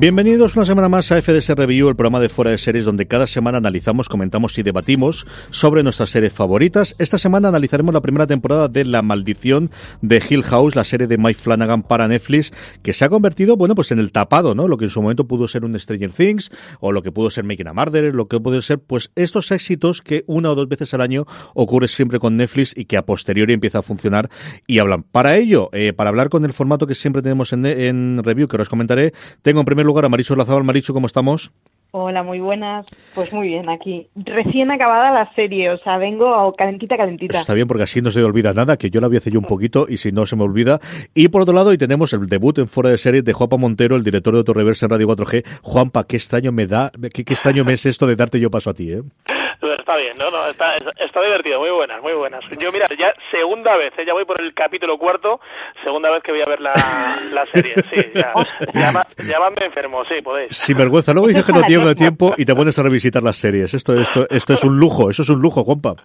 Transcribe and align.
Bienvenidos 0.00 0.54
una 0.54 0.64
semana 0.64 0.88
más 0.88 1.10
a 1.10 1.20
FDS 1.20 1.56
Review, 1.56 1.88
el 1.88 1.96
programa 1.96 2.20
de 2.20 2.28
fuera 2.28 2.52
de 2.52 2.58
series 2.58 2.84
donde 2.84 3.08
cada 3.08 3.26
semana 3.26 3.58
analizamos, 3.58 4.08
comentamos 4.08 4.56
y 4.56 4.62
debatimos 4.62 5.26
sobre 5.50 5.82
nuestras 5.82 6.10
series 6.10 6.32
favoritas. 6.32 6.94
Esta 7.00 7.18
semana 7.18 7.48
analizaremos 7.48 7.92
la 7.92 8.00
primera 8.00 8.28
temporada 8.28 8.68
de 8.68 8.84
La 8.84 9.02
Maldición 9.02 9.72
de 10.00 10.22
Hill 10.30 10.44
House, 10.44 10.76
la 10.76 10.84
serie 10.84 11.08
de 11.08 11.18
Mike 11.18 11.40
Flanagan 11.40 11.82
para 11.82 12.06
Netflix, 12.06 12.52
que 12.84 12.92
se 12.92 13.04
ha 13.04 13.08
convertido, 13.08 13.56
bueno, 13.56 13.74
pues 13.74 13.90
en 13.90 13.98
el 13.98 14.12
tapado, 14.12 14.54
¿no? 14.54 14.68
Lo 14.68 14.76
que 14.76 14.84
en 14.84 14.92
su 14.92 15.02
momento 15.02 15.26
pudo 15.26 15.48
ser 15.48 15.64
un 15.64 15.76
Stranger 15.76 16.12
Things, 16.12 16.52
o 16.78 16.92
lo 16.92 17.02
que 17.02 17.10
pudo 17.10 17.28
ser 17.28 17.42
Making 17.42 17.66
a 17.66 17.72
Murderer, 17.72 18.14
lo 18.14 18.28
que 18.28 18.38
puede 18.38 18.62
ser, 18.62 18.78
pues 18.78 19.10
estos 19.16 19.50
éxitos 19.50 20.00
que 20.00 20.22
una 20.28 20.52
o 20.52 20.54
dos 20.54 20.68
veces 20.68 20.94
al 20.94 21.00
año 21.00 21.26
ocurre 21.54 21.88
siempre 21.88 22.20
con 22.20 22.36
Netflix 22.36 22.72
y 22.76 22.84
que 22.84 22.98
a 22.98 23.04
posteriori 23.04 23.52
empieza 23.52 23.80
a 23.80 23.82
funcionar 23.82 24.30
y 24.64 24.78
hablan. 24.78 25.02
Para 25.02 25.36
ello, 25.36 25.70
eh, 25.72 25.92
para 25.92 26.10
hablar 26.10 26.28
con 26.28 26.44
el 26.44 26.52
formato 26.52 26.86
que 26.86 26.94
siempre 26.94 27.20
tenemos 27.20 27.52
en, 27.52 28.22
review, 28.22 28.46
que 28.46 28.56
os 28.58 28.68
comentaré, 28.68 29.12
tengo 29.42 29.58
en 29.58 29.66
primer 29.66 29.87
lugar 29.88 30.04
a 30.04 30.08
Maricho 30.08 30.36
Lazabal. 30.36 30.64
¿cómo 30.92 31.06
estamos? 31.06 31.50
Hola, 31.90 32.22
muy 32.22 32.38
buenas. 32.38 32.84
Pues 33.14 33.32
muy 33.32 33.48
bien, 33.48 33.70
aquí. 33.70 34.08
Recién 34.14 34.70
acabada 34.70 35.10
la 35.10 35.32
serie, 35.34 35.70
o 35.70 35.78
sea, 35.78 35.96
vengo 35.96 36.52
calentita, 36.52 36.98
calentita. 36.98 37.38
Está 37.38 37.54
bien 37.54 37.66
porque 37.66 37.84
así 37.84 38.02
no 38.02 38.10
se 38.10 38.18
me 38.18 38.26
olvida 38.26 38.52
nada, 38.52 38.76
que 38.76 38.90
yo 38.90 39.00
la 39.00 39.08
vi 39.08 39.16
hace 39.16 39.30
yo 39.30 39.38
un 39.38 39.46
poquito 39.46 39.86
y 39.88 39.96
si 39.96 40.12
no 40.12 40.26
se 40.26 40.36
me 40.36 40.44
olvida. 40.44 40.80
Y 41.14 41.28
por 41.28 41.42
otro 41.42 41.54
lado, 41.54 41.70
hoy 41.70 41.78
tenemos 41.78 42.12
el 42.12 42.26
debut 42.26 42.58
en 42.58 42.68
fuera 42.68 42.90
de 42.90 42.98
serie 42.98 43.22
de 43.22 43.32
Juanpa 43.32 43.56
Montero, 43.56 43.96
el 43.96 44.04
director 44.04 44.44
de 44.44 44.52
Reverse 44.52 44.84
en 44.84 44.90
Radio 44.90 45.08
4G. 45.08 45.44
Juanpa, 45.62 46.04
qué 46.04 46.16
extraño 46.16 46.52
me 46.52 46.66
da, 46.66 46.92
qué, 47.14 47.24
qué 47.24 47.32
extraño 47.32 47.64
me 47.64 47.72
es 47.72 47.86
esto 47.86 48.06
de 48.06 48.16
darte 48.16 48.38
yo 48.38 48.50
paso 48.50 48.68
a 48.68 48.74
ti, 48.74 48.92
¿eh? 48.92 49.02
Está 49.60 49.96
bien, 49.96 50.14
no, 50.16 50.30
no, 50.30 50.46
está, 50.46 50.76
está 50.76 51.20
divertido, 51.20 51.58
muy 51.58 51.70
buenas, 51.70 52.00
muy 52.00 52.12
buenas. 52.12 52.44
Yo, 52.60 52.70
mira, 52.70 52.86
ya 52.96 53.12
segunda 53.32 53.76
vez, 53.76 53.92
¿eh? 53.98 54.04
ya 54.06 54.12
voy 54.12 54.24
por 54.24 54.40
el 54.40 54.54
capítulo 54.54 54.96
cuarto, 54.98 55.40
segunda 55.82 56.10
vez 56.10 56.22
que 56.22 56.30
voy 56.30 56.42
a 56.42 56.46
ver 56.46 56.60
la, 56.60 56.72
la 57.32 57.44
serie, 57.46 57.74
sí, 57.90 58.12
ya, 58.14 58.32
llamadme 59.24 59.66
enfermo, 59.66 60.04
sí, 60.04 60.22
podéis. 60.22 60.56
Sin 60.56 60.76
vergüenza, 60.76 61.12
luego 61.12 61.26
dices 61.26 61.44
que 61.44 61.52
no 61.52 61.62
tienes 61.66 61.96
tiempo 61.96 62.34
y 62.36 62.44
te 62.44 62.54
pones 62.54 62.78
a 62.78 62.82
revisitar 62.82 63.22
las 63.22 63.36
series. 63.36 63.74
Esto, 63.74 63.98
esto, 64.00 64.28
esto 64.30 64.54
es 64.54 64.62
un 64.62 64.78
lujo, 64.78 65.10
eso 65.10 65.22
es 65.22 65.28
un 65.28 65.40
lujo, 65.40 65.64
Juanpa. 65.64 65.96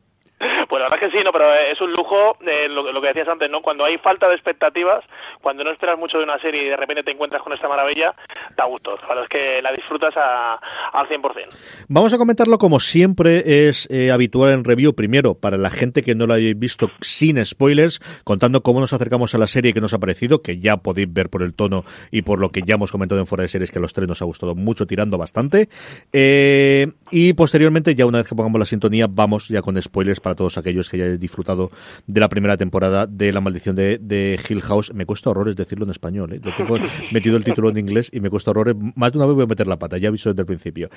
Pues 0.68 0.82
la 0.82 0.90
verdad 0.90 1.08
que 1.08 1.18
sí, 1.18 1.24
no, 1.24 1.32
pero 1.32 1.54
es 1.54 1.80
un 1.82 1.92
lujo 1.92 2.38
eh, 2.42 2.68
lo, 2.70 3.02
que 3.02 3.08
decías 3.08 3.28
antes, 3.28 3.50
¿no? 3.50 3.62
Cuando 3.62 3.86
hay 3.86 3.98
falta 3.98 4.28
de 4.28 4.36
expectativas, 4.36 5.04
cuando 5.42 5.64
no 5.64 5.72
esperas 5.72 5.98
mucho 5.98 6.18
de 6.18 6.24
una 6.24 6.40
serie 6.40 6.64
y 6.66 6.70
de 6.70 6.78
repente 6.78 7.04
te 7.04 7.12
encuentras 7.12 7.42
con 7.42 7.54
esta 7.54 7.68
maravilla, 7.68 8.14
da 8.56 8.66
gusto. 8.66 8.96
La 9.02 9.08
verdad 9.08 9.24
es 9.24 9.30
que 9.30 9.62
la 9.62 9.72
disfrutas 9.72 10.14
a, 10.18 10.60
al 10.92 11.08
100%. 11.08 11.86
Vamos 11.88 12.14
a 12.14 12.18
comentarlo 12.18 12.58
como 12.58 12.80
siempre 12.80 13.68
es 13.68 13.90
eh, 13.92 14.12
habitual 14.12 14.52
en 14.54 14.64
review. 14.64 14.94
Primero, 14.94 15.36
para 15.36 15.58
la 15.58 15.70
gente 15.70 16.02
que 16.02 16.16
no 16.16 16.28
lo 16.28 16.34
haya 16.34 16.54
visto 16.56 16.90
sin 17.02 17.44
spoilers, 17.46 18.00
contando 18.24 18.62
cómo 18.62 18.80
nos 18.80 18.94
acercamos 18.94 19.34
a 19.36 19.38
la 19.38 19.48
serie 19.48 19.74
que 19.74 19.82
nos 19.82 19.94
ha 19.94 20.00
parecido, 20.00 20.42
que 20.42 20.60
ya 20.60 20.78
podéis 20.78 21.12
ver 21.12 21.30
por 21.30 21.44
el 21.44 21.54
tono 21.54 21.84
y 22.12 22.22
por 22.22 22.40
lo 22.40 22.52
que 22.52 22.62
ya 22.66 22.76
hemos 22.76 22.92
comentado 22.92 23.20
en 23.20 23.28
fuera 23.28 23.44
de 23.44 23.48
series, 23.50 23.72
que 23.72 23.80
los 23.80 23.94
tres 23.94 24.08
nos 24.08 24.22
ha 24.22 24.26
gustado 24.26 24.56
mucho, 24.56 24.86
tirando 24.88 25.18
bastante. 25.18 25.70
Eh, 26.12 26.88
y 27.12 27.34
posteriormente, 27.34 27.96
ya 27.96 28.06
una 28.06 28.20
vez 28.20 28.28
que 28.28 28.36
pongamos 28.36 28.60
la 28.60 28.66
sintonía, 28.66 29.08
vamos 29.10 29.48
ya 29.48 29.62
con 29.62 29.82
spoilers 29.82 30.20
para 30.20 30.36
todos 30.36 30.53
aquellos 30.58 30.90
que 30.90 30.98
ya 30.98 31.06
hayáis 31.06 31.20
disfrutado 31.20 31.72
de 32.08 32.20
la 32.20 32.30
primera 32.30 32.58
temporada 32.58 33.08
de 33.08 33.32
La 33.32 33.42
Maldición 33.42 33.76
de, 33.76 33.98
de 34.00 34.40
Hill 34.48 34.62
House. 34.62 34.94
Me 34.94 35.06
cuesta 35.06 35.30
horrores 35.30 35.56
decirlo 35.56 35.86
en 35.86 35.92
español, 35.92 36.34
¿eh? 36.34 36.42
Lo 36.44 36.54
tengo 36.56 36.78
metido 37.12 37.38
el 37.38 37.44
título 37.44 37.70
en 37.70 37.78
inglés 37.78 38.10
y 38.12 38.20
me 38.20 38.30
cuesta 38.30 38.52
horrores. 38.52 38.76
Más 38.96 39.12
de 39.12 39.18
una 39.18 39.28
vez 39.28 39.36
voy 39.36 39.44
a 39.44 39.48
meter 39.48 39.68
la 39.68 39.80
pata, 39.80 39.98
ya 39.98 40.10
aviso 40.10 40.30
desde 40.30 40.42
el 40.42 40.46
principio. 40.46 40.90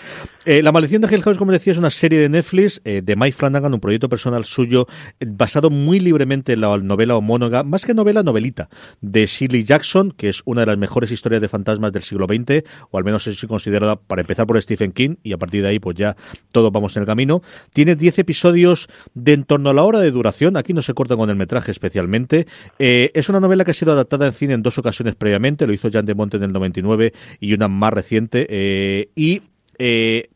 Eh, 0.45 0.63
la 0.63 0.73
Maldición 0.73 1.03
de 1.03 1.15
Hill 1.15 1.23
House, 1.23 1.39
como 1.39 1.53
decía, 1.53 1.73
es 1.73 1.79
una 1.79 1.91
serie 1.91 2.19
de 2.19 2.29
Netflix 2.29 2.81
eh, 2.85 3.03
de 3.05 3.17
Mike 3.17 3.37
Flanagan, 3.37 3.73
un 3.75 3.81
proyecto 3.81 4.09
personal 4.09 4.45
suyo 4.45 4.87
eh, 5.21 5.27
basado 5.29 5.71
muy 5.71 6.01
libremente 6.01 6.53
en 6.53 6.61
la 6.61 6.77
novela 6.79 7.17
homóloga, 7.17 7.63
más 7.63 7.85
que 7.85 7.95
novela, 7.95 8.23
novelita, 8.23 8.69
de 9.01 9.27
Shirley 9.27 9.65
Jackson, 9.65 10.13
que 10.13 10.29
es 10.29 10.43
una 10.45 10.63
de 10.63 10.67
las 10.67 10.79
mejores 10.79 11.11
historias 11.11 11.41
de 11.41 11.49
fantasmas 11.49 11.93
del 11.93 12.03
siglo 12.03 12.27
XX, 12.27 12.65
o 12.91 12.99
al 12.99 13.05
menos 13.05 13.27
es 13.27 13.45
considerada, 13.47 13.97
para 13.97 14.23
empezar 14.23 14.47
por 14.47 14.61
Stephen 14.61 14.93
King, 14.93 15.17
y 15.23 15.33
a 15.33 15.39
partir 15.39 15.63
de 15.63 15.69
ahí, 15.69 15.79
pues 15.79 15.97
ya 15.97 16.17
todos 16.53 16.73
vamos 16.73 16.97
en 16.97 17.03
el 17.03 17.07
camino. 17.07 17.43
Tiene 17.73 17.97
10 17.97 18.19
episodios 18.19 18.89
de 19.15 19.37
en 19.37 19.45
torno 19.47 19.71
a 19.71 19.75
la 19.75 19.83
hora 19.83 20.01
de 20.01 20.11
duración, 20.11 20.57
aquí 20.57 20.73
no 20.73 20.83
se 20.83 20.95
corta 20.95 21.17
con 21.17 21.31
el 21.31 21.37
metraje 21.37 21.71
especialmente. 21.71 22.47
Eh, 22.79 23.11
es 23.15 23.29
una 23.29 23.41
novela 23.41 23.65
que 23.65 23.71
ha 23.71 23.75
sido 23.75 23.93
adaptada 23.93 24.27
en 24.27 24.33
cine 24.33 24.55
en 24.55 24.63
dos 24.63 24.79
ocasiones 24.79 25.15
previamente, 25.15 25.67
lo 25.67 25.73
hizo 25.73 25.91
Jan 25.91 26.07
de 26.07 26.15
Monte 26.15 26.37
en 26.37 26.45
el 26.45 26.53
99 26.53 27.13
y 27.41 27.55
una 27.55 27.69
más 27.69 27.93
reciente, 27.93 28.47
eh, 28.49 29.09
y 29.15 29.43
eh, 29.79 30.29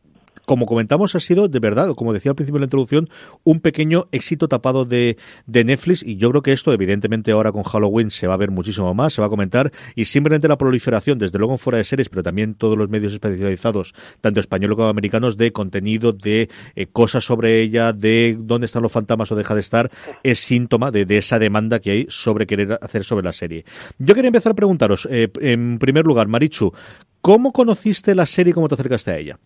como 0.51 0.65
comentamos, 0.65 1.15
ha 1.15 1.21
sido 1.21 1.47
de 1.47 1.59
verdad, 1.59 1.95
como 1.95 2.11
decía 2.11 2.31
al 2.31 2.35
principio 2.35 2.57
de 2.57 2.63
la 2.63 2.65
introducción, 2.65 3.07
un 3.45 3.61
pequeño 3.61 4.09
éxito 4.11 4.49
tapado 4.49 4.83
de, 4.83 5.15
de, 5.45 5.63
Netflix 5.63 6.03
y 6.03 6.17
yo 6.17 6.29
creo 6.29 6.41
que 6.41 6.51
esto, 6.51 6.73
evidentemente, 6.73 7.31
ahora 7.31 7.53
con 7.53 7.63
Halloween 7.63 8.11
se 8.11 8.27
va 8.27 8.33
a 8.33 8.37
ver 8.37 8.51
muchísimo 8.51 8.93
más, 8.93 9.13
se 9.13 9.21
va 9.21 9.27
a 9.27 9.29
comentar 9.29 9.71
y 9.95 10.03
simplemente 10.03 10.49
la 10.49 10.57
proliferación, 10.57 11.19
desde 11.19 11.39
luego 11.39 11.53
en 11.53 11.57
fuera 11.57 11.77
de 11.77 11.85
series, 11.85 12.09
pero 12.09 12.21
también 12.21 12.55
todos 12.55 12.77
los 12.77 12.89
medios 12.89 13.13
especializados, 13.13 13.93
tanto 14.19 14.41
españoles 14.41 14.75
como 14.75 14.89
americanos, 14.89 15.37
de 15.37 15.53
contenido, 15.53 16.11
de 16.11 16.49
eh, 16.75 16.87
cosas 16.87 17.23
sobre 17.23 17.61
ella, 17.61 17.93
de 17.93 18.35
dónde 18.37 18.65
están 18.65 18.83
los 18.83 18.91
fantasmas 18.91 19.31
o 19.31 19.37
deja 19.37 19.55
de 19.55 19.61
estar, 19.61 19.89
es 20.21 20.41
síntoma 20.41 20.91
de, 20.91 21.05
de, 21.05 21.17
esa 21.17 21.39
demanda 21.39 21.79
que 21.79 21.91
hay 21.91 22.07
sobre 22.09 22.45
querer 22.45 22.77
hacer 22.81 23.05
sobre 23.05 23.23
la 23.23 23.31
serie. 23.31 23.63
Yo 23.99 24.13
quería 24.15 24.27
empezar 24.27 24.51
a 24.51 24.55
preguntaros, 24.55 25.07
eh, 25.09 25.29
en 25.39 25.79
primer 25.79 26.05
lugar, 26.05 26.27
Marichu, 26.27 26.73
¿cómo 27.21 27.53
conociste 27.53 28.15
la 28.15 28.25
serie 28.25 28.51
y 28.51 28.53
cómo 28.53 28.67
te 28.67 28.73
acercaste 28.73 29.11
a 29.11 29.17
ella? 29.17 29.39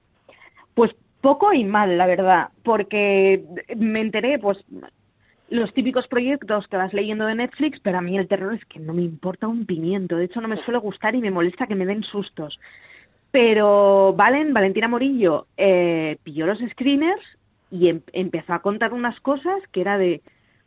Pues 0.76 0.96
poco 1.22 1.52
y 1.54 1.64
mal, 1.64 1.98
la 1.98 2.06
verdad, 2.06 2.50
porque 2.64 3.44
me 3.76 4.02
enteré, 4.02 4.38
pues, 4.38 4.64
los 5.50 5.74
típicos 5.74 6.08
proyectos 6.08 6.68
que 6.68 6.78
vas 6.78 6.94
leyendo 6.94 7.26
de 7.26 7.36
Netflix, 7.36 7.80
pero 7.80 7.98
a 7.98 8.02
mí 8.02 8.18
el 8.18 8.28
terror 8.28 8.54
es 8.54 8.66
que 8.66 8.80
no 8.80 8.94
me 8.94 9.02
importa 9.02 9.48
un 9.48 9.66
pimiento. 9.66 10.18
De 10.18 10.26
hecho, 10.26 10.42
no 10.42 10.48
me 10.48 10.62
suele 10.64 10.80
gustar 10.80 11.16
y 11.16 11.22
me 11.22 11.32
molesta 11.32 11.68
que 11.68 11.76
me 11.76 11.86
den 11.86 12.04
sustos. 12.04 12.60
Pero 13.32 14.14
Valen, 14.16 14.54
Valentina 14.54 14.88
Morillo, 14.88 15.48
eh, 15.58 16.18
pilló 16.24 16.46
los 16.46 16.60
screeners 16.60 17.22
y 17.70 17.90
em 17.90 18.02
empezó 18.14 18.54
a 18.54 18.62
contar 18.62 18.94
unas 18.94 19.20
cosas 19.20 19.62
que 19.72 19.82
era 19.82 19.98
de, 19.98 20.22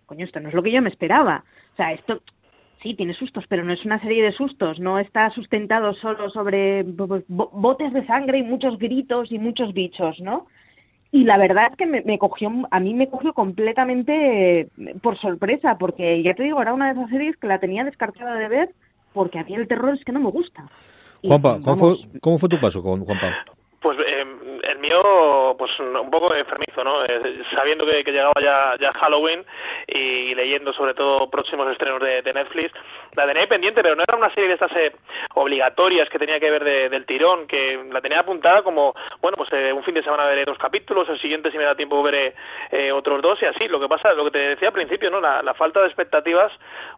coño, 0.07 0.25
esto 0.25 0.41
no 0.41 0.49
es 0.49 0.55
lo 0.55 0.63
que 0.63 0.73
yo 0.73 0.83
me 0.83 0.91
esperaba. 0.91 1.45
O 1.73 1.77
sea, 1.77 1.93
esto 1.93 2.21
sí, 2.83 2.95
tiene 2.95 3.15
sustos, 3.15 3.45
pero 3.49 3.65
no 3.65 3.73
es 3.73 3.85
una 3.85 4.01
serie 4.01 4.23
de 4.23 4.33
sustos, 4.33 4.79
no 4.81 4.99
está 4.99 5.31
sustentado 5.31 5.95
solo 5.95 6.31
sobre 6.31 6.85
botes 6.85 7.93
de 7.93 8.07
sangre 8.07 8.39
y 8.39 8.43
muchos 8.43 8.79
gritos 8.79 9.31
y 9.33 9.39
muchos 9.39 9.73
bichos, 9.73 10.21
¿no? 10.21 10.47
Y 11.11 11.25
la 11.25 11.39
verdad 11.39 11.69
es 11.71 11.77
que 11.77 11.87
me, 11.87 12.03
me, 12.03 12.19
cogió, 12.19 12.51
a 12.71 12.81
mí 12.81 12.93
me 12.93 13.09
cogió 13.09 13.33
completamente 13.33 14.69
por 15.03 15.19
sorpresa, 15.19 15.79
porque 15.79 16.23
ya 16.23 16.35
te 16.35 16.43
digo, 16.43 16.61
era 16.61 16.75
una 16.75 16.93
de 16.93 17.01
esas 17.01 17.11
series 17.11 17.37
que 17.39 17.47
la 17.47 17.59
tenía 17.59 17.85
descartada 17.85 18.35
de 18.35 18.49
ver, 18.49 18.71
porque 19.15 19.39
a 19.39 19.45
mí 19.45 19.55
el 19.55 19.67
terror 19.67 19.95
es 19.95 20.05
que 20.05 20.13
no 20.13 20.21
me 20.21 20.31
gusta. 20.31 20.69
Juanpa, 21.23 21.61
¿cómo 21.63 21.77
fue, 21.77 21.97
¿cómo 22.21 22.39
fue 22.39 22.49
tu 22.49 22.61
paso 22.61 22.83
con 22.83 23.05
Juanpa? 23.05 23.45
Pues 23.81 23.99
eh, 23.99 24.25
mi 24.77 24.89
mío, 24.89 25.55
pues 25.59 25.71
un 25.81 26.11
poco 26.11 26.35
enfermizo, 26.35 26.85
¿no? 26.85 27.05
Eh, 27.05 27.43
sabiendo 27.55 27.87
que, 27.87 28.03
llegaba 28.05 28.33
ya, 28.41 28.93
Halloween 28.93 29.45
y 29.87 30.35
leyendo 30.35 30.73
sobre 30.73 30.95
todo 30.95 31.29
próximos 31.31 31.71
estrenos 31.71 32.01
de, 32.01 32.33
Netflix, 32.33 32.73
la 33.17 33.27
tenía 33.27 33.47
pendiente, 33.47 33.83
pero 33.83 33.97
no 33.97 34.03
era 34.03 34.17
una 34.17 34.33
serie 34.35 34.49
de 34.49 34.55
estas 34.55 34.73
eh, 34.77 34.93
obligatorias 35.35 36.09
que 36.11 36.19
tenía 36.19 36.39
que 36.39 36.51
ver 36.51 36.91
del 36.91 37.07
tirón, 37.07 37.47
que 37.47 37.83
la 37.91 38.01
tenía 38.01 38.21
apuntada 38.21 38.63
como, 38.63 38.95
bueno, 39.21 39.37
pues 39.37 39.51
eh, 39.53 39.73
un 39.73 39.83
fin 39.83 39.95
de 39.95 40.03
semana 40.03 40.27
veré 40.27 40.45
dos 40.45 40.59
capítulos, 40.59 41.09
el 41.09 41.19
siguiente 41.19 41.51
si 41.51 41.59
me 41.59 41.65
da 41.65 41.75
tiempo 41.75 42.03
veré 42.03 42.35
otros 42.93 43.23
dos 43.23 43.41
y 43.43 43.47
así. 43.47 43.67
Lo 43.69 43.81
que 43.81 43.89
pasa, 43.89 44.13
lo 44.13 44.25
que 44.25 44.31
te 44.33 44.39
decía 44.39 44.69
al 44.69 44.75
principio, 44.75 45.11
¿no? 45.11 45.21
La, 45.21 45.55
falta 45.55 45.81
de 45.81 45.87
expectativas 45.87 46.53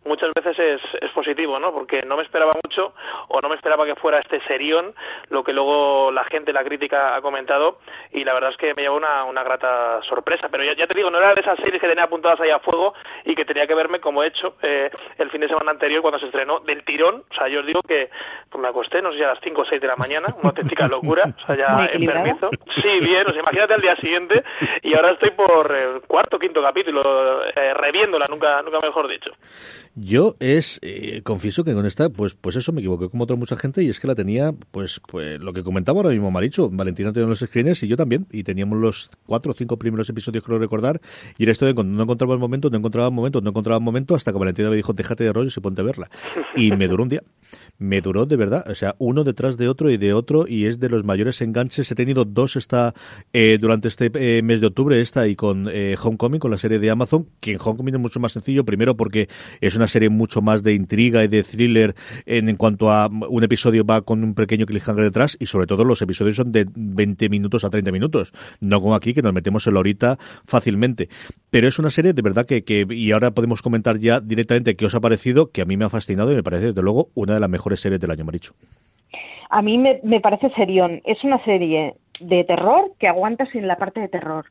muchas 0.05 0.31
veces 0.35 0.59
es, 0.59 0.81
es 1.01 1.11
positivo, 1.13 1.59
¿no? 1.59 1.73
Porque 1.73 2.03
no 2.03 2.17
me 2.17 2.23
esperaba 2.23 2.53
mucho 2.63 2.93
o 3.29 3.41
no 3.41 3.49
me 3.49 3.55
esperaba 3.55 3.87
que 3.87 3.95
fuera 3.95 4.19
este 4.19 4.41
serión 4.43 4.95
lo 5.29 5.43
que 5.43 5.53
luego 5.53 6.11
la 6.11 6.25
gente, 6.25 6.53
la 6.53 6.65
crítica 6.65 7.17
ha 7.17 7.23
comentado 7.23 7.60
y 8.13 8.25
la 8.25 8.35
verdad 8.35 8.51
es 8.51 8.57
que 8.57 8.75
me 8.75 8.83
llevó 8.83 8.97
una, 8.97 9.25
una 9.25 9.43
grata 9.43 10.01
sorpresa. 10.09 10.49
Pero 10.51 10.65
ya, 10.65 10.87
te 10.87 10.95
digo, 10.95 11.11
no 11.11 11.19
era 11.19 11.35
de 11.35 11.41
esas 11.41 11.59
series 11.59 11.81
que 11.81 11.89
tenía 11.89 12.05
apuntadas 12.05 12.41
ahí 12.41 12.51
a 12.51 12.59
fuego 12.59 12.95
y 13.25 13.35
que 13.35 13.45
tenía 13.45 13.67
que 13.67 13.75
verme 13.75 14.01
como 14.01 14.23
he 14.23 14.29
hecho 14.29 14.57
eh, 14.63 14.91
el 15.19 15.31
fin 15.31 15.41
de 15.41 15.49
semana 15.49 15.71
anterior 15.71 16.03
cuando 16.03 16.19
se 16.19 16.27
estrenó 16.27 16.61
del 16.61 16.85
tirón. 16.85 17.25
O 17.31 17.35
sea, 17.35 17.49
yo 17.49 17.61
os 17.61 17.67
digo 17.67 17.83
que 17.83 18.11
pues 18.51 18.61
me 18.61 18.69
acosté, 18.69 19.03
no 19.03 19.13
sé, 19.13 19.25
a 19.25 19.29
las 19.29 19.41
5 19.43 19.61
o 19.61 19.65
6 19.65 19.81
de 19.81 19.87
la 19.87 19.97
mañana, 19.97 20.35
una 20.39 20.51
auténtica 20.51 20.89
locura. 20.89 21.33
O 21.43 21.47
sea, 21.47 21.57
ya 21.57 21.91
en 21.93 22.07
permiso. 22.07 22.51
Sí, 22.77 23.01
bien, 23.01 23.27
o 23.27 23.33
sea, 23.33 23.41
imagínate 23.41 23.75
al 23.75 23.81
día 23.83 23.97
siguiente 23.97 24.43
y 24.83 24.95
ahora 24.95 25.13
estoy 25.13 25.31
por 25.31 25.71
el 25.75 26.01
cuarto 26.03 26.39
quinto 26.39 26.63
capítulo, 26.63 27.45
eh, 27.45 27.75
reviéndola, 27.75 28.27
nunca, 28.29 28.63
nunca 28.63 28.81
mejor 28.81 29.09
dicho. 29.09 29.31
Yo 29.95 30.35
es, 30.41 30.79
eh, 30.83 31.23
confieso 31.25 31.65
que 31.65 31.75
con 31.75 31.85
esta, 31.85 32.11
pues, 32.11 32.35
pues 32.35 32.57
eso 32.57 32.73
me 32.73 32.81
equivoqué 32.81 33.11
como 33.11 33.25
otra 33.25 33.37
mucha 33.37 33.57
gente 33.57 33.83
y 33.83 33.89
es 33.89 33.99
que 33.99 34.07
la 34.07 34.15
tenía, 34.15 34.53
pues, 34.71 35.01
pues 35.07 35.41
lo 35.41 35.53
que 35.53 35.65
comentaba 35.65 35.99
ahora 35.99 36.11
mismo 36.11 36.31
Maricho, 36.31 36.71
Valentina 36.71 37.13
tenía 37.13 37.27
los 37.41 37.49
screeners 37.49 37.83
y 37.83 37.89
yo 37.89 37.97
también, 37.97 38.27
y 38.31 38.43
teníamos 38.43 38.79
los 38.79 39.11
cuatro 39.27 39.53
o 39.53 39.55
cinco 39.55 39.79
primeros 39.79 40.09
episodios, 40.09 40.45
creo 40.45 40.59
recordar, 40.59 41.01
y 41.39 41.45
era 41.45 41.53
esto 41.53 41.67
de 41.67 41.75
cuando 41.75 41.95
no 41.95 42.03
encontraba 42.03 42.35
el 42.35 42.41
momento, 42.41 42.71
no 42.71 42.77
encontraba 42.77 43.09
el 43.09 43.15
momento, 43.15 43.41
no 43.41 43.51
encontraba 43.51 43.79
el 43.79 43.85
momento, 43.85 44.15
hasta 44.15 44.33
que 44.33 44.39
Valentina 44.39 44.71
me 44.71 44.77
dijo, 44.77 44.93
déjate 44.93 45.25
de 45.25 45.33
rollos 45.33 45.57
y 45.57 45.61
ponte 45.61 45.81
a 45.81 45.85
verla. 45.85 46.11
Y 46.57 46.73
me 46.73 46.89
duró 46.89 47.03
un 47.03 47.09
día. 47.09 47.23
Me 47.79 48.01
duró 48.01 48.27
de 48.27 48.37
verdad, 48.37 48.65
o 48.69 48.75
sea, 48.75 48.95
uno 48.99 49.25
detrás 49.25 49.57
de 49.57 49.69
otro 49.69 49.91
y 49.91 49.97
de 49.97 50.13
otro, 50.13 50.47
y 50.47 50.67
es 50.67 50.79
de 50.79 50.89
los 50.89 51.05
mayores 51.05 51.41
enganches. 51.41 51.91
He 51.91 51.95
tenido 51.95 52.25
dos 52.25 52.57
esta 52.57 52.95
eh, 53.33 53.59
durante 53.61 53.89
este 53.89 54.11
eh, 54.15 54.43
mes 54.43 54.61
de 54.61 54.69
octubre, 54.69 55.01
esta 55.01 55.27
y 55.27 55.35
con 55.35 55.69
eh, 55.71 55.97
Homecoming, 56.01 56.39
con 56.39 56.51
la 56.51 56.59
serie 56.59 56.79
de 56.79 56.91
Amazon, 56.91 57.27
que 57.41 57.53
en 57.53 57.59
Homecoming 57.61 57.95
es 57.95 58.01
mucho 58.01 58.21
más 58.21 58.33
sencillo, 58.33 58.65
primero 58.65 58.97
porque 58.97 59.29
es 59.61 59.77
una 59.77 59.89
serie 59.89 60.11
mucho 60.11 60.43
más 60.43 60.63
de 60.63 60.75
intriga 60.75 61.25
y 61.25 61.29
de 61.29 61.43
thriller 61.43 61.95
en, 62.27 62.49
en 62.49 62.57
cuanto 62.57 62.91
a 62.91 63.09
un 63.09 63.43
episodio 63.43 63.85
va 63.85 64.03
con 64.03 64.23
un 64.23 64.35
pequeño 64.35 64.67
cliffhanger 64.67 65.05
detrás 65.05 65.37
y 65.41 65.47
sobre 65.47 65.67
todo 65.67 65.85
los 65.85 66.03
episodios 66.03 66.37
son 66.37 66.53
de 66.53 66.67
20 66.75 67.30
minutos 67.31 67.65
a 67.65 67.71
30 67.71 67.93
minutos, 67.93 68.33
no 68.61 68.81
como 68.81 68.95
aquí 68.95 69.15
que 69.15 69.23
nos 69.23 69.33
metemos 69.33 69.67
en 69.67 69.75
la 69.75 69.81
horita 69.81 70.19
fácilmente. 70.47 71.09
Pero 71.51 71.69
es 71.69 71.79
una 71.79 71.91
serie 71.91 72.13
de 72.13 72.23
verdad 72.23 72.47
que, 72.47 72.65
que, 72.65 72.87
y 72.91 73.13
ahora 73.13 73.31
podemos 73.31 73.63
comentar 73.63 73.99
ya 73.99 74.21
directamente 74.21 74.77
qué 74.77 74.87
os 74.87 74.95
ha 74.95 75.01
parecido, 75.01 75.51
que 75.51 75.63
a 75.63 75.65
mí 75.65 75.77
me 75.77 75.85
ha 75.85 75.91
fascinado 75.91 76.33
y 76.33 76.37
me 76.37 76.43
parece 76.43 76.67
desde 76.67 76.83
luego 76.83 77.09
una 77.15 77.35
de 77.35 77.41
las 77.41 77.49
mejores 77.49 77.81
series 77.81 78.01
del 78.01 78.11
año, 78.11 78.25
Maricho. 78.25 78.53
A 79.49 79.63
mí 79.63 79.79
me, 79.79 80.01
me 80.05 80.21
parece 80.21 80.51
serión. 80.51 81.01
Es 81.05 81.25
una 81.25 81.43
serie 81.45 81.95
de 82.21 82.45
terror 82.45 82.93
que 82.99 83.09
aguanta 83.09 83.47
sin 83.47 83.67
la 83.67 83.77
parte 83.77 84.01
de 84.01 84.09
terror 84.09 84.47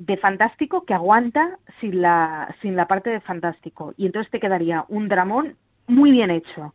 de 0.00 0.16
fantástico 0.16 0.86
que 0.86 0.94
aguanta 0.94 1.58
sin 1.78 2.00
la, 2.00 2.54
sin 2.62 2.74
la 2.74 2.86
parte 2.86 3.10
de 3.10 3.20
fantástico. 3.20 3.92
Y 3.98 4.06
entonces 4.06 4.30
te 4.30 4.40
quedaría 4.40 4.86
un 4.88 5.08
dramón 5.08 5.56
muy 5.86 6.10
bien 6.10 6.30
hecho. 6.30 6.72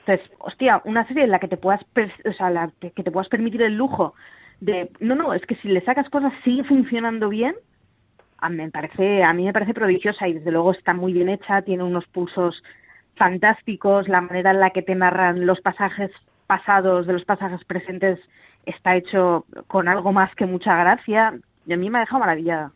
Entonces, 0.00 0.28
hostia, 0.40 0.82
una 0.84 1.06
serie 1.06 1.24
en 1.24 1.30
la 1.30 1.38
que 1.38 1.46
te 1.46 1.56
puedas, 1.56 1.80
o 2.24 2.32
sea, 2.32 2.50
la, 2.50 2.72
que 2.80 3.02
te 3.04 3.10
puedas 3.12 3.28
permitir 3.28 3.62
el 3.62 3.76
lujo 3.76 4.14
de, 4.60 4.90
no, 5.00 5.14
no, 5.14 5.34
es 5.34 5.44
que 5.46 5.56
si 5.56 5.68
le 5.68 5.80
sacas 5.82 6.08
cosas 6.08 6.32
sigue 6.44 6.64
funcionando 6.64 7.28
bien, 7.28 7.54
a 8.38 8.48
mí 8.48 8.56
me 8.56 8.70
parece, 8.70 9.22
a 9.22 9.32
mí 9.32 9.44
me 9.44 9.52
parece 9.52 9.74
prodigiosa 9.74 10.28
y 10.28 10.34
desde 10.34 10.50
luego 10.50 10.72
está 10.72 10.94
muy 10.94 11.12
bien 11.12 11.28
hecha, 11.28 11.62
tiene 11.62 11.82
unos 11.82 12.06
pulsos 12.06 12.62
fantásticos, 13.16 14.08
la 14.08 14.20
manera 14.20 14.50
en 14.50 14.60
la 14.60 14.70
que 14.70 14.82
te 14.82 14.94
narran 14.94 15.46
los 15.46 15.60
pasajes 15.60 16.10
pasados 16.46 17.06
de 17.06 17.14
los 17.14 17.24
pasajes 17.24 17.64
presentes 17.64 18.20
está 18.66 18.96
hecho 18.96 19.46
con 19.66 19.88
algo 19.88 20.12
más 20.12 20.34
que 20.34 20.46
mucha 20.46 20.76
gracia 20.76 21.38
y 21.66 21.72
a 21.72 21.76
mí 21.76 21.90
me 21.90 21.98
ha 21.98 22.00
dejado 22.02 22.20
maravillada. 22.20 22.72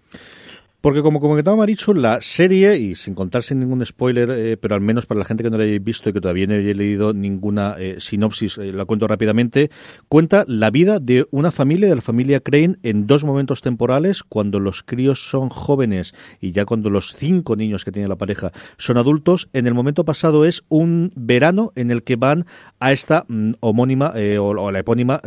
Porque 0.81 1.03
como 1.03 1.21
comentaba 1.21 1.59
Maricho, 1.59 1.93
la 1.93 2.23
serie, 2.23 2.79
y 2.79 2.95
sin 2.95 3.15
contar 3.15 3.43
sin 3.43 3.61
ningún 3.61 3.85
spoiler, 3.85 4.31
eh, 4.31 4.57
pero 4.57 4.75
al 4.75 4.81
menos 4.81 5.05
para 5.05 5.19
la 5.19 5.27
gente 5.27 5.45
que 5.45 5.51
no 5.51 5.59
la 5.59 5.65
haya 5.65 5.79
visto 5.79 6.09
y 6.09 6.15
que 6.15 6.23
todavía 6.23 6.47
no 6.47 6.55
haya 6.55 6.73
leído 6.73 7.13
ninguna 7.13 7.75
eh, 7.79 7.97
sinopsis, 7.99 8.57
eh, 8.57 8.73
la 8.73 8.87
cuento 8.87 9.07
rápidamente, 9.07 9.71
cuenta 10.09 10.45
la 10.49 10.71
vida 10.71 10.99
de 10.99 11.27
una 11.33 11.51
familia, 11.51 11.91
de 11.91 11.97
la 11.97 12.01
familia 12.01 12.41
Crane, 12.41 12.77
en 12.83 13.07
dos 13.07 13.25
momentos 13.25 13.61
temporales, 13.61 14.23
cuando 14.23 14.59
los 14.59 14.83
críos 14.83 15.29
son 15.29 15.51
jóvenes 15.51 16.15
y 16.41 16.53
ya 16.53 16.65
cuando 16.65 16.89
los 16.89 17.15
cinco 17.15 17.57
niños 17.57 17.85
que 17.85 17.93
tiene 17.93 18.09
la 18.09 18.17
pareja 18.17 18.51
son 18.79 18.97
adultos. 18.97 19.51
En 19.53 19.67
el 19.67 19.75
momento 19.75 20.07
pasado 20.07 20.47
es 20.47 20.65
un 20.71 21.13
verano 21.15 21.73
en 21.77 21.91
el 21.91 22.05
que 22.05 22.17
van 22.17 22.47
a 22.79 22.93
esta 22.93 23.27
mm, 23.29 23.53
homónima 23.61 24.15
o, 24.39 24.45
o, 24.45 24.73
la 24.73 24.79
epónima 24.79 25.21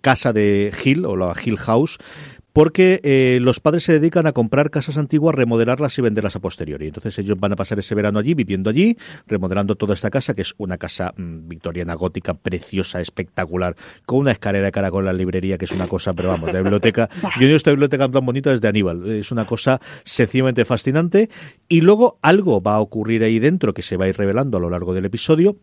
casa 0.00 0.32
de 0.32 0.72
Hill, 0.82 1.04
o 1.04 1.16
la 1.16 1.34
Hill 1.44 1.58
House, 1.58 1.98
porque 2.56 3.02
eh, 3.04 3.38
los 3.42 3.60
padres 3.60 3.84
se 3.84 3.92
dedican 3.92 4.26
a 4.26 4.32
comprar 4.32 4.70
casas 4.70 4.96
antiguas, 4.96 5.34
remodelarlas 5.34 5.98
y 5.98 6.00
venderlas 6.00 6.36
a 6.36 6.40
posteriori. 6.40 6.86
Entonces 6.86 7.18
ellos 7.18 7.38
van 7.38 7.52
a 7.52 7.56
pasar 7.56 7.78
ese 7.78 7.94
verano 7.94 8.18
allí, 8.18 8.32
viviendo 8.32 8.70
allí, 8.70 8.96
remodelando 9.26 9.74
toda 9.74 9.92
esta 9.92 10.08
casa, 10.08 10.32
que 10.32 10.40
es 10.40 10.54
una 10.56 10.78
casa 10.78 11.12
mm, 11.18 11.48
victoriana 11.48 11.92
gótica, 11.92 12.32
preciosa, 12.32 13.02
espectacular, 13.02 13.76
con 14.06 14.20
una 14.20 14.30
escalera 14.30 14.64
de 14.64 14.72
caracol 14.72 15.02
en 15.02 15.06
la 15.08 15.12
librería, 15.12 15.58
que 15.58 15.66
es 15.66 15.72
una 15.72 15.86
cosa, 15.86 16.14
pero 16.14 16.30
vamos, 16.30 16.50
de 16.50 16.62
biblioteca. 16.62 17.10
Yo 17.38 17.46
he 17.46 17.54
esta 17.54 17.72
biblioteca 17.72 18.08
tan 18.08 18.24
bonita 18.24 18.48
desde 18.48 18.68
Aníbal. 18.68 19.06
Es 19.06 19.30
una 19.30 19.44
cosa 19.44 19.78
sencillamente 20.04 20.64
fascinante. 20.64 21.28
Y 21.68 21.82
luego 21.82 22.18
algo 22.22 22.62
va 22.62 22.76
a 22.76 22.80
ocurrir 22.80 23.22
ahí 23.22 23.38
dentro 23.38 23.74
que 23.74 23.82
se 23.82 23.98
va 23.98 24.06
a 24.06 24.08
ir 24.08 24.16
revelando 24.16 24.56
a 24.56 24.60
lo 24.60 24.70
largo 24.70 24.94
del 24.94 25.04
episodio 25.04 25.58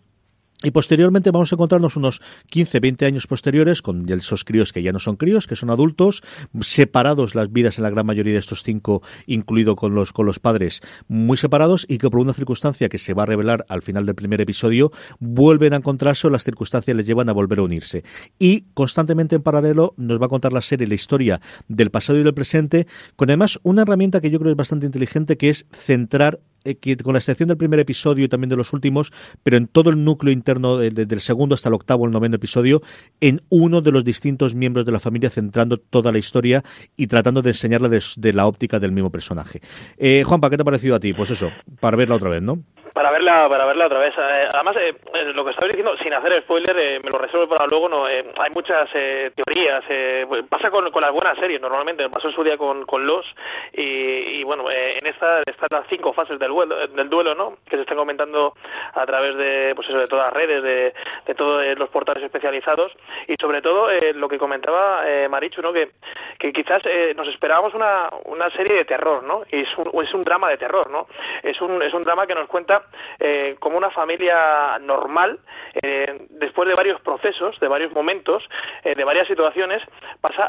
y 0.64 0.72
posteriormente 0.72 1.32
vamos 1.32 1.52
a 1.52 1.56
encontrarnos 1.56 1.98
unos 1.98 2.22
15, 2.50 2.80
20 2.80 3.06
años 3.06 3.28
posteriores 3.28 3.82
con 3.82 4.10
esos 4.10 4.44
críos 4.44 4.74
que 4.74 4.82
ya 4.82 4.92
no 4.92 5.00
son 5.00 5.16
críos, 5.16 5.48
que 5.48 5.56
son 5.56 5.70
adultos, 5.70 6.24
separados 6.62 7.36
las 7.36 7.52
vidas 7.52 7.78
en 7.78 7.84
la 7.84 7.90
gran 7.90 8.06
mayoría 8.06 8.34
de 8.34 8.40
estos 8.40 8.64
cinco, 8.64 9.02
incluido 9.28 9.76
con 9.76 9.94
los, 9.94 10.14
con 10.14 10.26
los 10.26 10.40
padres, 10.40 10.82
muy 11.08 11.38
separados 11.38 11.86
y 11.88 11.98
que 11.98 12.10
por 12.10 12.20
una 12.20 12.34
circunstancia 12.34 12.90
que 12.90 12.98
se 12.98 13.14
va 13.14 13.24
a 13.24 13.26
revelar 13.26 13.66
al 13.68 13.82
final 13.82 14.06
del 14.06 14.16
primer 14.16 14.42
episodio, 14.42 14.92
vuelven 15.20 15.74
a 15.74 15.78
encontrarse 15.78 16.28
o 16.28 16.30
las 16.30 16.44
circunstancias 16.44 16.96
les 16.96 17.06
llevan 17.06 17.30
a 17.30 17.34
volver 17.34 17.60
a 17.60 17.64
unirse. 17.64 18.04
Y 18.40 18.66
constantemente 18.74 19.36
en 19.36 19.44
paralelo 19.44 19.94
nos 19.98 20.22
va 20.22 20.28
a 20.28 20.30
contar 20.30 20.54
la 20.54 20.62
serie 20.62 20.88
la 20.88 20.96
historia 20.96 21.42
del 21.68 21.92
pasado 21.92 22.20
y 22.20 22.24
del 22.24 22.34
presente, 22.34 22.88
con 23.16 23.30
además 23.30 23.60
una 23.64 23.84
herramienta 23.84 24.22
que 24.22 24.30
yo 24.30 24.40
creo 24.40 24.52
es 24.52 24.58
bastante 24.58 24.86
inteligente, 24.86 25.38
que 25.38 25.50
es 25.50 25.66
centrar 25.72 26.40
eh, 26.66 26.98
con 27.04 27.14
la 27.14 27.20
excepción 27.20 27.48
del 27.48 27.58
primer 27.58 27.80
episodio 27.80 28.26
y 28.26 28.28
también 28.28 28.50
de 28.50 28.56
los 28.56 28.74
últimos, 28.74 29.12
pero 29.44 29.58
en 29.58 29.68
todo 29.68 29.90
el 29.90 30.04
núcleo 30.04 30.32
interno 30.32 30.78
del 30.78 31.22
segundo 31.22 31.56
hasta 31.56 31.70
el 31.70 31.76
octavo, 31.76 32.06
el 32.06 32.12
noveno 32.12 32.36
episodio, 32.36 32.82
en 33.20 33.42
uno 33.50 33.82
de 33.82 33.92
los 33.92 34.04
distintos 34.04 34.56
miembros 34.56 34.86
de 34.86 34.92
la 34.92 35.00
familia, 35.00 35.30
centrando 35.30 35.78
toda 35.78 36.12
la 36.12 36.18
historia 36.18 36.64
y 36.96 37.08
tratando 37.08 37.42
de 37.42 37.52
enseñarla 37.52 37.90
de, 37.90 38.34
la 38.34 38.48
óptica 38.48 38.80
del 38.80 38.92
mismo 38.92 39.12
personaje. 39.12 39.62
Eh, 39.98 40.24
Juanpa, 40.26 40.50
¿qué 40.50 40.58
te 40.58 40.62
ha 40.62 40.66
parecido 40.66 40.96
a 40.96 41.00
ti? 41.00 41.14
Pues 41.14 41.30
eso, 41.30 41.50
para 41.80 41.98
verla 41.98 42.16
otra 42.16 42.30
vez, 42.30 42.42
¿no? 42.42 42.64
Para 42.94 43.10
verla, 43.10 43.50
para 43.50 43.66
verla 43.66 43.88
otra 43.88 43.98
vez. 43.98 44.14
Eh, 44.16 44.50
además, 44.54 44.76
eh, 44.78 44.94
eh, 45.16 45.34
lo 45.34 45.44
que 45.44 45.50
estabais 45.50 45.74
diciendo, 45.74 45.98
sin 45.98 46.14
hacer 46.14 46.44
spoiler, 46.44 47.02
me 47.02 47.10
lo 47.10 47.18
resuelvo 47.18 47.50
para 47.50 47.66
luego. 47.66 47.90
No, 47.90 48.06
hay 48.06 48.52
muchas 48.54 48.88
teorías. 48.92 49.84
Pues, 50.28 50.46
pasa 50.48 50.70
con, 50.70 50.92
con, 50.92 51.02
las 51.02 51.12
buenas 51.12 51.36
series 51.40 51.60
normalmente. 51.60 52.08
Pasó 52.10 52.28
en 52.28 52.36
su 52.36 52.44
día 52.44 52.56
con, 52.56 52.86
con 52.86 53.08
Los 53.08 53.26
y, 53.74 54.44
bueno, 54.44 54.70
en 54.70 55.08
esta 55.08 55.42
están 55.42 55.70
las 55.72 55.88
cinco 55.90 56.14
fases 56.14 56.38
del 56.38 56.50
duelo, 56.50 56.88
del 56.88 57.10
duelo, 57.10 57.34
¿no? 57.34 57.58
Que 57.68 57.78
se 57.78 57.82
están 57.82 57.98
comentando 57.98 58.54
a 58.94 59.06
través 59.08 59.36
de, 59.38 59.74
pues 59.76 59.90
eso, 59.90 59.98
de 59.98 60.08
todas 60.08 60.26
las 60.26 60.34
redes, 60.34 60.62
de, 60.62 60.94
de 61.26 61.36
todos 61.36 61.64
los 61.78 61.90
portales 61.90 62.24
especializados 62.24 62.92
y 63.28 63.36
sobre 63.42 63.64
todo 63.64 63.90
lo 64.14 64.30
que 64.30 64.38
comentaba 64.38 65.04
Marichu, 65.30 65.64
¿no? 65.64 65.74
Que, 65.74 65.90
que 66.38 66.54
quizás 66.54 66.84
nos 67.16 67.28
esperábamos 67.28 67.74
una, 67.74 68.10
una 68.26 68.52
serie 68.52 68.76
de 68.76 68.86
terror, 68.86 69.24
¿no? 69.24 69.44
Y 69.52 69.62
es 69.62 69.78
un, 69.78 70.04
es 70.04 70.14
un 70.14 70.24
drama 70.24 70.50
de 70.50 70.58
terror, 70.58 70.90
¿no? 70.92 71.08
Es 71.42 71.60
un, 71.60 71.82
es 71.82 71.94
un 71.94 72.04
drama 72.04 72.28
que 72.28 72.36
nos 72.36 72.48
cuenta 72.48 72.83
eh, 73.20 73.56
como 73.60 73.78
una 73.78 73.90
familia 73.92 74.80
normal, 74.80 75.40
eh, 75.82 76.26
después 76.30 76.68
de 76.68 76.76
varios 76.76 77.00
procesos, 77.02 77.60
de 77.60 77.68
varios 77.68 77.92
momentos, 77.94 78.44
eh, 78.84 78.96
de 78.96 79.04
varias 79.04 79.28
situaciones, 79.28 79.82
pasa 80.22 80.44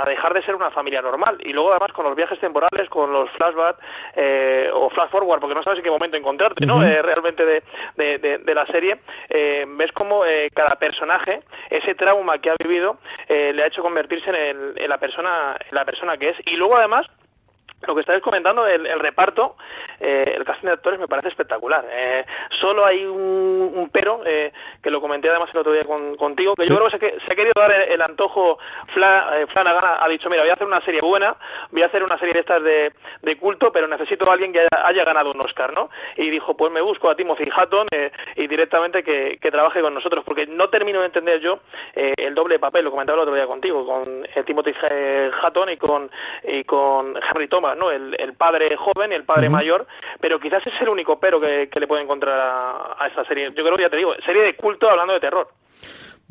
a, 0.00 0.04
dejar 0.04 0.34
de 0.34 0.42
ser 0.42 0.54
una 0.54 0.70
familia 0.70 1.02
normal. 1.02 1.38
Y 1.44 1.52
luego 1.52 1.70
además 1.70 1.92
con 1.92 2.04
los 2.04 2.16
viajes 2.16 2.38
temporales, 2.40 2.88
con 2.88 3.12
los 3.12 3.30
flashbacks 3.30 3.78
o 4.74 4.90
flash 4.90 5.10
forward, 5.10 5.40
porque 5.40 5.54
no 5.54 5.62
sabes 5.62 5.78
en 5.78 5.84
qué 5.84 5.90
momento 5.90 6.16
encontrarte, 6.16 6.66
¿no? 6.66 6.80
realmente 6.80 7.44
de, 7.96 8.54
la 8.54 8.66
serie, 8.66 8.98
ves 9.28 9.92
como 9.92 10.22
cada 10.54 10.76
personaje, 10.76 11.40
ese 11.70 11.94
trauma 11.94 12.38
que 12.38 12.50
ha 12.50 12.54
vivido, 12.58 12.98
le 13.28 13.62
ha 13.62 13.66
hecho 13.66 13.82
convertirse 13.82 14.30
en, 14.30 14.88
la 14.88 14.98
persona, 14.98 15.56
en 15.68 15.74
la 15.74 15.84
persona 15.84 16.16
que 16.16 16.30
es. 16.30 16.36
Y 16.46 16.56
luego 16.56 16.76
además 16.76 17.06
lo 17.86 17.94
que 17.94 18.00
estáis 18.00 18.22
comentando, 18.22 18.66
el, 18.66 18.86
el 18.86 19.00
reparto, 19.00 19.56
eh, 20.00 20.34
el 20.36 20.44
casting 20.44 20.66
de 20.66 20.72
actores 20.72 20.98
me 20.98 21.08
parece 21.08 21.28
espectacular. 21.28 21.84
Eh, 21.90 22.24
solo 22.60 22.84
hay 22.84 23.04
un, 23.04 23.88
pero, 23.92 24.20
eh, 24.24 24.52
que 24.82 24.90
lo 24.90 25.00
comenté 25.00 25.28
además 25.28 25.50
el 25.52 25.60
otro 25.60 25.72
día 25.72 25.84
contigo, 25.84 26.54
que 26.54 26.66
yo 26.66 26.76
creo 26.76 26.90
que 26.90 27.20
se, 27.20 27.32
ha 27.32 27.36
querido 27.36 27.52
dar 27.56 27.72
el, 27.72 28.02
antojo, 28.02 28.58
Flanagan 28.92 29.98
ha 30.00 30.08
dicho, 30.08 30.28
mira, 30.28 30.42
voy 30.42 30.50
a 30.50 30.54
hacer 30.54 30.66
una 30.66 30.80
serie 30.82 31.00
buena, 31.00 31.36
voy 31.70 31.82
a 31.82 31.86
hacer 31.86 32.02
una 32.02 32.18
serie 32.18 32.34
de 32.34 32.40
estas 32.40 32.62
de, 32.62 32.92
culto, 33.38 33.72
pero 33.72 33.88
necesito 33.88 34.28
a 34.30 34.34
alguien 34.34 34.52
que 34.52 34.66
haya, 34.70 35.04
ganado 35.04 35.32
un 35.32 35.40
Oscar, 35.40 35.72
¿no? 35.72 35.90
Y 36.16 36.30
dijo, 36.30 36.56
pues 36.56 36.72
me 36.72 36.80
busco 36.80 37.10
a 37.10 37.16
Timothy 37.16 37.48
Hatton 37.54 37.88
y 38.36 38.46
directamente 38.46 39.02
que, 39.02 39.38
trabaje 39.54 39.80
con 39.80 39.94
nosotros, 39.94 40.24
porque 40.24 40.46
no 40.46 40.68
termino 40.68 41.00
de 41.00 41.06
entender 41.06 41.40
yo 41.40 41.60
el 41.94 42.34
doble 42.34 42.58
papel, 42.58 42.84
lo 42.84 42.90
comentaba 42.90 43.16
el 43.16 43.22
otro 43.22 43.34
día 43.34 43.46
contigo, 43.46 43.86
con 43.86 44.26
Timothy 44.44 44.72
Hatton 45.42 45.70
y 45.70 45.76
con, 45.76 46.10
y 46.42 46.64
con 46.64 47.14
Henry 47.16 47.48
Thomas, 47.48 47.73
¿no? 47.74 47.90
El, 47.90 48.34
padre 48.36 48.76
joven 48.76 49.12
y 49.12 49.14
el 49.14 49.24
padre 49.24 49.48
mayor, 49.48 49.86
pero 50.20 50.40
quizás 50.40 50.66
es 50.66 50.80
el 50.80 50.88
único 50.88 51.18
pero 51.18 51.40
que, 51.40 51.68
le 51.72 51.86
puede 51.86 52.02
encontrar 52.02 52.38
a, 52.98 53.06
esta 53.06 53.24
serie. 53.24 53.52
Yo 53.54 53.64
creo 53.64 53.76
que 53.76 53.82
ya 53.82 53.90
te 53.90 53.96
digo, 53.96 54.14
serie 54.24 54.42
de 54.42 54.56
culto 54.56 54.90
hablando 54.90 55.14
de 55.14 55.20
terror. 55.20 55.48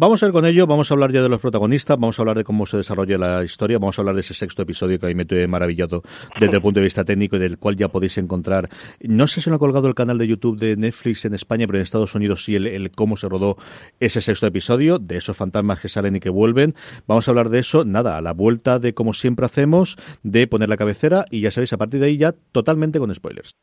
Vamos 0.03 0.21
a 0.21 0.25
ver 0.25 0.33
con 0.33 0.45
ello, 0.45 0.67
vamos 0.67 0.91
a 0.91 0.95
hablar 0.95 1.13
ya 1.13 1.21
de 1.21 1.29
los 1.29 1.39
protagonistas, 1.39 1.97
vamos 1.97 2.19
a 2.19 2.23
hablar 2.23 2.35
de 2.35 2.43
cómo 2.43 2.65
se 2.65 2.75
desarrolla 2.75 3.17
la 3.17 3.41
historia, 3.41 3.79
vamos 3.79 3.97
a 3.97 4.01
hablar 4.01 4.15
de 4.15 4.19
ese 4.19 4.33
sexto 4.33 4.61
episodio 4.63 4.99
que 4.99 5.05
a 5.05 5.07
mí 5.07 5.15
me 5.15 5.23
tuve 5.23 5.47
maravillado 5.47 6.03
desde 6.37 6.57
el 6.57 6.61
punto 6.61 6.81
de 6.81 6.83
vista 6.83 7.05
técnico 7.05 7.37
y 7.37 7.39
del 7.39 7.57
cual 7.57 7.77
ya 7.77 7.87
podéis 7.87 8.17
encontrar, 8.17 8.69
no 8.99 9.27
sé 9.27 9.39
si 9.39 9.49
lo 9.49 9.55
ha 9.55 9.59
colgado 9.59 9.87
el 9.87 9.95
canal 9.95 10.17
de 10.17 10.27
YouTube 10.27 10.59
de 10.59 10.75
Netflix 10.75 11.23
en 11.23 11.33
España, 11.33 11.67
pero 11.67 11.77
en 11.77 11.83
Estados 11.83 12.15
Unidos 12.15 12.43
sí 12.43 12.53
el, 12.57 12.91
cómo 12.91 13.15
se 13.15 13.29
rodó 13.29 13.55
ese 14.01 14.19
sexto 14.19 14.45
episodio, 14.45 14.99
de 14.99 15.15
esos 15.15 15.37
fantasmas 15.37 15.79
que 15.79 15.87
salen 15.87 16.17
y 16.17 16.19
que 16.19 16.29
vuelven. 16.29 16.75
Vamos 17.07 17.29
a 17.29 17.31
hablar 17.31 17.47
de 17.47 17.59
eso, 17.59 17.85
nada, 17.85 18.17
a 18.17 18.21
la 18.21 18.33
vuelta 18.33 18.79
de 18.79 18.93
como 18.93 19.13
siempre 19.13 19.45
hacemos, 19.45 19.95
de 20.21 20.47
poner 20.47 20.67
la 20.67 20.75
cabecera 20.75 21.23
y 21.31 21.39
ya 21.39 21.51
sabéis, 21.51 21.71
a 21.71 21.77
partir 21.77 22.01
de 22.01 22.07
ahí 22.07 22.17
ya 22.17 22.33
totalmente 22.51 22.99
con 22.99 23.15
spoilers. 23.15 23.55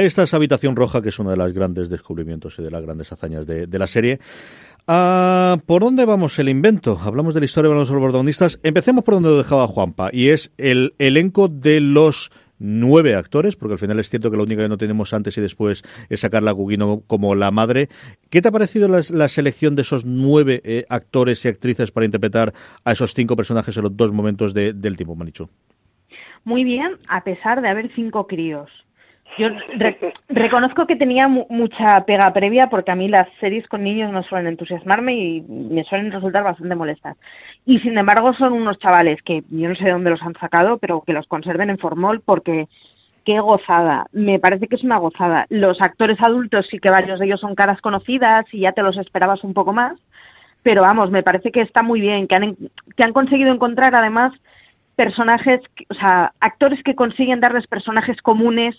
Ahí 0.00 0.06
está 0.06 0.22
esa 0.22 0.38
habitación 0.38 0.76
roja, 0.76 1.02
que 1.02 1.10
es 1.10 1.18
uno 1.18 1.28
de 1.28 1.36
los 1.36 1.52
grandes 1.52 1.90
descubrimientos 1.90 2.58
y 2.58 2.62
de 2.62 2.70
las 2.70 2.80
grandes 2.80 3.12
hazañas 3.12 3.46
de, 3.46 3.78
la 3.78 3.86
serie. 3.86 4.18
Ah, 4.86 5.58
¿Por 5.66 5.82
dónde 5.82 6.06
vamos 6.06 6.38
el 6.38 6.48
invento? 6.48 6.98
Hablamos 6.98 7.34
de 7.34 7.40
la 7.40 7.44
historia, 7.44 7.70
de 7.70 7.76
los 7.76 7.90
protagonistas. 7.90 8.58
Empecemos 8.62 9.04
por 9.04 9.12
donde 9.12 9.28
lo 9.28 9.36
dejaba 9.36 9.66
Juanpa, 9.66 10.08
y 10.10 10.28
es 10.28 10.54
el 10.56 10.94
elenco 10.98 11.48
de 11.48 11.82
los 11.82 12.32
nueve 12.58 13.14
actores, 13.14 13.56
porque 13.56 13.74
al 13.74 13.78
final 13.78 14.00
es 14.00 14.08
cierto 14.08 14.30
que 14.30 14.38
la 14.38 14.44
única 14.44 14.62
que 14.62 14.70
no 14.70 14.78
tenemos 14.78 15.12
antes 15.12 15.36
y 15.36 15.42
después 15.42 15.82
es 16.08 16.20
sacar 16.20 16.48
a 16.48 16.52
Gugino 16.52 17.02
como 17.06 17.34
la 17.34 17.50
madre. 17.50 17.90
¿Qué 18.30 18.40
te 18.40 18.48
ha 18.48 18.52
parecido 18.52 18.88
la, 18.88 19.28
selección 19.28 19.76
de 19.76 19.82
esos 19.82 20.06
nueve 20.06 20.62
eh, 20.64 20.86
actores 20.88 21.44
y 21.44 21.48
actrices 21.48 21.90
para 21.90 22.06
interpretar 22.06 22.54
a 22.86 22.92
esos 22.92 23.12
cinco 23.12 23.36
personajes 23.36 23.76
en 23.76 23.82
los 23.82 23.94
dos 23.94 24.12
momentos 24.12 24.54
del 24.54 24.96
tiempo, 24.96 25.14
Manichu? 25.14 25.50
Muy 26.44 26.64
bien, 26.64 26.96
a 27.06 27.22
pesar 27.22 27.60
de 27.60 27.68
haber 27.68 27.94
cinco 27.94 28.26
críos. 28.26 28.70
Yo 29.38 29.48
reconozco 30.28 30.86
que 30.86 30.96
tenía 30.96 31.28
mucha 31.28 32.04
pega 32.04 32.32
previa 32.32 32.68
porque 32.68 32.90
a 32.90 32.94
mí 32.94 33.08
las 33.08 33.28
series 33.38 33.66
con 33.68 33.84
niños 33.84 34.12
no 34.12 34.22
suelen 34.22 34.48
entusiasmarme 34.48 35.14
y 35.14 35.40
me 35.42 35.84
suelen 35.84 36.12
resultar 36.12 36.42
bastante 36.42 36.74
molestas. 36.74 37.16
Y 37.64 37.78
sin 37.78 37.96
embargo 37.96 38.34
son 38.34 38.52
unos 38.52 38.78
chavales 38.78 39.22
que 39.22 39.42
yo 39.50 39.68
no 39.68 39.76
sé 39.76 39.84
de 39.84 39.92
dónde 39.92 40.10
los 40.10 40.22
han 40.22 40.34
sacado, 40.34 40.78
pero 40.78 41.02
que 41.02 41.12
los 41.12 41.26
conserven 41.26 41.70
en 41.70 41.78
formol 41.78 42.20
porque 42.20 42.68
qué 43.24 43.38
gozada. 43.40 44.06
Me 44.12 44.38
parece 44.38 44.66
que 44.66 44.76
es 44.76 44.84
una 44.84 44.98
gozada. 44.98 45.46
Los 45.48 45.80
actores 45.80 46.18
adultos 46.20 46.66
sí 46.70 46.78
que 46.78 46.90
varios 46.90 47.20
de 47.20 47.26
ellos 47.26 47.40
son 47.40 47.54
caras 47.54 47.80
conocidas 47.80 48.46
y 48.52 48.60
ya 48.60 48.72
te 48.72 48.82
los 48.82 48.96
esperabas 48.96 49.44
un 49.44 49.54
poco 49.54 49.72
más, 49.72 49.98
pero 50.62 50.82
vamos, 50.82 51.10
me 51.10 51.22
parece 51.22 51.52
que 51.52 51.60
está 51.60 51.82
muy 51.82 52.00
bien, 52.00 52.26
que 52.26 52.34
han, 52.34 52.56
que 52.96 53.04
han 53.04 53.12
conseguido 53.12 53.52
encontrar 53.52 53.94
además 53.94 54.32
personajes, 54.96 55.60
o 55.88 55.94
sea, 55.94 56.32
actores 56.40 56.82
que 56.82 56.94
consiguen 56.94 57.40
darles 57.40 57.66
personajes 57.66 58.20
comunes 58.20 58.76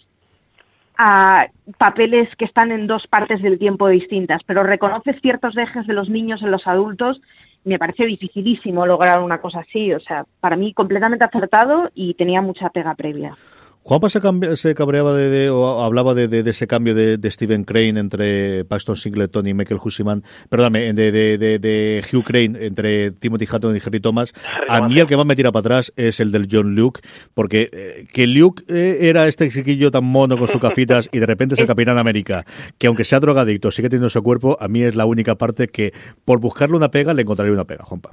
a 0.98 1.48
papeles 1.78 2.30
que 2.36 2.46
están 2.46 2.72
en 2.72 2.88
dos 2.88 3.08
partes 3.08 3.42
del 3.42 3.60
tiempo 3.60 3.88
distintas, 3.88 4.42
pero 4.46 4.64
reconoces 4.64 5.20
ciertos 5.22 5.58
ejes 5.58 5.88
de 5.88 5.94
los 5.94 6.10
niños 6.10 6.42
en 6.42 6.52
los 6.52 6.68
adultos. 6.68 7.22
Me 7.64 7.80
parece 7.80 8.06
dificilísimo 8.06 8.86
lograr 8.86 9.22
una 9.22 9.40
cosa 9.40 9.60
así. 9.60 9.94
O 9.94 10.00
sea, 10.00 10.26
para 10.40 10.56
mí 10.56 10.74
completamente 10.74 11.26
acertado 11.26 11.90
y 11.94 12.14
tenía 12.16 12.42
mucha 12.42 12.70
pega 12.70 12.96
previa. 12.96 13.36
Juanpa 13.84 14.10
se, 14.10 14.76
cabreaba 14.76 15.14
de, 15.14 15.50
o 15.50 15.82
hablaba 15.82 16.14
de, 16.14 16.48
ese 16.48 16.68
cambio 16.68 16.94
de, 16.94 17.32
Stephen 17.32 17.64
Crane 17.64 18.00
entre 18.00 18.64
Paxton 18.66 18.96
Singleton 18.96 19.48
y 19.48 19.54
Michael 19.56 19.80
Hussiman, 19.84 20.24
perdóname, 20.50 20.94
de, 20.94 22.06
Hugh 22.12 22.24
Crane 22.24 22.64
entre 22.66 23.10
Timothy 23.12 23.48
Hutton 23.52 23.76
y 23.76 23.80
Harry 23.84 24.00
Thomas. 24.00 24.34
A 24.70 24.88
mí 24.88 25.00
el 25.00 25.08
que 25.08 25.18
más 25.18 25.26
me 25.26 25.36
tira 25.36 25.52
para 25.52 25.62
atrás 25.62 25.94
es 25.96 26.20
el 26.20 26.32
del 26.32 26.48
John 26.50 26.76
Luke, 26.76 27.02
porque 27.34 27.70
eh, 27.72 28.08
que 28.14 28.28
Luke 28.28 28.64
eh, 28.68 29.10
era 29.10 29.28
este 29.28 29.50
chiquillo 29.50 29.90
tan 29.90 30.06
mono 30.06 30.38
con 30.38 30.48
sus 30.48 30.62
cafitas 30.62 31.10
y 31.12 31.18
de 31.18 31.26
repente 31.26 31.56
es 31.56 31.60
el 31.60 31.68
Capitán 31.68 31.98
América, 31.98 32.46
que 32.78 32.86
aunque 32.86 33.04
sea 33.04 33.20
drogadicto, 33.20 33.72
sigue 33.72 33.90
teniendo 33.90 34.10
su 34.10 34.22
cuerpo, 34.22 34.58
a 34.60 34.68
mí 34.68 34.84
es 34.84 34.96
la 34.96 35.06
única 35.06 35.36
parte 35.36 35.68
que 35.68 35.92
por 36.24 36.40
buscarle 36.40 36.78
una 36.78 36.92
pega 36.92 37.16
le 37.16 37.24
encontraría 37.24 37.54
una 37.54 37.66
pega, 37.66 37.84
Juanpa. 37.84 38.12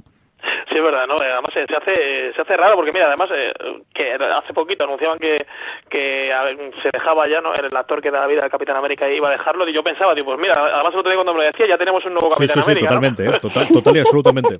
¿No? 1.09 1.19
Además 1.19 1.51
se 1.53 1.63
hace, 1.63 2.33
se 2.33 2.41
hace 2.41 2.55
raro 2.55 2.75
porque, 2.75 2.93
mira, 2.93 3.07
además 3.07 3.29
eh, 3.33 3.51
que 3.93 4.13
hace 4.13 4.53
poquito 4.53 4.83
anunciaban 4.85 5.19
que, 5.19 5.45
que 5.89 6.31
se 6.81 6.89
dejaba 6.93 7.27
ya, 7.27 7.41
¿no? 7.41 7.53
El 7.53 7.75
actor 7.75 8.01
que 8.01 8.11
da 8.11 8.21
la 8.21 8.27
vida 8.27 8.43
al 8.43 8.51
Capitán 8.51 8.77
América 8.77 9.09
iba 9.09 9.27
a 9.27 9.31
dejarlo 9.31 9.67
y 9.67 9.73
yo 9.73 9.83
pensaba, 9.83 10.15
digo, 10.15 10.27
pues 10.27 10.39
mira, 10.39 10.53
además 10.53 10.93
el 10.93 10.99
otro 10.99 11.11
día 11.11 11.17
cuando 11.17 11.33
me 11.33 11.39
lo 11.39 11.45
decía 11.45 11.67
ya 11.67 11.77
tenemos 11.77 12.05
un 12.05 12.13
nuevo 12.13 12.29
Capitán 12.29 12.55
sí, 12.55 12.61
sí, 12.61 12.71
América. 12.71 12.89
Sí, 12.89 12.95
totalmente, 12.95 13.25
¿eh? 13.25 13.39
total, 13.41 13.67
total 13.73 13.97
y 13.97 13.99
absolutamente. 13.99 14.59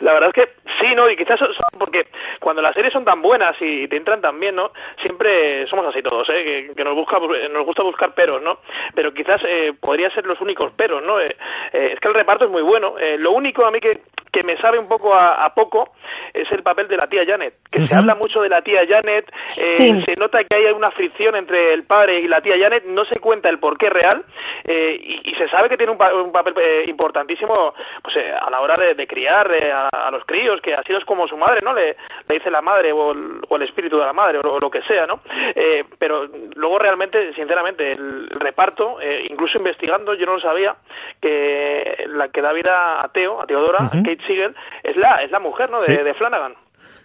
La 0.00 0.14
verdad 0.14 0.30
es 0.34 0.44
que 0.44 0.52
sí, 0.80 0.94
¿no? 0.96 1.08
Y 1.08 1.16
quizás 1.16 1.38
porque 1.78 2.08
cuando 2.40 2.60
las 2.60 2.74
series 2.74 2.92
son 2.92 3.04
tan 3.04 3.22
buenas 3.22 3.54
y 3.60 3.86
te 3.86 3.96
entran 3.96 4.20
tan 4.20 4.38
bien, 4.40 4.56
¿no? 4.56 4.72
Siempre 5.00 5.66
somos 5.68 5.86
así 5.86 6.02
todos, 6.02 6.28
¿eh? 6.30 6.72
Que, 6.76 6.84
nos, 6.84 6.96
busca, 6.96 7.18
nos 7.20 7.64
gusta 7.64 7.84
buscar 7.84 8.12
peros, 8.12 8.42
¿no? 8.42 8.58
Pero 8.94 9.14
quizás 9.14 9.40
eh, 9.46 9.72
podría 9.80 10.10
ser 10.10 10.26
los 10.26 10.40
únicos 10.40 10.72
peros, 10.72 11.02
¿no? 11.04 11.20
Eh, 11.20 11.36
eh, 11.72 11.90
es 11.94 12.00
que 12.00 12.08
el 12.08 12.14
reparto 12.14 12.46
es 12.46 12.50
muy 12.50 12.62
bueno. 12.62 12.94
lo 13.18 13.30
único 13.30 13.64
a 13.64 13.70
mí 13.70 13.78
que, 13.78 14.00
que 14.32 14.40
me 14.46 14.56
sabe 14.56 14.78
un 14.78 14.88
poco 14.88 15.14
a, 15.14 15.52
poco 15.54 15.92
es 16.32 16.50
el 16.50 16.62
papel 16.62 16.88
de 16.88 16.96
la 16.96 17.06
tía 17.06 17.24
Janet, 17.26 17.54
que 17.70 17.80
se 17.80 17.94
habla 17.94 18.14
mucho 18.14 18.40
de 18.40 18.48
la 18.48 18.62
tía 18.62 18.86
Janet, 18.88 19.30
se 19.54 20.16
nota 20.16 20.42
que 20.44 20.56
hay 20.56 20.72
una 20.72 20.90
fricción 20.90 21.36
entre 21.36 21.74
el 21.74 21.84
padre 21.84 22.20
y 22.20 22.28
la 22.28 22.40
tía 22.40 22.58
Janet, 22.58 22.84
no 22.86 23.04
se 23.04 23.20
cuenta 23.20 23.50
el 23.50 23.58
porqué 23.58 23.90
real 23.90 24.24
y, 24.64 25.30
y, 25.30 25.34
se 25.36 25.48
sabe 25.48 25.68
que 25.68 25.76
tiene 25.76 25.92
un, 25.92 26.32
papel 26.32 26.54
importantísimo 26.88 27.74
pues, 28.02 28.16
a 28.16 28.48
la 28.50 28.60
hora 28.60 28.76
de, 28.76 28.94
de 28.94 29.06
criar 29.06 29.50
a, 29.52 30.10
los 30.10 30.24
críos, 30.24 30.60
que 30.60 30.74
así 30.74 30.92
es 30.92 31.04
como 31.04 31.28
su 31.28 31.36
madre, 31.36 31.60
¿no? 31.62 31.74
Le, 31.74 31.96
le 32.28 32.34
dice 32.34 32.50
la 32.50 32.62
madre 32.62 32.92
o 32.92 33.12
el, 33.12 33.62
espíritu 33.62 33.98
de 33.98 34.04
la 34.04 34.12
madre 34.12 34.38
o 34.38 34.58
lo, 34.58 34.70
que 34.70 34.82
sea, 34.82 35.06
¿no? 35.06 35.20
Eh, 35.54 35.84
pero 35.98 36.26
luego 36.54 36.78
realmente, 36.78 37.32
sinceramente, 37.34 37.92
el, 37.92 38.28
reparto, 38.30 39.00
eh, 39.00 39.26
incluso 39.30 39.58
investigando, 39.58 40.14
yo 40.14 40.26
no 40.26 40.34
lo 40.34 40.40
sabía, 40.40 40.76
que 41.20 42.04
la 42.08 42.28
que 42.28 42.42
da 42.42 42.52
vida 42.52 43.02
a 43.02 43.08
Teo, 43.08 43.40
a 43.40 43.46
Teodora, 43.46 43.90
Kate 43.90 44.21
Siegel, 44.26 44.54
es 44.82 44.96
la, 44.96 45.22
es 45.22 45.30
la 45.30 45.40
mujer, 45.40 45.70
¿no? 45.70 45.80
de 45.80 46.14
Flanagan. 46.14 46.54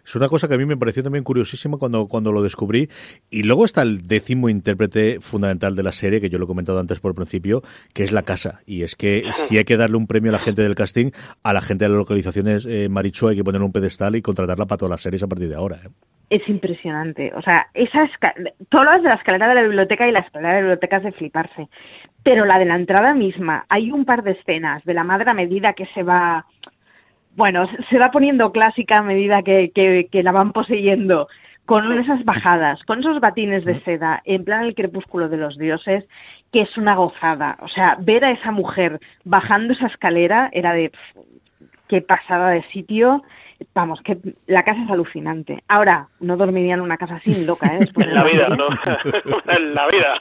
Es 0.07 0.15
una 0.15 0.29
cosa 0.29 0.47
que 0.47 0.53
a 0.53 0.57
mí 0.57 0.65
me 0.65 0.77
pareció 0.77 1.03
también 1.03 1.25
curiosísima 1.25 1.77
cuando, 1.77 2.07
cuando 2.07 2.31
lo 2.31 2.41
descubrí. 2.41 2.87
Y 3.29 3.43
luego 3.43 3.65
está 3.65 3.81
el 3.81 4.07
décimo 4.07 4.47
intérprete 4.47 5.19
fundamental 5.19 5.75
de 5.75 5.83
la 5.83 5.91
serie, 5.91 6.21
que 6.21 6.29
yo 6.29 6.37
lo 6.37 6.45
he 6.45 6.47
comentado 6.47 6.79
antes 6.79 7.01
por 7.01 7.11
el 7.11 7.15
principio, 7.15 7.61
que 7.93 8.03
es 8.03 8.13
la 8.13 8.23
casa. 8.23 8.61
Y 8.65 8.83
es 8.83 8.95
que 8.95 9.23
si 9.33 9.57
hay 9.57 9.65
que 9.65 9.75
darle 9.75 9.97
un 9.97 10.07
premio 10.07 10.31
a 10.31 10.33
la 10.33 10.39
gente 10.39 10.61
del 10.61 10.75
casting, 10.75 11.11
a 11.43 11.51
la 11.51 11.59
gente 11.59 11.83
de 11.83 11.89
las 11.89 11.97
localizaciones, 11.97 12.65
eh, 12.65 12.87
Marichu 12.89 13.27
hay 13.27 13.35
que 13.35 13.43
ponerle 13.43 13.65
un 13.65 13.73
pedestal 13.73 14.15
y 14.15 14.21
contratarla 14.21 14.65
para 14.65 14.77
todas 14.77 14.91
las 14.91 15.01
series 15.01 15.23
a 15.23 15.27
partir 15.27 15.49
de 15.49 15.55
ahora. 15.55 15.81
¿eh? 15.85 15.89
es 16.29 16.47
impresionante. 16.47 17.33
O 17.35 17.41
sea, 17.41 17.67
esa 17.73 18.09
todo 18.69 18.83
lo 18.83 18.91
de 18.91 19.01
la 19.01 19.15
escalera 19.15 19.47
de 19.49 19.55
la 19.55 19.63
biblioteca 19.63 20.07
y 20.07 20.11
la 20.11 20.19
escalera 20.19 20.49
de 20.49 20.55
la 20.55 20.61
biblioteca 20.61 20.97
es 20.97 21.03
de 21.03 21.11
fliparse. 21.13 21.67
Pero 22.23 22.45
la 22.45 22.59
de 22.59 22.65
la 22.65 22.75
entrada 22.75 23.13
misma, 23.13 23.65
hay 23.69 23.91
un 23.91 24.05
par 24.05 24.23
de 24.23 24.31
escenas 24.31 24.83
de 24.83 24.93
la 24.93 25.03
madre 25.03 25.29
a 25.31 25.33
medida 25.33 25.73
que 25.73 25.85
se 25.93 26.03
va, 26.03 26.45
bueno, 27.37 27.65
se 27.89 27.99
va 27.99 28.11
poniendo 28.11 28.51
clásica 28.51 28.97
a 28.97 29.03
medida 29.03 29.43
que, 29.43 29.71
que, 29.73 30.09
que 30.11 30.23
la 30.23 30.33
van 30.33 30.51
poseyendo, 30.51 31.27
con 31.67 31.91
esas 31.99 32.23
bajadas, 32.23 32.81
con 32.85 32.99
esos 32.99 33.19
batines 33.19 33.65
de 33.65 33.81
seda, 33.81 34.21
en 34.23 34.45
plan 34.45 34.63
el 34.63 34.73
crepúsculo 34.73 35.27
de 35.27 35.35
los 35.35 35.57
dioses, 35.57 36.05
que 36.51 36.61
es 36.61 36.77
una 36.77 36.95
gozada. 36.95 37.57
O 37.61 37.67
sea, 37.67 37.97
ver 37.99 38.23
a 38.23 38.31
esa 38.31 38.51
mujer 38.51 38.99
bajando 39.25 39.73
esa 39.73 39.87
escalera 39.87 40.49
era 40.53 40.73
de 40.73 40.89
pff, 40.89 41.17
qué 41.89 42.01
pasada 42.01 42.51
de 42.51 42.63
sitio 42.71 43.21
vamos, 43.73 44.01
que 44.01 44.17
la 44.47 44.63
casa 44.63 44.83
es 44.83 44.91
alucinante. 44.91 45.63
Ahora, 45.67 46.07
no 46.19 46.37
dormiría 46.37 46.75
en 46.75 46.81
una 46.81 46.97
casa 46.97 47.15
así, 47.15 47.45
loca, 47.45 47.67
¿eh? 47.67 47.77
Después 47.79 48.07
en 48.07 48.13
la 48.13 48.23
vida, 48.23 48.49
¿no? 48.49 48.67
en 49.47 49.73
la 49.73 49.87
vida. 49.87 50.19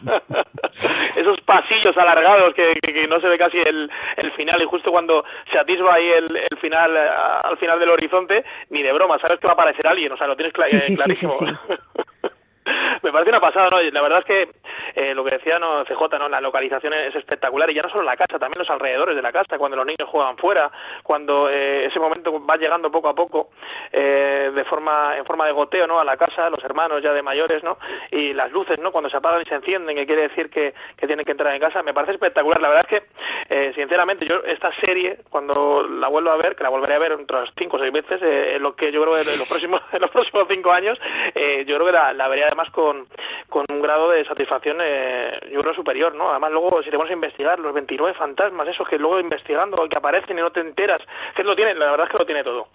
Esos 1.16 1.40
pasillos 1.42 1.96
alargados 1.96 2.54
que, 2.54 2.74
que, 2.82 2.92
que, 2.92 3.06
no 3.06 3.20
se 3.20 3.28
ve 3.28 3.38
casi 3.38 3.58
el, 3.58 3.90
el 4.16 4.32
final 4.32 4.60
y 4.62 4.66
justo 4.66 4.90
cuando 4.90 5.24
se 5.50 5.58
atisba 5.58 5.94
ahí 5.94 6.06
el, 6.06 6.36
el 6.36 6.58
final, 6.58 6.96
eh, 6.96 7.08
al 7.44 7.56
final 7.58 7.78
del 7.78 7.90
horizonte, 7.90 8.44
ni 8.70 8.82
de 8.82 8.92
broma, 8.92 9.18
sabes 9.18 9.40
que 9.40 9.46
va 9.46 9.52
a 9.52 9.54
aparecer 9.54 9.86
alguien, 9.86 10.12
o 10.12 10.16
sea, 10.16 10.26
lo 10.26 10.36
tienes 10.36 10.52
cl 10.52 10.64
Sí, 10.70 10.76
sí, 10.78 10.86
sí, 10.88 10.96
clarísimo. 10.96 11.38
sí. 11.40 11.46
Me 13.02 13.12
parece 13.12 13.30
una 13.30 13.40
pasada, 13.40 13.70
¿no? 13.70 13.80
La 13.80 14.02
verdad 14.02 14.20
es 14.20 14.24
que 14.24 14.50
eh, 14.94 15.14
lo 15.14 15.24
que 15.24 15.32
decía 15.32 15.58
no 15.58 15.84
CJ, 15.84 16.18
¿no? 16.18 16.28
La 16.28 16.40
localización 16.40 16.92
es 16.94 17.14
espectacular 17.14 17.70
y 17.70 17.74
ya 17.74 17.82
no 17.82 17.90
solo 17.90 18.02
la 18.02 18.16
casa, 18.16 18.38
también 18.38 18.58
los 18.58 18.70
alrededores 18.70 19.14
de 19.14 19.22
la 19.22 19.32
casa, 19.32 19.58
cuando 19.58 19.76
los 19.76 19.86
niños 19.86 20.08
juegan 20.08 20.36
fuera, 20.36 20.70
cuando 21.02 21.48
eh, 21.48 21.86
ese 21.86 22.00
momento 22.00 22.44
va 22.44 22.56
llegando 22.56 22.90
poco 22.90 23.08
a 23.08 23.14
poco 23.14 23.50
eh, 23.92 24.50
de 24.54 24.64
forma 24.64 25.16
en 25.16 25.24
forma 25.24 25.46
de 25.46 25.52
goteo, 25.52 25.86
¿no? 25.86 26.00
A 26.00 26.04
la 26.04 26.16
casa, 26.16 26.50
los 26.50 26.62
hermanos 26.64 27.02
ya 27.02 27.12
de 27.12 27.22
mayores, 27.22 27.62
¿no? 27.62 27.78
Y 28.10 28.32
las 28.32 28.50
luces, 28.52 28.78
¿no? 28.78 28.92
Cuando 28.92 29.10
se 29.10 29.16
apagan 29.16 29.42
y 29.42 29.44
se 29.44 29.54
encienden, 29.54 29.96
que 29.96 30.06
quiere 30.06 30.22
decir 30.22 30.50
que, 30.50 30.74
que 30.96 31.06
tienen 31.06 31.24
que 31.24 31.32
entrar 31.32 31.54
en 31.54 31.60
casa, 31.60 31.82
me 31.82 31.94
parece 31.94 32.12
espectacular. 32.12 32.60
La 32.60 32.68
verdad 32.68 32.86
es 32.90 33.00
que, 33.00 33.06
eh, 33.48 33.72
sinceramente, 33.74 34.26
yo 34.26 34.42
esta 34.44 34.72
serie, 34.80 35.18
cuando 35.30 35.86
la 35.88 36.08
vuelvo 36.08 36.30
a 36.30 36.36
ver, 36.36 36.56
que 36.56 36.62
la 36.62 36.70
volveré 36.70 36.94
a 36.94 36.98
ver 36.98 37.12
otras 37.12 37.50
cinco 37.56 37.76
o 37.76 37.80
seis 37.80 37.92
veces, 37.92 38.20
eh, 38.22 38.56
en 38.56 38.62
lo 38.62 38.74
que 38.74 38.90
yo 38.90 39.02
creo 39.02 39.18
en 39.18 39.38
los 39.38 39.48
próximos, 39.48 39.82
en 39.92 40.00
los 40.00 40.10
próximos 40.10 40.46
cinco 40.48 40.72
años, 40.72 40.98
eh, 41.34 41.64
yo 41.66 41.76
creo 41.76 41.86
que 41.86 41.92
la, 41.92 42.12
la 42.12 42.28
veré 42.28 42.44
además 42.56 42.72
con, 42.72 43.06
con 43.48 43.64
un 43.68 43.82
grado 43.82 44.10
de 44.10 44.24
satisfacción, 44.24 44.78
eh, 44.80 45.38
yo 45.52 45.60
creo, 45.60 45.74
superior, 45.74 46.14
¿no? 46.14 46.30
Además, 46.30 46.52
luego, 46.52 46.82
si 46.82 46.90
te 46.90 46.96
pones 46.96 47.10
a 47.10 47.14
investigar, 47.14 47.58
los 47.58 47.74
29 47.74 48.16
fantasmas, 48.18 48.68
esos 48.68 48.88
que 48.88 48.98
luego 48.98 49.20
investigando, 49.20 49.86
que 49.88 49.96
aparecen 49.96 50.38
y 50.38 50.40
no 50.40 50.50
te 50.50 50.60
enteras, 50.60 51.00
que 51.36 51.44
lo 51.44 51.54
tiene, 51.54 51.74
la 51.74 51.90
verdad 51.90 52.06
es 52.06 52.12
que 52.12 52.18
lo 52.18 52.26
tiene 52.26 52.42
todo. 52.42 52.68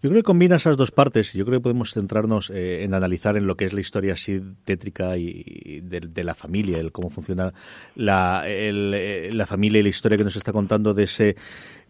Yo 0.00 0.10
creo 0.10 0.22
que 0.22 0.26
combina 0.26 0.56
esas 0.56 0.76
dos 0.76 0.92
partes. 0.92 1.32
Yo 1.32 1.44
creo 1.44 1.58
que 1.58 1.64
podemos 1.64 1.92
centrarnos 1.92 2.50
eh, 2.50 2.84
en 2.84 2.94
analizar 2.94 3.36
en 3.36 3.48
lo 3.48 3.56
que 3.56 3.64
es 3.64 3.72
la 3.72 3.80
historia 3.80 4.12
así 4.12 4.40
tétrica 4.64 5.16
y, 5.16 5.42
y 5.44 5.80
de, 5.80 6.22
la 6.22 6.34
familia, 6.34 6.78
el 6.78 6.92
cómo 6.92 7.10
funciona 7.10 7.52
la, 7.96 8.44
el, 8.46 8.94
eh, 8.94 9.30
la 9.32 9.46
familia 9.46 9.80
y 9.80 9.82
la 9.82 9.88
historia 9.88 10.16
que 10.16 10.22
nos 10.22 10.36
está 10.36 10.52
contando 10.52 10.94
de 10.94 11.02
ese, 11.02 11.34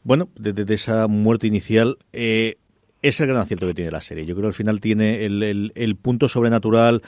bueno, 0.04 0.28
de, 0.36 0.54
de 0.54 0.74
esa 0.74 1.06
muerte 1.06 1.46
inicial. 1.46 1.98
Eh, 2.14 2.56
es 3.02 3.20
el 3.20 3.28
gran 3.28 3.40
acierto 3.40 3.66
que 3.66 3.74
tiene 3.74 3.90
la 3.90 4.00
serie. 4.00 4.26
Yo 4.26 4.34
creo 4.34 4.44
que 4.44 4.48
al 4.48 4.54
final 4.54 4.80
tiene 4.80 5.24
el, 5.24 5.96
punto 6.00 6.28
sobrenatural 6.28 7.02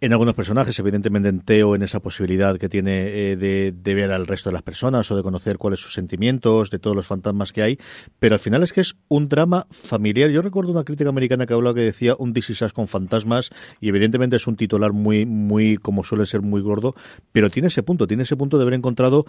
en 0.00 0.12
algunos 0.12 0.34
personajes, 0.34 0.78
evidentemente 0.78 1.28
en 1.28 1.40
Teo, 1.40 1.74
en 1.74 1.82
esa 1.82 2.00
posibilidad 2.00 2.58
que 2.58 2.68
tiene 2.68 3.06
eh, 3.06 3.36
de, 3.36 3.72
de, 3.72 3.94
ver 3.94 4.10
al 4.10 4.26
resto 4.26 4.50
de 4.50 4.54
las 4.54 4.62
personas 4.62 5.10
o 5.10 5.16
de 5.16 5.22
conocer 5.22 5.56
cuáles 5.56 5.80
son 5.80 5.86
sus 5.86 5.94
sentimientos, 5.94 6.70
de 6.70 6.78
todos 6.78 6.96
los 6.96 7.06
fantasmas 7.06 7.52
que 7.52 7.62
hay, 7.62 7.78
pero 8.18 8.34
al 8.34 8.38
final 8.38 8.62
es 8.62 8.72
que 8.72 8.82
es 8.82 8.96
un 9.08 9.28
drama 9.28 9.66
familiar. 9.70 10.30
Yo 10.30 10.42
recuerdo 10.42 10.72
una 10.72 10.84
crítica 10.84 11.08
americana 11.08 11.46
que 11.46 11.54
hablaba 11.54 11.74
que 11.74 11.82
decía 11.82 12.16
un 12.18 12.34
This 12.34 12.64
con 12.74 12.88
fantasmas 12.88 13.50
y 13.80 13.88
evidentemente 13.88 14.36
es 14.36 14.46
un 14.46 14.56
titular 14.56 14.92
muy, 14.92 15.24
muy, 15.26 15.76
como 15.76 16.04
suele 16.04 16.26
ser, 16.26 16.42
muy 16.42 16.60
gordo, 16.60 16.94
pero 17.32 17.48
tiene 17.48 17.68
ese 17.68 17.82
punto, 17.82 18.06
tiene 18.06 18.24
ese 18.24 18.36
punto 18.36 18.58
de 18.58 18.62
haber 18.62 18.74
encontrado 18.74 19.26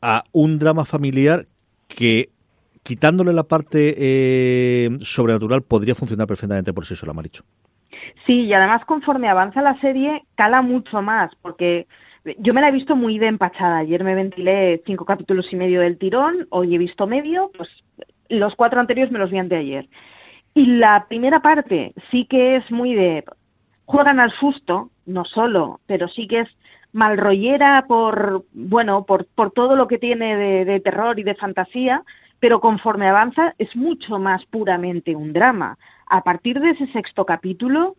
a 0.00 0.24
un 0.32 0.58
drama 0.58 0.84
familiar 0.84 1.46
que 1.88 2.30
quitándole 2.86 3.32
la 3.32 3.42
parte 3.42 3.96
eh, 3.98 4.90
sobrenatural 5.00 5.62
podría 5.62 5.96
funcionar 5.96 6.28
perfectamente 6.28 6.72
por 6.72 6.86
sí 6.86 6.94
sola, 6.94 7.12
Maricho. 7.12 7.42
Sí, 8.24 8.42
y 8.42 8.52
además 8.52 8.84
conforme 8.84 9.28
avanza 9.28 9.60
la 9.60 9.78
serie 9.80 10.22
cala 10.36 10.62
mucho 10.62 11.02
más, 11.02 11.32
porque 11.42 11.88
yo 12.38 12.54
me 12.54 12.60
la 12.60 12.68
he 12.68 12.72
visto 12.72 12.94
muy 12.94 13.18
de 13.18 13.26
empachada. 13.26 13.78
Ayer 13.78 14.04
me 14.04 14.14
ventilé 14.14 14.82
cinco 14.86 15.04
capítulos 15.04 15.52
y 15.52 15.56
medio 15.56 15.80
del 15.80 15.98
tirón, 15.98 16.46
hoy 16.50 16.76
he 16.76 16.78
visto 16.78 17.08
medio, 17.08 17.50
pues 17.56 17.68
los 18.28 18.54
cuatro 18.54 18.78
anteriores 18.78 19.12
me 19.12 19.18
los 19.18 19.32
vi 19.32 19.38
anteayer. 19.38 19.88
Y 20.54 20.66
la 20.66 21.06
primera 21.08 21.40
parte 21.40 21.92
sí 22.12 22.26
que 22.30 22.54
es 22.54 22.70
muy 22.70 22.94
de 22.94 23.24
juegan 23.84 24.20
al 24.20 24.30
susto, 24.30 24.90
no 25.06 25.24
solo, 25.24 25.80
pero 25.86 26.06
sí 26.06 26.28
que 26.28 26.40
es 26.40 26.48
malrollera 26.92 27.86
por 27.88 28.44
bueno, 28.52 29.04
por, 29.04 29.26
por 29.26 29.50
todo 29.50 29.74
lo 29.74 29.88
que 29.88 29.98
tiene 29.98 30.36
de, 30.36 30.64
de 30.64 30.78
terror 30.78 31.18
y 31.18 31.24
de 31.24 31.34
fantasía, 31.34 32.04
pero 32.40 32.60
conforme 32.60 33.08
avanza 33.08 33.54
es 33.58 33.74
mucho 33.76 34.18
más 34.18 34.44
puramente 34.46 35.16
un 35.16 35.32
drama. 35.32 35.78
A 36.08 36.22
partir 36.22 36.60
de 36.60 36.70
ese 36.70 36.86
sexto 36.88 37.24
capítulo, 37.24 37.96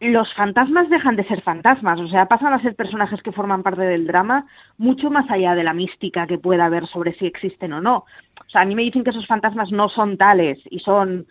los 0.00 0.32
fantasmas 0.34 0.88
dejan 0.88 1.16
de 1.16 1.24
ser 1.24 1.42
fantasmas, 1.42 1.98
o 2.00 2.08
sea, 2.08 2.26
pasan 2.26 2.52
a 2.52 2.62
ser 2.62 2.76
personajes 2.76 3.20
que 3.22 3.32
forman 3.32 3.64
parte 3.64 3.82
del 3.82 4.06
drama 4.06 4.46
mucho 4.76 5.10
más 5.10 5.28
allá 5.28 5.54
de 5.56 5.64
la 5.64 5.74
mística 5.74 6.26
que 6.26 6.38
pueda 6.38 6.66
haber 6.66 6.86
sobre 6.86 7.14
si 7.14 7.26
existen 7.26 7.72
o 7.72 7.80
no. 7.80 8.04
O 8.46 8.50
sea, 8.50 8.62
a 8.62 8.64
mí 8.64 8.74
me 8.74 8.82
dicen 8.82 9.02
que 9.02 9.10
esos 9.10 9.26
fantasmas 9.26 9.72
no 9.72 9.88
son 9.88 10.16
tales 10.16 10.58
y 10.70 10.78
son 10.78 11.26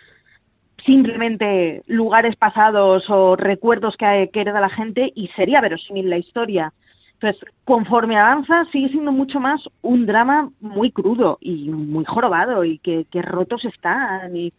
simplemente 0.86 1.82
lugares 1.88 2.36
pasados 2.36 3.10
o 3.10 3.36
recuerdos 3.36 3.96
que, 3.98 4.30
que 4.32 4.42
hereda 4.42 4.60
la 4.60 4.70
gente 4.70 5.12
y 5.16 5.30
sería 5.30 5.62
verosímil 5.62 6.10
la 6.10 6.18
historia. 6.18 6.74
Entonces, 7.20 7.50
conforme 7.66 8.18
avanza, 8.18 8.66
sigue 8.72 8.90
siendo 8.90 9.12
mucho 9.12 9.40
más 9.40 9.62
un 9.82 10.06
drama 10.06 10.52
muy 10.60 10.92
crudo 10.92 11.40
y 11.42 11.70
muy 11.70 12.06
jorobado 12.06 12.64
y 12.64 12.78
que, 12.78 13.06
que 13.12 13.24
rotos 13.24 13.66
están 13.66 14.36
y 14.36 14.54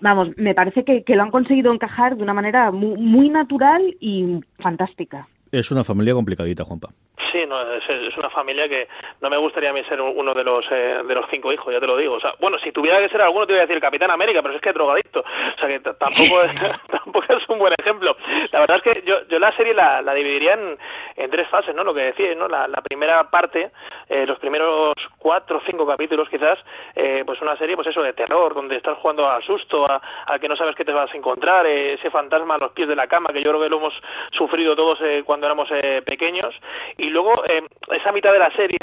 vamos, 0.00 0.30
me 0.36 0.54
parece 0.54 0.84
que, 0.84 1.04
que, 1.04 1.14
lo 1.14 1.22
han 1.22 1.30
conseguido 1.30 1.72
encajar 1.72 2.16
de 2.16 2.22
una 2.22 2.34
manera 2.34 2.72
muy, 2.72 2.96
muy, 2.96 3.28
natural 3.28 3.94
y 4.00 4.40
fantástica. 4.58 5.28
Es 5.52 5.70
una 5.70 5.84
familia 5.84 6.14
complicadita, 6.14 6.64
Juanpa. 6.64 6.88
Sí, 7.30 7.38
no, 7.50 7.74
es, 7.74 7.88
es, 7.88 8.16
una 8.16 8.30
familia 8.30 8.68
que 8.68 8.88
no 9.20 9.28
me 9.28 9.36
gustaría 9.36 9.70
a 9.70 9.72
mí 9.72 9.82
ser 9.84 10.00
uno 10.00 10.32
de 10.32 10.44
los 10.44 10.64
eh, 10.70 11.02
de 11.06 11.14
los 11.14 11.26
cinco 11.30 11.52
hijos, 11.52 11.72
ya 11.72 11.80
te 11.80 11.86
lo 11.86 11.96
digo. 11.96 12.14
O 12.14 12.20
sea, 12.20 12.32
bueno, 12.40 12.58
si 12.58 12.72
tuviera 12.72 12.98
que 12.98 13.08
ser 13.08 13.20
alguno 13.20 13.46
te 13.46 13.52
iba 13.52 13.62
a 13.62 13.66
decir 13.66 13.80
Capitán 13.80 14.10
América, 14.10 14.40
pero 14.42 14.54
es 14.54 14.60
que 14.60 14.70
es 14.70 14.74
drogadicto. 14.74 15.20
O 15.20 15.58
sea, 15.58 15.68
que 15.68 15.80
tampoco 15.80 16.42
es, 16.42 16.52
tampoco 16.90 17.24
es 17.28 17.48
un 17.48 17.58
buen 17.58 17.74
ejemplo. 17.78 18.16
La 18.52 18.60
verdad 18.60 18.78
es 18.78 18.82
que 18.82 19.02
yo, 19.02 19.26
yo 19.28 19.38
la 19.38 19.54
serie 19.56 19.74
la, 19.74 20.00
la 20.00 20.14
dividiría 20.14 20.54
en, 20.54 20.78
en 21.16 21.30
tres 21.30 21.48
fases, 21.48 21.74
¿no? 21.74 21.84
Lo 21.84 21.92
que 21.92 22.02
decía, 22.02 22.34
¿no? 22.34 22.48
La, 22.48 22.66
la 22.68 22.80
primera 22.80 23.28
parte, 23.30 23.70
eh, 24.08 24.26
los 24.26 24.38
primeros 24.38 24.94
cuatro 25.18 25.58
o 25.58 25.62
cinco 25.66 25.86
capítulos 25.86 26.28
quizás, 26.28 26.58
eh, 26.94 27.22
pues 27.26 27.40
una 27.42 27.56
serie, 27.56 27.76
pues 27.76 27.88
eso, 27.88 28.02
de 28.02 28.12
terror, 28.12 28.54
donde 28.54 28.76
estás 28.76 28.96
jugando 28.98 29.28
al 29.28 29.42
susto, 29.42 29.90
a, 29.90 30.00
a 30.26 30.38
que 30.38 30.48
no 30.48 30.56
sabes 30.56 30.74
qué 30.76 30.84
te 30.84 30.92
vas 30.92 31.12
a 31.12 31.16
encontrar, 31.16 31.66
eh, 31.66 31.94
ese 31.94 32.10
fantasma 32.10 32.54
a 32.54 32.58
los 32.58 32.72
pies 32.72 32.88
de 32.88 32.96
la 32.96 33.06
cama, 33.06 33.30
que 33.32 33.42
yo 33.42 33.50
creo 33.50 33.62
que 33.62 33.68
lo 33.68 33.78
hemos 33.78 33.94
sufrido 34.32 34.76
todos 34.76 34.98
eh, 35.02 35.22
cuando 35.24 35.46
éramos 35.46 35.68
eh, 35.70 36.02
pequeños. 36.04 36.54
Y 36.96 37.10
luego, 37.10 37.39
eh, 37.46 37.62
esa 37.92 38.12
mitad 38.12 38.32
de 38.32 38.38
la 38.38 38.50
serie, 38.52 38.78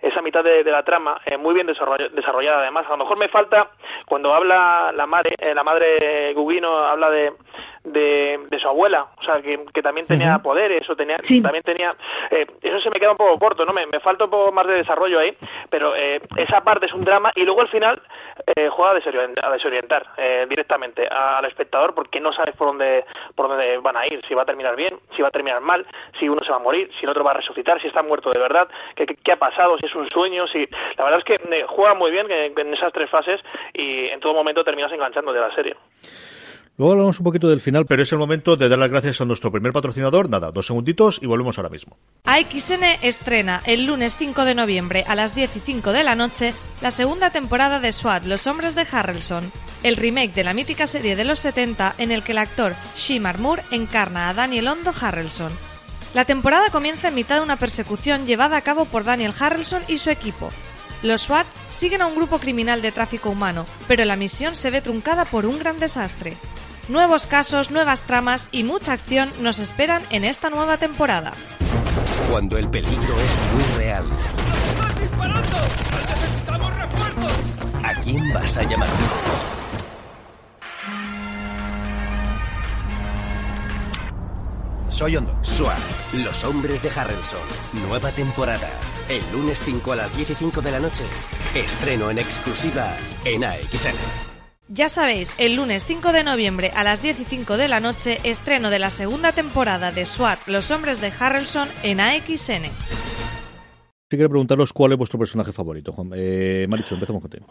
esa 0.00 0.22
mitad 0.22 0.42
de, 0.42 0.64
la 0.64 0.82
trama, 0.82 1.20
eh, 1.26 1.36
muy 1.36 1.54
bien 1.54 1.66
desarrollada 1.66 2.60
además. 2.60 2.86
A 2.86 2.90
lo 2.90 2.98
mejor 2.98 3.18
me 3.18 3.28
falta, 3.28 3.70
cuando 4.06 4.34
habla 4.34 4.92
la 4.94 5.06
madre, 5.06 5.34
eh, 5.38 5.54
la 5.54 5.62
madre 5.62 6.32
Gugino 6.34 6.76
habla 6.78 7.10
de, 7.10 7.32
de, 7.84 8.38
de 8.50 8.58
su 8.58 8.68
abuela, 8.68 9.06
o 9.18 9.22
sea, 9.22 9.40
que, 9.40 9.64
que 9.72 9.82
también 9.82 10.06
tenía 10.06 10.36
uh 10.36 10.38
-huh. 10.38 10.42
poderes, 10.42 10.88
o 10.88 10.96
tenía, 10.96 11.16
sí. 11.26 11.40
también 11.40 11.62
tenía, 11.64 11.94
eh, 12.30 12.46
eso 12.62 12.80
se 12.80 12.90
me 12.90 13.00
queda 13.00 13.12
un 13.12 13.16
poco 13.16 13.38
corto, 13.38 13.64
¿no? 13.64 13.72
Me, 13.72 13.86
me, 13.86 14.00
falta 14.00 14.24
un 14.24 14.30
poco 14.30 14.52
más 14.52 14.66
de 14.66 14.74
desarrollo 14.74 15.18
ahí, 15.18 15.36
pero 15.70 15.94
eh, 15.96 16.20
esa 16.36 16.62
parte 16.62 16.86
es 16.86 16.92
un 16.92 17.04
drama 17.04 17.32
y 17.34 17.44
luego 17.44 17.62
al 17.62 17.68
final 17.68 18.02
eh, 18.54 18.68
juega 18.70 18.92
a 18.92 18.94
desorientar, 18.94 19.44
a 19.44 19.52
desorientar 19.52 20.06
eh, 20.16 20.46
directamente 20.48 21.06
al 21.06 21.44
espectador 21.44 21.94
porque 21.94 22.20
no 22.20 22.32
sabes 22.32 22.54
por 22.56 22.68
dónde, 22.68 23.04
por 23.34 23.48
dónde 23.48 23.78
van 23.78 23.96
a 23.96 24.06
ir, 24.06 24.20
si 24.26 24.34
va 24.34 24.42
a 24.42 24.46
terminar 24.46 24.76
bien, 24.76 24.98
si 25.16 25.22
va 25.22 25.28
a 25.28 25.32
terminar 25.32 25.60
mal, 25.60 25.86
si 26.18 26.28
uno 26.28 26.42
se 26.42 26.50
va 26.50 26.56
a 26.56 26.60
morir, 26.60 26.90
si 26.98 27.04
el 27.04 27.10
otro 27.10 27.24
va 27.24 27.32
a 27.32 27.34
resucitar, 27.34 27.80
si 27.80 27.88
está 27.88 28.02
muerto 28.02 28.30
de 28.30 28.38
verdad, 28.38 28.68
qué, 28.94 29.06
qué, 29.06 29.16
qué 29.16 29.32
ha 29.32 29.36
pasado, 29.36 29.78
si 29.78 29.86
es 29.86 29.94
un 29.94 30.08
sueño, 30.10 30.46
si, 30.48 30.66
la 30.96 31.04
verdad 31.04 31.18
es 31.20 31.24
que 31.24 31.34
eh, 31.34 31.64
juega 31.66 31.94
muy 31.94 32.10
bien 32.10 32.30
en, 32.30 32.58
en 32.58 32.74
esas 32.74 32.92
tres 32.92 33.08
fases 33.10 33.40
y 33.72 34.06
en 34.06 34.20
todo 34.20 34.34
momento 34.34 34.64
terminas 34.64 34.92
enganchando 34.92 35.32
de 35.32 35.40
la 35.40 35.54
serie. 35.54 35.76
Luego 36.80 36.94
hablamos 36.94 37.20
un 37.20 37.24
poquito 37.24 37.50
del 37.50 37.60
final, 37.60 37.84
pero 37.84 38.02
es 38.02 38.10
el 38.10 38.18
momento 38.18 38.56
de 38.56 38.70
dar 38.70 38.78
las 38.78 38.88
gracias 38.88 39.20
a 39.20 39.26
nuestro 39.26 39.52
primer 39.52 39.70
patrocinador. 39.70 40.30
Nada, 40.30 40.50
dos 40.50 40.66
segunditos 40.66 41.18
y 41.20 41.26
volvemos 41.26 41.58
ahora 41.58 41.68
mismo. 41.68 41.98
AXN 42.24 42.84
estrena 43.02 43.60
el 43.66 43.84
lunes 43.84 44.16
5 44.16 44.46
de 44.46 44.54
noviembre 44.54 45.04
a 45.06 45.14
las 45.14 45.34
10 45.34 45.56
y 45.56 45.60
5 45.60 45.92
de 45.92 46.04
la 46.04 46.14
noche 46.14 46.54
la 46.80 46.90
segunda 46.90 47.28
temporada 47.28 47.80
de 47.80 47.92
SWAT, 47.92 48.24
Los 48.24 48.46
Hombres 48.46 48.74
de 48.74 48.86
Harrelson, 48.90 49.52
el 49.82 49.96
remake 49.96 50.32
de 50.32 50.42
la 50.42 50.54
mítica 50.54 50.86
serie 50.86 51.16
de 51.16 51.24
los 51.24 51.40
70 51.40 51.96
en 51.98 52.12
el 52.12 52.22
que 52.22 52.32
el 52.32 52.38
actor 52.38 52.74
Shemar 52.96 53.38
Moore 53.40 53.62
encarna 53.70 54.30
a 54.30 54.32
Daniel 54.32 54.68
Hondo 54.68 54.94
Harrelson. 54.98 55.52
La 56.14 56.24
temporada 56.24 56.70
comienza 56.70 57.08
en 57.08 57.14
mitad 57.14 57.36
de 57.36 57.42
una 57.42 57.58
persecución 57.58 58.24
llevada 58.24 58.56
a 58.56 58.62
cabo 58.62 58.86
por 58.86 59.04
Daniel 59.04 59.34
Harrelson 59.38 59.82
y 59.86 59.98
su 59.98 60.08
equipo. 60.08 60.48
Los 61.02 61.24
SWAT 61.24 61.46
siguen 61.70 62.00
a 62.00 62.06
un 62.06 62.14
grupo 62.14 62.38
criminal 62.38 62.80
de 62.80 62.90
tráfico 62.90 63.28
humano, 63.28 63.66
pero 63.86 64.02
la 64.06 64.16
misión 64.16 64.56
se 64.56 64.70
ve 64.70 64.80
truncada 64.80 65.26
por 65.26 65.44
un 65.44 65.58
gran 65.58 65.78
desastre. 65.78 66.38
Nuevos 66.90 67.28
casos, 67.28 67.70
nuevas 67.70 68.02
tramas 68.02 68.48
y 68.50 68.64
mucha 68.64 68.94
acción 68.94 69.30
nos 69.40 69.60
esperan 69.60 70.02
en 70.10 70.24
esta 70.24 70.50
nueva 70.50 70.76
temporada. 70.76 71.32
Cuando 72.28 72.58
el 72.58 72.68
peligro 72.68 73.14
es 73.20 73.54
muy 73.54 73.78
real. 73.78 74.04
disparando! 74.98 75.58
¡Necesitamos 75.92 76.76
refuerzos! 76.76 77.32
¿A 77.84 77.94
quién 78.00 78.32
vas 78.32 78.56
a 78.56 78.64
llamar? 78.64 78.88
Soy 84.88 85.16
Hondo. 85.16 85.32
SWAT, 85.44 85.78
Los 86.24 86.42
Hombres 86.42 86.82
de 86.82 86.90
Harrelson. 86.90 87.38
Nueva 87.86 88.10
temporada. 88.10 88.68
El 89.08 89.22
lunes 89.30 89.62
5 89.64 89.92
a 89.92 89.96
las 89.96 90.16
10 90.16 90.30
y 90.30 90.34
5 90.34 90.60
de 90.60 90.72
la 90.72 90.80
noche. 90.80 91.04
Estreno 91.54 92.10
en 92.10 92.18
exclusiva 92.18 92.96
en 93.24 93.44
AXN. 93.44 94.29
Ya 94.72 94.88
sabéis, 94.88 95.34
el 95.40 95.56
lunes 95.56 95.84
5 95.84 96.12
de 96.12 96.22
noviembre 96.22 96.70
a 96.76 96.84
las 96.84 97.02
10 97.02 97.22
y 97.22 97.24
5 97.24 97.56
de 97.56 97.66
la 97.66 97.80
noche, 97.80 98.18
estreno 98.22 98.70
de 98.70 98.78
la 98.78 98.90
segunda 98.90 99.32
temporada 99.32 99.90
de 99.90 100.06
SWAT, 100.06 100.46
Los 100.46 100.70
Hombres 100.70 101.00
de 101.00 101.08
Harrelson 101.08 101.66
en 101.82 101.98
AXN. 101.98 102.70
Si 104.08 104.16
quiero 104.16 104.28
preguntaros 104.28 104.72
cuál 104.72 104.92
es 104.92 104.98
vuestro 104.98 105.18
personaje 105.18 105.50
favorito, 105.50 105.90
Juan. 105.90 106.12
Eh, 106.14 106.66
Maricho, 106.68 106.94
empezamos 106.94 107.20
contigo. 107.20 107.46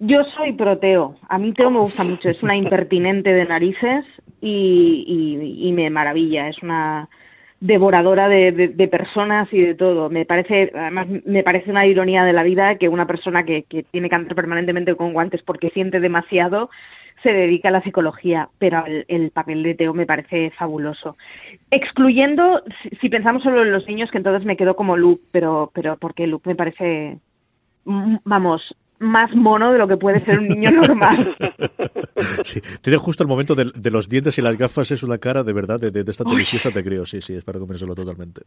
Yo 0.00 0.24
soy 0.36 0.54
proteo. 0.54 1.14
A 1.28 1.38
mí 1.38 1.52
Teo 1.52 1.70
me 1.70 1.78
gusta 1.78 2.02
mucho. 2.02 2.28
Es 2.28 2.42
una 2.42 2.56
impertinente 2.56 3.32
de 3.32 3.44
narices 3.44 4.04
y, 4.40 5.04
y, 5.06 5.68
y 5.68 5.72
me 5.72 5.88
maravilla. 5.88 6.48
Es 6.48 6.60
una 6.64 7.08
devoradora 7.60 8.28
de, 8.28 8.52
de, 8.52 8.68
de, 8.68 8.88
personas 8.88 9.52
y 9.52 9.60
de 9.60 9.74
todo. 9.74 10.10
Me 10.10 10.24
parece, 10.24 10.70
además, 10.74 11.08
me 11.24 11.42
parece 11.42 11.70
una 11.70 11.86
ironía 11.86 12.24
de 12.24 12.32
la 12.32 12.42
vida 12.44 12.76
que 12.76 12.88
una 12.88 13.06
persona 13.06 13.44
que, 13.44 13.64
que 13.64 13.82
tiene 13.82 14.08
que 14.08 14.14
andar 14.14 14.34
permanentemente 14.34 14.94
con 14.94 15.12
guantes 15.12 15.42
porque 15.42 15.70
siente 15.70 16.00
demasiado 16.00 16.70
se 17.22 17.32
dedica 17.32 17.68
a 17.68 17.72
la 17.72 17.82
psicología, 17.82 18.48
pero 18.58 18.86
el, 18.86 19.04
el, 19.08 19.30
papel 19.32 19.64
de 19.64 19.74
Teo 19.74 19.92
me 19.92 20.06
parece 20.06 20.50
fabuloso. 20.50 21.16
Excluyendo, 21.70 22.62
si, 22.82 22.90
si, 23.00 23.08
pensamos 23.08 23.42
solo 23.42 23.62
en 23.62 23.72
los 23.72 23.88
niños, 23.88 24.10
que 24.12 24.18
entonces 24.18 24.46
me 24.46 24.56
quedo 24.56 24.76
como 24.76 24.96
Luke, 24.96 25.22
pero, 25.32 25.70
pero 25.74 25.96
porque 25.96 26.28
Luke 26.28 26.48
me 26.48 26.54
parece, 26.54 27.18
vamos, 27.84 28.76
más 28.98 29.34
mono 29.34 29.72
de 29.72 29.78
lo 29.78 29.88
que 29.88 29.96
puede 29.96 30.20
ser 30.20 30.38
un 30.38 30.48
niño 30.48 30.70
normal. 30.86 31.36
Sí, 32.44 32.60
tiene 32.82 32.98
justo 32.98 33.22
el 33.22 33.28
momento 33.28 33.54
de, 33.54 33.70
de, 33.74 33.90
los 33.90 34.08
dientes 34.08 34.38
y 34.38 34.42
las 34.42 34.56
gafas, 34.56 34.90
es 34.90 35.02
una 35.02 35.18
cara 35.18 35.42
de 35.42 35.52
verdad 35.52 35.78
de, 35.78 35.90
de, 35.90 36.04
de 36.04 36.10
esta 36.10 36.24
deliciosa, 36.24 36.70
te 36.70 36.82
creo, 36.82 37.04
sí, 37.06 37.20
sí, 37.20 37.34
es 37.34 37.44
para 37.44 37.58
comérselo 37.58 37.94
totalmente. 37.94 38.42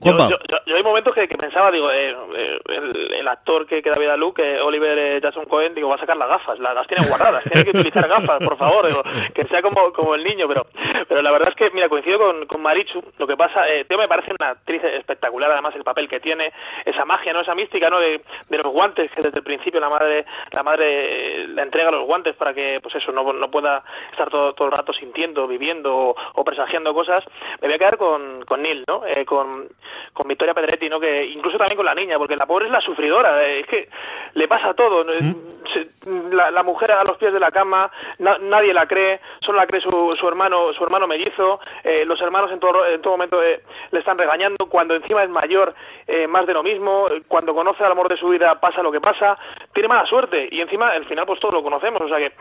Yo, 0.00 0.12
yo, 0.12 0.28
yo, 0.28 0.56
yo, 0.66 0.76
hay 0.76 0.82
momentos 0.82 1.14
que, 1.14 1.28
que 1.28 1.36
pensaba, 1.36 1.70
digo, 1.70 1.90
eh, 1.90 2.10
eh, 2.36 2.58
el, 2.68 3.14
el, 3.14 3.28
actor 3.28 3.66
que, 3.66 3.82
que 3.82 3.90
da 3.90 3.96
vida 3.96 4.14
a 4.14 4.16
Luke, 4.16 4.42
eh, 4.42 4.60
Oliver 4.60 5.20
Jackson 5.20 5.46
Cohen, 5.46 5.74
digo, 5.74 5.88
va 5.88 5.96
a 5.96 5.98
sacar 5.98 6.16
las 6.16 6.28
gafas, 6.28 6.58
las, 6.58 6.74
las 6.74 6.86
tiene 6.86 7.06
guardadas, 7.06 7.44
tiene 7.44 7.64
que 7.64 7.78
utilizar 7.78 8.08
gafas, 8.08 8.42
por 8.42 8.56
favor, 8.56 8.86
digo, 8.86 9.02
que 9.34 9.44
sea 9.46 9.62
como, 9.62 9.92
como 9.92 10.14
el 10.14 10.24
niño, 10.24 10.46
pero, 10.48 10.66
pero 11.08 11.22
la 11.22 11.30
verdad 11.30 11.50
es 11.50 11.56
que, 11.56 11.70
mira, 11.70 11.88
coincido 11.88 12.18
con, 12.18 12.46
con 12.46 12.62
Marichu, 12.62 13.02
lo 13.18 13.26
que 13.26 13.36
pasa, 13.36 13.68
eh, 13.68 13.84
Teo 13.84 13.98
me 13.98 14.08
parece 14.08 14.32
una 14.38 14.50
actriz 14.50 14.82
espectacular, 14.84 15.50
además 15.52 15.74
el 15.76 15.84
papel 15.84 16.08
que 16.08 16.20
tiene, 16.20 16.52
esa 16.84 17.04
magia, 17.04 17.32
¿no? 17.32 17.40
Esa 17.40 17.54
mística, 17.54 17.88
¿no? 17.88 17.98
De, 17.98 18.20
de 18.48 18.58
los 18.58 18.72
guantes, 18.72 19.10
que 19.12 19.22
desde 19.22 19.38
el 19.38 19.44
principio 19.44 19.80
la 19.80 19.88
madre, 19.88 20.24
la 20.50 20.62
madre 20.62 21.46
le 21.48 21.62
entrega 21.62 21.90
los 21.90 22.06
guantes 22.06 22.36
para 22.36 22.52
que, 22.52 22.73
pues 22.80 22.94
eso, 22.96 23.12
no, 23.12 23.32
no 23.32 23.50
pueda 23.50 23.82
estar 24.10 24.30
todo, 24.30 24.52
todo 24.54 24.68
el 24.68 24.72
rato 24.72 24.92
sintiendo, 24.92 25.46
viviendo 25.46 25.96
o, 25.96 26.16
o, 26.34 26.44
presagiando 26.44 26.94
cosas, 26.94 27.24
me 27.60 27.68
voy 27.68 27.74
a 27.74 27.78
quedar 27.78 27.96
con, 27.96 28.44
con 28.44 28.62
Neil, 28.62 28.84
¿no? 28.86 29.06
Eh, 29.06 29.24
con, 29.24 29.68
con 30.12 30.28
Victoria 30.28 30.54
Pedretti, 30.54 30.88
¿no? 30.88 31.00
Que 31.00 31.26
incluso 31.26 31.58
también 31.58 31.76
con 31.76 31.86
la 31.86 31.94
niña, 31.94 32.18
porque 32.18 32.36
la 32.36 32.46
pobre 32.46 32.66
es 32.66 32.72
la 32.72 32.80
sufridora, 32.80 33.44
eh, 33.44 33.60
es 33.60 33.66
que 33.66 33.88
le 34.34 34.48
pasa 34.48 34.74
todo, 34.74 35.04
¿Mm? 35.04 36.32
la, 36.32 36.50
la, 36.50 36.62
mujer 36.62 36.92
a 36.92 37.04
los 37.04 37.16
pies 37.16 37.32
de 37.32 37.40
la 37.40 37.50
cama, 37.50 37.90
na, 38.18 38.38
nadie 38.38 38.72
la 38.72 38.86
cree, 38.86 39.20
solo 39.40 39.58
la 39.58 39.66
cree 39.66 39.80
su, 39.80 40.10
su 40.18 40.28
hermano, 40.28 40.72
su 40.72 40.84
hermano 40.84 41.06
mellizo, 41.06 41.60
eh, 41.82 42.04
los 42.04 42.20
hermanos 42.20 42.50
en 42.52 42.60
todo, 42.60 42.86
en 42.86 43.00
todo 43.00 43.14
momento 43.14 43.42
eh, 43.42 43.60
le 43.90 43.98
están 43.98 44.18
regañando, 44.18 44.66
cuando 44.66 44.94
encima 44.94 45.22
es 45.22 45.30
mayor, 45.30 45.74
eh, 46.06 46.26
más 46.26 46.46
de 46.46 46.54
lo 46.54 46.62
mismo, 46.62 47.08
cuando 47.28 47.54
conoce 47.54 47.84
al 47.84 47.92
amor 47.92 48.08
de 48.08 48.16
su 48.16 48.28
vida 48.28 48.60
pasa 48.60 48.82
lo 48.82 48.92
que 48.92 49.00
pasa, 49.00 49.38
tiene 49.72 49.88
mala 49.88 50.06
suerte 50.06 50.48
y 50.50 50.60
encima 50.60 50.90
al 50.90 51.06
final 51.06 51.26
pues 51.26 51.40
todos 51.40 51.54
lo 51.54 51.62
conocemos, 51.62 52.00
o 52.02 52.08
sea 52.08 52.18
que 52.18 52.32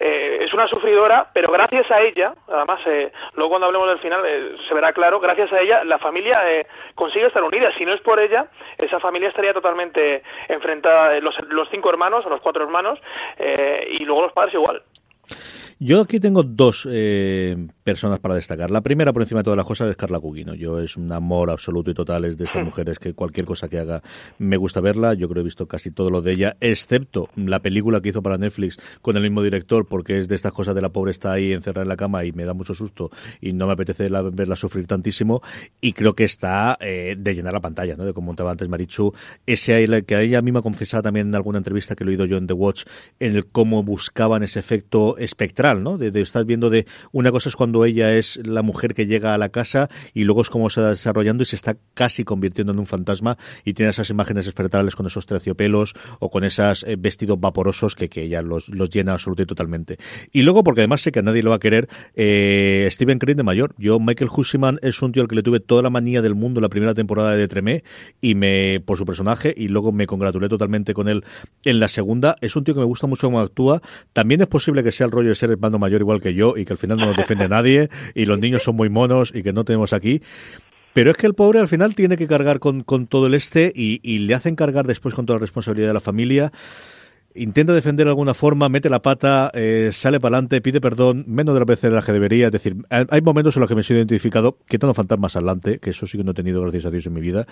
eh, 0.00 0.38
es 0.42 0.52
una 0.52 0.68
sufridora, 0.68 1.28
pero 1.32 1.52
gracias 1.52 1.90
a 1.90 2.00
ella, 2.00 2.34
además 2.48 2.80
eh, 2.86 3.12
luego 3.34 3.50
cuando 3.50 3.66
hablemos 3.66 3.88
del 3.88 3.98
final 3.98 4.22
eh, 4.26 4.56
se 4.68 4.74
verá 4.74 4.92
claro, 4.92 5.20
gracias 5.20 5.52
a 5.52 5.60
ella 5.60 5.84
la 5.84 5.98
familia 5.98 6.40
consigue 6.94 7.26
estar 7.26 7.42
unida, 7.42 7.70
si 7.76 7.84
no 7.84 7.94
es 7.94 8.00
por 8.00 8.18
ella, 8.20 8.46
esa 8.78 9.00
familia 9.00 9.28
estaría 9.28 9.52
totalmente 9.52 10.22
enfrentada, 10.48 11.18
los, 11.20 11.34
los 11.48 11.68
cinco 11.70 11.90
hermanos 11.90 12.24
o 12.26 12.30
los 12.30 12.40
cuatro 12.40 12.64
hermanos 12.64 12.98
y 13.38 14.04
luego 14.04 14.22
los 14.22 14.32
padres 14.32 14.54
igual. 14.54 14.82
Yo 15.78 16.00
aquí 16.00 16.20
tengo 16.20 16.42
dos 16.42 16.88
eh, 16.90 17.54
personas 17.86 18.18
para 18.18 18.34
destacar. 18.34 18.72
La 18.72 18.80
primera, 18.80 19.12
por 19.12 19.22
encima 19.22 19.40
de 19.40 19.44
todas 19.44 19.56
las 19.56 19.64
cosas, 19.64 19.88
es 19.88 19.96
Carla 19.96 20.18
Cugino. 20.18 20.54
Yo 20.54 20.80
es 20.80 20.96
un 20.96 21.12
amor 21.12 21.50
absoluto 21.50 21.88
y 21.88 21.94
total 21.94 22.24
es 22.24 22.36
de 22.36 22.44
estas 22.44 22.64
mujeres 22.64 22.98
que 22.98 23.14
cualquier 23.14 23.46
cosa 23.46 23.68
que 23.68 23.78
haga 23.78 24.02
me 24.38 24.56
gusta 24.56 24.80
verla. 24.80 25.14
Yo 25.14 25.28
creo 25.28 25.36
que 25.36 25.40
he 25.42 25.44
visto 25.44 25.68
casi 25.68 25.92
todo 25.92 26.10
lo 26.10 26.20
de 26.20 26.32
ella, 26.32 26.56
excepto 26.58 27.30
la 27.36 27.62
película 27.62 28.00
que 28.00 28.08
hizo 28.08 28.22
para 28.22 28.38
Netflix 28.38 28.76
con 29.02 29.16
el 29.16 29.22
mismo 29.22 29.40
director, 29.40 29.86
porque 29.86 30.18
es 30.18 30.26
de 30.26 30.34
estas 30.34 30.52
cosas 30.52 30.74
de 30.74 30.82
la 30.82 30.88
pobre 30.88 31.12
está 31.12 31.30
ahí 31.30 31.52
encerrada 31.52 31.82
en 31.82 31.88
la 31.88 31.96
cama 31.96 32.24
y 32.24 32.32
me 32.32 32.44
da 32.44 32.54
mucho 32.54 32.74
susto 32.74 33.10
y 33.40 33.52
no 33.52 33.68
me 33.68 33.74
apetece 33.74 34.10
la, 34.10 34.20
verla 34.22 34.56
sufrir 34.56 34.88
tantísimo. 34.88 35.40
Y 35.80 35.92
creo 35.92 36.16
que 36.16 36.24
está 36.24 36.76
eh, 36.80 37.14
de 37.16 37.34
llenar 37.36 37.52
la 37.52 37.60
pantalla, 37.60 37.94
¿no? 37.94 38.04
De 38.04 38.12
como 38.12 38.30
contaba 38.30 38.50
antes 38.50 38.68
Marichu. 38.68 39.14
Ese 39.46 40.04
que 40.04 40.16
a 40.16 40.22
ella 40.22 40.42
misma 40.42 40.60
confesaba 40.60 41.04
también 41.04 41.28
en 41.28 41.36
alguna 41.36 41.58
entrevista 41.58 41.94
que 41.94 42.04
lo 42.04 42.10
he 42.10 42.14
oído 42.14 42.24
yo 42.24 42.36
en 42.36 42.48
The 42.48 42.54
Watch, 42.54 42.82
en 43.20 43.36
el 43.36 43.46
cómo 43.46 43.84
buscaban 43.84 44.42
ese 44.42 44.58
efecto 44.58 45.16
espectral 45.18 45.84
¿no? 45.84 45.98
De, 45.98 46.10
de 46.10 46.20
estar 46.20 46.44
viendo 46.44 46.68
de 46.68 46.84
una 47.12 47.30
cosa 47.30 47.48
es 47.48 47.54
cuando 47.54 47.75
ella 47.84 48.14
es 48.14 48.40
la 48.44 48.62
mujer 48.62 48.94
que 48.94 49.06
llega 49.06 49.34
a 49.34 49.38
la 49.38 49.50
casa 49.50 49.88
y 50.14 50.24
luego 50.24 50.42
es 50.42 50.50
como 50.50 50.70
se 50.70 50.80
va 50.80 50.88
desarrollando 50.90 51.42
y 51.42 51.46
se 51.46 51.56
está 51.56 51.76
casi 51.94 52.24
convirtiendo 52.24 52.72
en 52.72 52.78
un 52.78 52.86
fantasma 52.86 53.36
y 53.64 53.74
tiene 53.74 53.90
esas 53.90 54.10
imágenes 54.10 54.46
espectrales 54.46 54.96
con 54.96 55.06
esos 55.06 55.26
terciopelos 55.26 55.94
o 56.20 56.30
con 56.30 56.44
esos 56.44 56.84
eh, 56.84 56.96
vestidos 56.98 57.38
vaporosos 57.38 57.94
que, 57.94 58.08
que 58.08 58.22
ella 58.22 58.42
los, 58.42 58.68
los 58.68 58.90
llena 58.90 59.12
absolutamente 59.12 59.36
y 59.42 59.46
totalmente. 59.46 59.98
Y 60.32 60.42
luego, 60.42 60.64
porque 60.64 60.80
además 60.82 61.02
sé 61.02 61.12
que 61.12 61.20
a 61.20 61.22
nadie 61.22 61.42
lo 61.42 61.50
va 61.50 61.56
a 61.56 61.60
querer, 61.60 61.88
eh, 62.14 62.88
Steven 62.90 63.18
Crane 63.18 63.36
de 63.36 63.42
mayor. 63.42 63.74
Yo, 63.78 63.98
Michael 63.98 64.30
Hussiman 64.34 64.78
es 64.82 65.00
un 65.02 65.12
tío 65.12 65.22
al 65.22 65.28
que 65.28 65.34
le 65.34 65.42
tuve 65.42 65.60
toda 65.60 65.82
la 65.82 65.90
manía 65.90 66.22
del 66.22 66.34
mundo 66.34 66.60
la 66.60 66.68
primera 66.68 66.94
temporada 66.94 67.34
de 67.34 67.48
Tremé 67.48 67.84
y 68.20 68.34
me, 68.34 68.80
por 68.84 68.98
su 68.98 69.04
personaje, 69.04 69.54
y 69.56 69.68
luego 69.68 69.92
me 69.92 70.06
congratulé 70.06 70.48
totalmente 70.48 70.94
con 70.94 71.08
él 71.08 71.24
en 71.64 71.80
la 71.80 71.88
segunda. 71.88 72.36
Es 72.40 72.56
un 72.56 72.64
tío 72.64 72.74
que 72.74 72.80
me 72.80 72.86
gusta 72.86 73.06
mucho 73.06 73.26
cómo 73.26 73.40
actúa. 73.40 73.82
También 74.12 74.40
es 74.40 74.46
posible 74.46 74.82
que 74.82 74.92
sea 74.92 75.06
el 75.06 75.12
rollo 75.12 75.30
de 75.30 75.34
ser 75.34 75.50
hermano 75.50 75.78
mayor 75.78 76.00
igual 76.00 76.20
que 76.20 76.34
yo 76.34 76.56
y 76.56 76.64
que 76.64 76.72
al 76.72 76.78
final 76.78 76.98
no 76.98 77.06
nos 77.06 77.16
defiende 77.16 77.48
nadie 77.48 77.65
y 78.14 78.24
los 78.24 78.38
niños 78.38 78.62
son 78.62 78.76
muy 78.76 78.88
monos 78.88 79.32
y 79.34 79.42
que 79.42 79.52
no 79.52 79.64
tenemos 79.64 79.92
aquí. 79.92 80.22
Pero 80.92 81.10
es 81.10 81.16
que 81.16 81.26
el 81.26 81.34
pobre 81.34 81.58
al 81.58 81.68
final 81.68 81.94
tiene 81.94 82.16
que 82.16 82.26
cargar 82.26 82.58
con, 82.58 82.82
con 82.82 83.06
todo 83.06 83.26
el 83.26 83.34
este 83.34 83.72
y, 83.74 84.00
y, 84.02 84.18
le 84.18 84.34
hacen 84.34 84.56
cargar 84.56 84.86
después 84.86 85.14
con 85.14 85.26
toda 85.26 85.38
la 85.38 85.42
responsabilidad 85.42 85.88
de 85.88 85.94
la 85.94 86.00
familia 86.00 86.52
intenta 87.36 87.72
defender 87.72 88.06
de 88.06 88.10
alguna 88.10 88.34
forma, 88.34 88.68
mete 88.68 88.90
la 88.90 89.02
pata, 89.02 89.50
eh, 89.54 89.90
sale 89.92 90.20
para 90.20 90.36
adelante, 90.36 90.60
pide 90.60 90.80
perdón, 90.80 91.24
menos 91.26 91.54
de 91.54 91.60
la 91.60 91.66
veces 91.66 91.90
de 91.90 91.96
la 91.96 92.02
que 92.02 92.12
debería. 92.12 92.46
Es 92.46 92.52
decir, 92.52 92.76
hay 92.88 93.20
momentos 93.20 93.56
en 93.56 93.60
los 93.60 93.68
que 93.68 93.74
me 93.74 93.82
he 93.82 93.92
identificado 93.92 94.58
quitando 94.68 94.94
fantasmas 94.94 95.36
adelante, 95.36 95.78
que 95.78 95.90
eso 95.90 96.06
sí 96.06 96.18
que 96.18 96.24
no 96.24 96.32
he 96.32 96.34
tenido, 96.34 96.62
gracias 96.62 96.86
a 96.86 96.90
Dios, 96.90 97.06
en 97.06 97.14
mi 97.14 97.20
vida. 97.20 97.46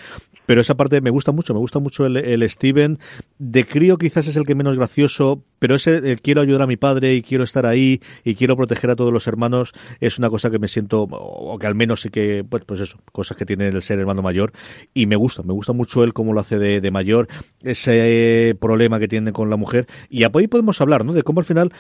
Pero 0.47 0.61
esa 0.61 0.77
parte 0.77 1.01
me 1.01 1.11
gusta 1.11 1.33
mucho, 1.33 1.55
me 1.55 1.61
gusta 1.61 1.79
mucho 1.79 2.07
el, 2.07 2.17
el 2.17 2.49
Steven. 2.49 2.99
De 3.39 3.67
crío 3.67 3.99
quizás 3.99 4.27
es 4.27 4.37
el 4.37 4.45
que 4.45 4.55
menos 4.55 4.77
gracioso, 4.77 5.43
pero 5.59 5.75
ese 5.77 5.97
el 6.11 6.21
quiero 6.21 6.41
ayudar 6.41 6.63
a 6.63 6.67
mi 6.67 6.77
padre 6.77 7.15
y 7.15 7.23
quiero 7.23 7.45
estar 7.45 7.67
ahí 7.67 8.01
y 8.25 8.35
quiero 8.35 8.57
proteger 8.57 8.91
a 8.91 8.97
todos 8.97 9.13
los 9.13 9.27
hermanos 9.27 9.73
es 10.01 10.19
una 10.19 10.31
cosa 10.31 10.51
que 10.51 10.59
me 10.59 10.69
siento, 10.69 11.09
o 11.11 11.59
que 11.59 11.67
al 11.67 11.75
menos 11.75 12.03
sí 12.03 12.11
que, 12.11 12.45
pues, 12.49 12.65
pues 12.65 12.81
eso, 12.81 12.99
cosas 13.13 13.37
que 13.37 13.47
tiene 13.47 13.69
el 13.69 13.83
ser 13.83 13.99
hermano 13.99 14.23
mayor. 14.23 14.53
Y 14.93 15.07
me 15.07 15.17
gusta, 15.17 15.43
me 15.43 15.53
gusta 15.53 15.73
mucho 15.73 16.05
él 16.05 16.13
cómo 16.13 16.33
lo 16.33 16.41
hace 16.41 16.59
de, 16.59 16.81
de 16.81 16.91
mayor, 16.91 17.29
ese 17.63 18.57
problema 18.61 18.99
que 18.99 19.09
tiene 19.09 19.33
con 19.33 19.51
la 19.51 19.57
mujer 19.57 19.74
mujer. 19.75 19.87
Y 20.09 20.25
ahí 20.25 20.49
podemos 20.49 20.81
hablar, 20.81 21.05
¿no? 21.05 21.13
De 21.13 21.23
cómo 21.23 21.41
al 21.41 21.47
final 21.47 21.73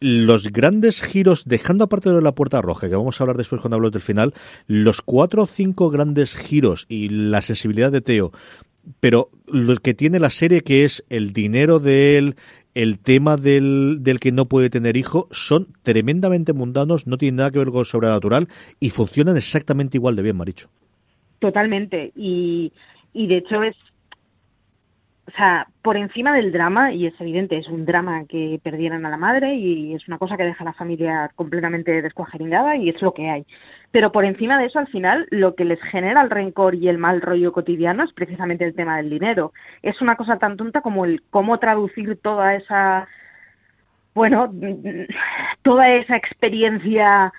los 0.00 0.50
grandes 0.52 1.02
giros, 1.02 1.44
dejando 1.44 1.84
aparte 1.84 2.10
de 2.10 2.22
la 2.22 2.32
puerta 2.32 2.60
roja, 2.62 2.88
que 2.88 2.96
vamos 2.96 3.20
a 3.20 3.24
hablar 3.24 3.36
después 3.36 3.60
cuando 3.60 3.76
hablamos 3.76 3.92
del 3.92 4.02
final, 4.02 4.34
los 4.66 5.02
cuatro 5.02 5.42
o 5.42 5.46
cinco 5.46 5.90
grandes 5.90 6.34
giros 6.34 6.86
y 6.88 7.08
la 7.08 7.42
sensibilidad 7.42 7.92
de 7.92 8.00
Teo, 8.00 8.32
pero 9.00 9.30
lo 9.46 9.76
que 9.76 9.94
tiene 9.94 10.18
la 10.18 10.30
serie 10.30 10.62
que 10.62 10.84
es 10.84 11.04
el 11.08 11.32
dinero 11.32 11.78
de 11.78 12.18
él, 12.18 12.36
el 12.74 12.98
tema 12.98 13.36
del, 13.36 13.98
del 14.00 14.18
que 14.18 14.32
no 14.32 14.46
puede 14.46 14.70
tener 14.70 14.96
hijo, 14.96 15.28
son 15.30 15.68
tremendamente 15.82 16.52
mundanos, 16.52 17.06
no 17.06 17.18
tienen 17.18 17.36
nada 17.36 17.50
que 17.50 17.58
ver 17.58 17.70
con 17.70 17.84
sobrenatural 17.84 18.48
y 18.80 18.90
funcionan 18.90 19.36
exactamente 19.36 19.98
igual 19.98 20.16
de 20.16 20.22
bien, 20.22 20.36
Maricho. 20.36 20.68
Totalmente. 21.38 22.12
Y, 22.16 22.72
y 23.12 23.26
de 23.26 23.38
hecho 23.38 23.62
es 23.62 23.76
o 25.32 25.36
sea, 25.36 25.66
por 25.80 25.96
encima 25.96 26.34
del 26.34 26.52
drama, 26.52 26.92
y 26.92 27.06
es 27.06 27.18
evidente, 27.18 27.56
es 27.56 27.66
un 27.68 27.86
drama 27.86 28.26
que 28.26 28.60
perdieran 28.62 29.06
a 29.06 29.10
la 29.10 29.16
madre 29.16 29.54
y 29.54 29.94
es 29.94 30.06
una 30.06 30.18
cosa 30.18 30.36
que 30.36 30.44
deja 30.44 30.62
a 30.62 30.66
la 30.66 30.72
familia 30.74 31.30
completamente 31.34 32.02
descuajeringada 32.02 32.76
y 32.76 32.90
es 32.90 33.00
lo 33.00 33.14
que 33.14 33.30
hay. 33.30 33.46
Pero 33.92 34.12
por 34.12 34.26
encima 34.26 34.58
de 34.58 34.66
eso, 34.66 34.78
al 34.78 34.88
final, 34.88 35.26
lo 35.30 35.54
que 35.54 35.64
les 35.64 35.80
genera 35.84 36.20
el 36.20 36.28
rencor 36.28 36.74
y 36.74 36.88
el 36.88 36.98
mal 36.98 37.22
rollo 37.22 37.50
cotidiano 37.52 38.04
es 38.04 38.12
precisamente 38.12 38.66
el 38.66 38.74
tema 38.74 38.98
del 38.98 39.08
dinero. 39.08 39.54
Es 39.80 40.02
una 40.02 40.16
cosa 40.16 40.36
tan 40.38 40.58
tonta 40.58 40.82
como 40.82 41.06
el 41.06 41.22
cómo 41.30 41.58
traducir 41.58 42.18
toda 42.20 42.54
esa 42.54 43.08
bueno, 44.14 44.52
toda 45.62 45.88
esa 45.94 46.16
experiencia 46.16 47.32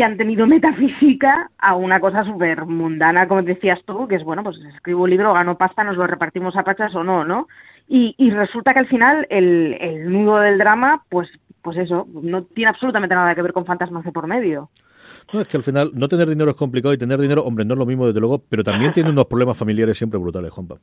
que 0.00 0.04
han 0.04 0.16
tenido 0.16 0.46
metafísica 0.46 1.50
a 1.58 1.74
una 1.74 2.00
cosa 2.00 2.24
súper 2.24 2.64
mundana, 2.64 3.28
como 3.28 3.42
decías 3.42 3.80
tú, 3.84 4.08
que 4.08 4.14
es, 4.14 4.24
bueno, 4.24 4.42
pues 4.42 4.56
escribo 4.74 5.02
un 5.02 5.10
libro, 5.10 5.34
gano 5.34 5.58
pasta, 5.58 5.84
nos 5.84 5.98
lo 5.98 6.06
repartimos 6.06 6.56
a 6.56 6.64
pachas 6.64 6.94
o 6.94 7.04
no, 7.04 7.22
¿no? 7.22 7.48
Y, 7.86 8.14
y 8.16 8.30
resulta 8.30 8.72
que 8.72 8.78
al 8.78 8.88
final 8.88 9.26
el, 9.28 10.10
nudo 10.10 10.38
del 10.38 10.56
drama, 10.56 11.04
pues, 11.10 11.28
pues 11.60 11.76
eso, 11.76 12.08
no 12.14 12.44
tiene 12.44 12.70
absolutamente 12.70 13.14
nada 13.14 13.34
que 13.34 13.42
ver 13.42 13.52
con 13.52 13.66
fantasmas 13.66 14.02
de 14.02 14.10
por 14.10 14.26
medio. 14.26 14.70
No, 15.34 15.42
es 15.42 15.48
que 15.48 15.58
al 15.58 15.64
final 15.64 15.90
no 15.92 16.08
tener 16.08 16.30
dinero 16.30 16.52
es 16.52 16.56
complicado 16.56 16.94
y 16.94 16.98
tener 16.98 17.20
dinero, 17.20 17.44
hombre, 17.44 17.66
no 17.66 17.74
es 17.74 17.78
lo 17.78 17.84
mismo 17.84 18.06
desde 18.06 18.20
luego, 18.20 18.42
pero 18.48 18.64
también 18.64 18.94
tiene 18.94 19.10
unos 19.10 19.26
problemas 19.26 19.58
familiares 19.58 19.98
siempre 19.98 20.18
brutales, 20.18 20.50
Juanpa. 20.50 20.78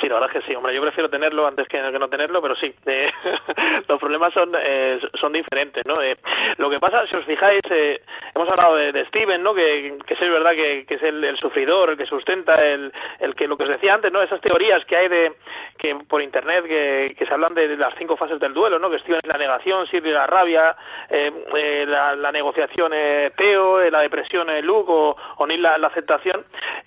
Sí, 0.00 0.08
la 0.08 0.14
verdad 0.14 0.30
es 0.32 0.40
que 0.40 0.48
sí, 0.48 0.54
hombre, 0.54 0.74
yo 0.74 0.80
prefiero 0.80 1.10
tenerlo 1.10 1.46
antes 1.46 1.66
que, 1.66 1.78
que 1.78 1.98
no 1.98 2.08
tenerlo, 2.08 2.40
pero 2.40 2.54
sí, 2.54 2.72
eh, 2.86 3.10
los 3.88 3.98
problemas 3.98 4.32
son 4.32 4.52
eh, 4.60 5.00
son 5.20 5.32
diferentes, 5.32 5.84
¿no? 5.86 6.00
Eh, 6.00 6.16
lo 6.56 6.70
que 6.70 6.78
pasa, 6.78 7.06
si 7.06 7.16
os 7.16 7.24
fijáis, 7.24 7.62
eh, 7.70 8.00
hemos 8.34 8.48
hablado 8.48 8.76
de, 8.76 8.92
de, 8.92 9.06
Steven, 9.06 9.42
¿no? 9.42 9.54
Que, 9.54 9.98
que 10.06 10.14
es 10.14 10.20
verdad 10.20 10.52
que, 10.52 10.84
que 10.86 10.94
es 10.94 11.02
el, 11.02 11.24
el, 11.24 11.36
sufridor, 11.38 11.90
el 11.90 11.96
que 11.96 12.06
sustenta, 12.06 12.54
el, 12.54 12.92
el 13.18 13.34
que 13.34 13.48
lo 13.48 13.56
que 13.56 13.64
os 13.64 13.70
decía 13.70 13.94
antes, 13.94 14.12
¿no? 14.12 14.22
Esas 14.22 14.40
teorías 14.40 14.84
que 14.84 14.96
hay 14.96 15.08
de 15.08 15.32
que 15.78 15.96
por 16.08 16.22
internet 16.22 16.64
que, 16.66 17.16
que 17.18 17.26
se 17.26 17.34
hablan 17.34 17.54
de, 17.54 17.66
de 17.66 17.76
las 17.76 17.94
cinco 17.98 18.16
fases 18.16 18.38
del 18.38 18.54
duelo, 18.54 18.78
¿no? 18.78 18.90
Que 18.90 19.00
Steven 19.00 19.20
es 19.22 19.28
la 19.28 19.38
negación, 19.38 19.86
Sirri 19.88 20.12
la 20.12 20.26
rabia, 20.26 20.76
eh, 21.08 21.84
la, 21.86 22.14
la, 22.14 22.30
negociación 22.30 22.92
Teo, 23.36 23.80
eh, 23.80 23.90
la 23.90 24.00
depresión 24.00 24.48
Luke 24.62 24.90
o, 24.92 25.16
o 25.36 25.46
Neil 25.46 25.62
la, 25.62 25.78
la 25.78 25.88
aceptación. 25.88 26.44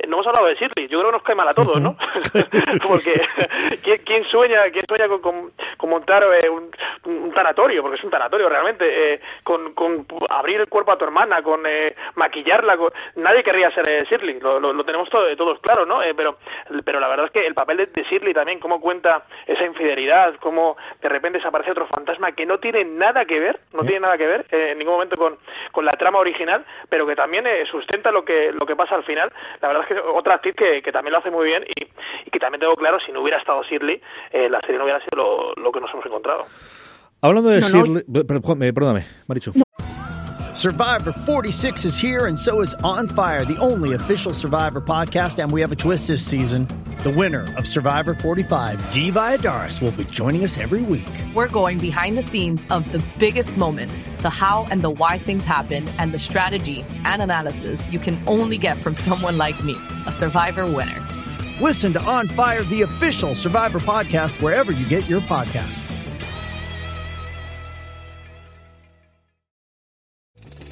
No 0.08 0.18
hemos 0.18 0.28
hablado 0.28 0.48
de 0.48 0.56
Shirley, 0.56 0.88
yo 0.88 1.00
creo 1.00 1.12
que 1.12 1.18
nos 1.18 1.24
cae 1.24 1.36
mal 1.36 1.48
a 1.48 1.54
todos, 1.54 1.80
¿no? 1.82 1.96
Porque 3.04 3.78
¿quién, 3.84 4.02
¿quién, 4.06 4.24
sueña, 4.26 4.64
quién 4.72 4.86
sueña 4.88 5.08
con, 5.08 5.22
con, 5.22 5.52
con 5.78 5.90
montar 5.90 6.24
eh, 6.24 6.50
un, 6.50 6.72
un, 7.06 7.32
tanatorio, 7.34 7.82
porque 7.82 7.98
es 7.98 8.04
un 8.04 8.12
tanatorio 8.12 8.50
realmente, 8.50 9.14
eh, 9.14 9.22
con, 9.44 9.74
con 9.74 10.06
abrir 10.30 10.62
el 10.62 10.68
cuerpo 10.68 10.92
a 10.92 10.98
tu 10.98 11.06
hermana, 11.06 11.42
con 11.42 11.66
eh, 11.66 11.96
maquillarla, 12.16 12.78
con... 12.78 12.92
nadie 13.16 13.44
querría 13.44 13.72
ser 13.72 13.88
eh, 13.88 14.06
Shirley, 14.10 14.40
lo, 14.40 14.60
lo, 14.60 14.74
lo 14.74 14.84
tenemos 14.84 15.10
todo, 15.10 15.36
todos 15.36 15.60
claro, 15.60 15.86
¿no? 15.86 16.00
Pero, 16.16 16.38
pero 16.84 17.00
la 17.00 17.08
verdad 17.08 17.28
es 17.28 17.32
que 17.32 17.46
el 17.46 17.54
papel 17.54 17.78
de, 17.78 17.86
de 17.88 18.04
Shirley 18.04 18.34
también, 18.34 18.60
cómo 18.60 18.80
cuenta 18.80 19.24
esa 19.48 19.66
infidelidad, 19.66 20.36
cómo 20.40 20.78
de 21.02 21.10
repente 21.10 21.40
desaparece 21.40 21.72
otro 21.72 21.88
fantasma 21.88 22.32
que 22.34 22.46
no 22.46 22.60
tiene 22.60 22.84
nada 22.86 23.26
que 23.26 23.40
ver, 23.40 23.60
no 23.74 23.84
tiene 23.84 24.02
nada 24.02 24.18
que 24.18 24.28
ver 24.28 24.46
en 24.52 24.78
ningún 24.78 24.94
momento 24.96 25.18
con, 25.18 25.38
con 25.72 25.86
la 25.86 25.94
trama 25.94 26.20
original, 26.20 26.66
pero 26.90 27.08
que 27.08 27.16
también 27.16 27.48
eh, 27.48 27.66
sustenta 27.66 28.12
lo 28.12 28.24
que, 28.24 28.52
lo 28.52 28.66
que 28.66 28.76
pasa 28.76 28.96
al 28.96 29.04
final. 29.04 29.32
La 29.62 29.68
verdad 29.68 29.86
es 29.90 29.96
que 29.96 30.00
otra 30.00 30.36
actriz 30.36 30.56
que, 30.56 30.82
que 30.82 30.92
también 30.92 31.14
lo 31.14 31.20
hace 31.20 31.32
muy 31.32 31.46
bien 31.46 31.64
y, 31.76 31.84
y 32.26 32.30
que 32.30 32.40
también 32.40 32.60
tengo 32.60 32.76
claro, 32.76 32.91
si 33.00 33.12
no 33.12 33.22
hubiera 33.22 33.38
estado 33.38 33.64
Shirley, 33.64 34.02
eh, 34.32 34.50
la 34.50 34.60
serie 34.62 34.78
no 34.78 34.84
hubiera 34.84 35.00
sido 35.00 35.16
lo, 35.16 35.54
lo, 35.56 35.72
que 35.72 35.80
nos 35.80 35.90
hemos 35.94 36.06
encontrado. 36.06 36.46
Hablando 37.22 37.50
de 37.50 37.62
no, 37.62 37.68
Shirley, 37.68 38.04
no. 38.08 38.24
perdóname, 38.24 39.06
Marichu. 39.28 39.52
No. 39.56 39.64
Survivor 40.62 41.12
46 41.12 41.86
is 41.86 41.98
here, 41.98 42.28
and 42.28 42.38
so 42.38 42.62
is 42.62 42.76
On 42.84 43.08
Fire, 43.08 43.44
the 43.46 43.58
only 43.58 43.94
official 43.94 44.32
Survivor 44.32 44.80
podcast. 44.80 45.42
And 45.42 45.52
we 45.52 45.60
have 45.62 45.72
a 45.72 45.76
twist 45.76 46.08
this 46.08 46.24
season. 46.24 46.68
The 47.04 47.10
winner 47.10 47.52
of 47.58 47.66
Survivor 47.66 48.14
45, 48.14 48.92
Dee 48.92 49.10
Valladares, 49.10 49.82
will 49.82 49.92
be 49.92 50.04
joining 50.04 50.44
us 50.44 50.60
every 50.60 50.84
week. 50.84 51.10
We're 51.34 51.48
going 51.48 51.80
behind 51.80 52.16
the 52.16 52.22
scenes 52.22 52.68
of 52.70 52.92
the 52.92 53.04
biggest 53.18 53.58
moments, 53.58 54.04
the 54.20 54.30
how 54.30 54.68
and 54.70 54.84
the 54.84 54.92
why 54.92 55.18
things 55.18 55.46
happen, 55.46 55.90
and 55.98 56.14
the 56.14 56.20
strategy 56.20 56.86
and 57.06 57.24
analysis 57.24 57.92
you 57.92 57.98
can 57.98 58.22
only 58.28 58.60
get 58.60 58.78
from 58.84 58.94
someone 58.94 59.40
like 59.40 59.64
me, 59.64 59.76
a 60.06 60.12
Survivor 60.12 60.68
winner. 60.68 61.21
Listen 61.62 61.94
to 61.94 62.02
On 62.06 62.28
Fire, 62.28 62.64
the 62.64 62.82
official 62.82 63.36
Survivor 63.36 63.80
podcast, 63.80 64.42
wherever 64.42 64.72
you 64.72 64.84
get 64.88 65.08
your 65.08 65.22
podcast. 65.22 65.91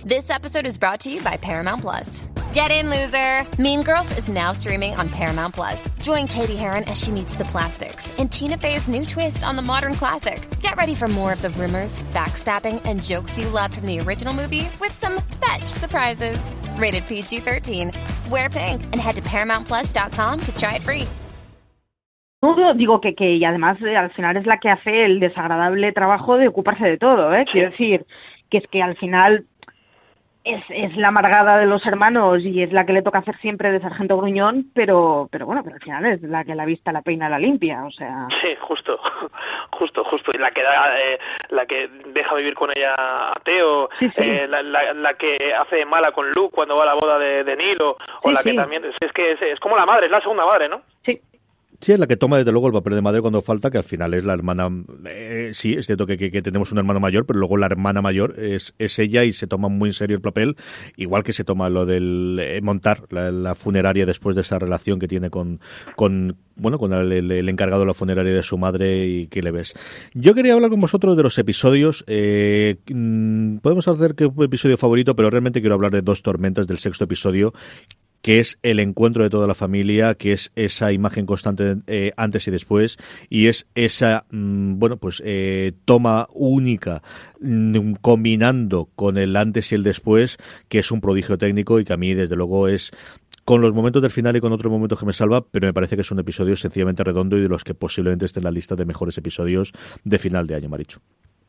This 0.09 0.31
episode 0.31 0.65
is 0.65 0.75
brought 0.75 0.99
to 1.01 1.11
you 1.11 1.21
by 1.21 1.37
Paramount 1.37 1.83
Plus. 1.83 2.25
Get 2.51 2.71
in, 2.71 2.89
loser! 2.89 3.45
Mean 3.61 3.83
Girls 3.83 4.09
is 4.17 4.27
now 4.27 4.53
streaming 4.53 4.95
on 4.95 5.07
Paramount 5.07 5.53
Plus. 5.53 5.87
Join 6.01 6.25
Katie 6.25 6.55
Heron 6.55 6.83
as 6.85 6.99
she 6.99 7.11
meets 7.11 7.35
the 7.35 7.43
plastics 7.43 8.11
in 8.13 8.27
Tina 8.27 8.57
Fey's 8.57 8.89
new 8.89 9.05
twist 9.05 9.43
on 9.43 9.55
the 9.55 9.61
modern 9.61 9.93
classic. 9.93 10.49
Get 10.61 10.75
ready 10.77 10.95
for 10.95 11.07
more 11.07 11.31
of 11.31 11.43
the 11.43 11.51
rumors, 11.51 12.01
backstabbing, 12.11 12.81
and 12.85 13.03
jokes 13.03 13.37
you 13.37 13.49
loved 13.49 13.75
from 13.75 13.85
the 13.85 13.99
original 13.99 14.33
movie 14.33 14.67
with 14.81 14.93
some 14.93 15.21
fetch 15.41 15.65
surprises. 15.65 16.51
Rated 16.77 17.07
PG 17.07 17.41
13. 17.41 17.91
Wear 18.31 18.49
pink 18.49 18.81
and 18.85 18.95
head 18.95 19.15
to 19.15 19.21
ParamountPlus.com 19.21 20.39
to 20.39 20.55
try 20.55 20.77
it 20.77 20.81
free. 20.81 21.07
Digo 22.41 22.99
que, 22.99 23.13
que 23.13 23.35
y 23.35 23.45
además 23.45 23.77
eh, 23.83 23.95
al 23.95 24.11
final 24.13 24.37
es 24.37 24.47
la 24.47 24.57
que 24.57 24.71
hace 24.71 25.05
el 25.05 25.19
desagradable 25.19 25.91
trabajo 25.91 26.37
de 26.37 26.47
ocuparse 26.47 26.85
de 26.85 26.97
todo, 26.97 27.31
¿eh? 27.31 27.45
Quiero 27.51 27.69
decir 27.69 28.07
que 28.49 28.57
es 28.57 28.63
que 28.71 28.81
al 28.81 28.97
final 28.97 29.45
es, 30.51 30.63
es 30.69 30.97
la 30.97 31.09
amargada 31.09 31.57
de 31.57 31.65
los 31.65 31.85
hermanos 31.85 32.43
y 32.43 32.61
es 32.61 32.71
la 32.71 32.85
que 32.85 32.93
le 32.93 33.01
toca 33.01 33.19
hacer 33.19 33.37
siempre 33.37 33.71
de 33.71 33.79
sargento 33.79 34.17
gruñón, 34.17 34.65
pero, 34.73 35.27
pero 35.31 35.45
bueno, 35.45 35.63
pero 35.63 35.75
al 35.75 35.81
final 35.81 36.05
es 36.05 36.21
la 36.23 36.43
que 36.43 36.55
la 36.55 36.65
vista, 36.65 36.91
la 36.91 37.01
peina, 37.01 37.29
la 37.29 37.39
limpia, 37.39 37.85
o 37.85 37.91
sea. 37.91 38.27
Sí, 38.41 38.49
justo, 38.61 38.99
justo, 39.71 40.03
justo. 40.05 40.31
Y 40.33 40.37
la 40.37 40.51
que 40.51 40.63
da, 40.63 40.99
eh, 40.99 41.19
la 41.49 41.65
que 41.65 41.89
deja 42.13 42.35
vivir 42.35 42.55
con 42.55 42.71
ella 42.75 42.95
a 42.97 43.33
Teo, 43.43 43.89
sí, 43.99 44.09
sí. 44.09 44.21
Eh, 44.21 44.47
la, 44.47 44.61
la, 44.61 44.93
la, 44.93 45.13
que 45.15 45.37
hace 45.53 45.85
mala 45.85 46.11
con 46.11 46.29
Luke 46.31 46.55
cuando 46.55 46.77
va 46.77 46.83
a 46.83 46.87
la 46.87 46.93
boda 46.93 47.19
de, 47.19 47.43
de 47.43 47.55
Nilo, 47.55 47.97
o 48.21 48.29
sí, 48.29 48.33
la 48.33 48.43
que 48.43 48.53
también, 48.53 48.83
es 48.85 49.11
que 49.13 49.31
es, 49.31 49.41
es 49.41 49.59
como 49.59 49.77
la 49.77 49.85
madre, 49.85 50.05
es 50.05 50.11
la 50.11 50.21
segunda 50.21 50.45
madre, 50.45 50.69
¿no? 50.69 50.81
Sí. 51.03 51.19
Sí, 51.81 51.93
es 51.93 51.99
la 51.99 52.07
que 52.07 52.17
toma 52.17 52.37
desde 52.37 52.51
luego 52.51 52.67
el 52.67 52.73
papel 52.73 52.95
de 52.95 53.01
madre 53.01 53.21
cuando 53.21 53.41
falta, 53.41 53.71
que 53.71 53.77
al 53.77 53.85
final 53.85 54.13
es 54.13 54.25
la 54.25 54.33
hermana. 54.33 54.69
Eh, 55.05 55.51
sí, 55.53 55.75
es 55.75 55.85
cierto 55.85 56.05
que, 56.05 56.17
que, 56.17 56.41
tenemos 56.41 56.73
un 56.73 56.77
hermano 56.77 56.99
mayor, 56.99 57.25
pero 57.25 57.39
luego 57.39 57.55
la 57.55 57.67
hermana 57.67 58.01
mayor 58.01 58.35
es, 58.37 58.73
es 58.79 58.99
ella 58.99 59.23
y 59.23 59.31
se 59.31 59.47
toma 59.47 59.69
muy 59.69 59.89
en 59.89 59.93
serio 59.93 60.17
el 60.17 60.21
papel, 60.21 60.57
igual 60.97 61.23
que 61.23 61.31
se 61.31 61.45
toma 61.45 61.69
lo 61.69 61.85
del 61.85 62.37
eh, 62.41 62.59
montar 62.61 63.03
la, 63.11 63.55
funeraria 63.55 64.05
después 64.05 64.35
de 64.35 64.41
esa 64.41 64.59
relación 64.59 64.99
que 64.99 65.07
tiene 65.07 65.29
con, 65.29 65.61
con 65.95 66.35
bueno, 66.57 66.77
con 66.77 66.91
el, 66.91 67.49
encargado 67.49 67.81
de 67.81 67.87
la 67.87 67.93
funeraria 67.93 68.33
de 68.33 68.43
su 68.43 68.57
madre 68.57 69.07
y 69.07 69.27
que 69.27 69.41
le 69.41 69.51
ves. 69.51 69.73
Yo 70.13 70.35
quería 70.35 70.55
hablar 70.55 70.69
con 70.69 70.81
vosotros 70.81 71.15
de 71.15 71.23
los 71.23 71.37
episodios. 71.37 72.03
Eh, 72.07 72.75
podemos 73.61 73.87
hacer 73.87 74.15
que 74.15 74.25
un 74.25 74.43
episodio 74.43 74.77
favorito, 74.77 75.15
pero 75.15 75.29
realmente 75.29 75.61
quiero 75.61 75.75
hablar 75.75 75.91
de 75.91 76.01
dos 76.01 76.21
tormentas 76.23 76.67
del 76.67 76.79
sexto 76.79 77.05
episodio 77.05 77.53
que 78.21 78.39
es 78.39 78.59
el 78.63 78.79
encuentro 78.79 79.23
de 79.23 79.29
toda 79.29 79.47
la 79.47 79.55
familia, 79.55 80.15
que 80.15 80.33
es 80.33 80.51
esa 80.55 80.91
imagen 80.91 81.25
constante 81.25 81.77
eh, 81.87 82.11
antes 82.17 82.47
y 82.47 82.51
después, 82.51 82.97
y 83.29 83.47
es 83.47 83.69
esa, 83.75 84.25
mmm, 84.31 84.77
bueno, 84.79 84.97
pues 84.97 85.21
eh, 85.25 85.73
toma 85.85 86.27
única, 86.33 87.01
mmm, 87.39 87.93
combinando 88.01 88.89
con 88.95 89.17
el 89.17 89.35
antes 89.35 89.71
y 89.71 89.75
el 89.75 89.83
después, 89.83 90.37
que 90.67 90.79
es 90.79 90.91
un 90.91 91.01
prodigio 91.01 91.37
técnico 91.37 91.79
y 91.79 91.85
que 91.85 91.93
a 91.93 91.97
mí, 91.97 92.13
desde 92.13 92.35
luego, 92.35 92.67
es 92.67 92.91
con 93.45 93.61
los 93.61 93.73
momentos 93.73 94.01
del 94.01 94.11
final 94.11 94.35
y 94.35 94.41
con 94.41 94.51
otros 94.51 94.71
momentos 94.71 94.99
que 94.99 95.07
me 95.07 95.13
salva, 95.13 95.43
pero 95.43 95.65
me 95.65 95.73
parece 95.73 95.95
que 95.95 96.01
es 96.01 96.11
un 96.11 96.19
episodio 96.19 96.55
sencillamente 96.55 97.03
redondo 97.03 97.35
y 97.35 97.41
de 97.41 97.49
los 97.49 97.63
que 97.63 97.73
posiblemente 97.73 98.25
esté 98.25 98.41
en 98.41 98.43
la 98.43 98.51
lista 98.51 98.75
de 98.75 98.85
mejores 98.85 99.17
episodios 99.17 99.73
de 100.03 100.19
final 100.19 100.45
de 100.45 100.55
año, 100.55 100.69
Maricho. 100.69 100.99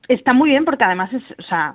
Está 0.09 0.33
muy 0.33 0.49
bien 0.49 0.65
porque 0.65 0.85
además 0.85 1.13
es, 1.13 1.23
o 1.39 1.43
sea, 1.43 1.75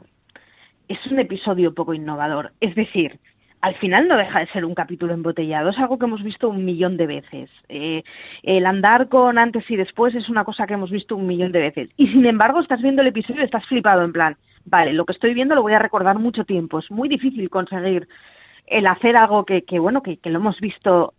es 0.88 0.98
un 1.12 1.20
episodio 1.20 1.76
poco 1.76 1.94
innovador. 1.94 2.54
Es 2.60 2.74
decir, 2.76 3.20
al 3.66 3.74
final 3.78 4.08
no 4.08 4.16
deja 4.16 4.42
de 4.42 4.48
ser 4.50 4.64
un 4.64 4.76
capítulo 4.76 5.16
embotellado, 5.16 5.72
es 5.72 5.80
algo 5.80 5.98
que 5.98 6.06
hemos 6.06 6.22
visto 6.22 6.50
un 6.50 6.66
millón 6.66 6.98
de 6.98 7.08
veces. 7.08 7.50
Eh, 7.68 8.04
el 8.44 8.64
andar 8.68 9.10
con 9.10 9.40
antes 9.40 9.68
y 9.72 9.76
después 9.76 10.14
es 10.14 10.30
una 10.30 10.44
cosa 10.44 10.68
que 10.68 10.76
hemos 10.76 10.92
visto 10.92 11.16
un 11.16 11.26
millón 11.26 11.52
de 11.52 11.62
veces. 11.62 11.90
Y 11.98 12.06
sin 12.10 12.28
embargo, 12.28 12.60
estás 12.60 12.80
viendo 12.84 13.02
el 13.02 13.08
episodio 13.08 13.42
y 13.42 13.46
estás 13.46 13.66
flipado 13.66 14.04
en 14.04 14.14
plan, 14.14 14.38
vale, 14.66 14.94
lo 14.94 15.04
que 15.04 15.14
estoy 15.14 15.34
viendo 15.34 15.56
lo 15.56 15.64
voy 15.64 15.74
a 15.74 15.80
recordar 15.80 16.20
mucho 16.20 16.46
tiempo. 16.46 16.78
Es 16.78 16.92
muy 16.92 17.10
difícil 17.10 17.50
conseguir 17.50 18.08
el 18.68 18.86
hacer 18.86 19.18
algo 19.18 19.46
que, 19.46 19.64
que 19.64 19.80
bueno, 19.80 20.04
que, 20.04 20.18
que 20.18 20.30
lo 20.30 20.38
hemos 20.38 20.60
visto 20.60 21.16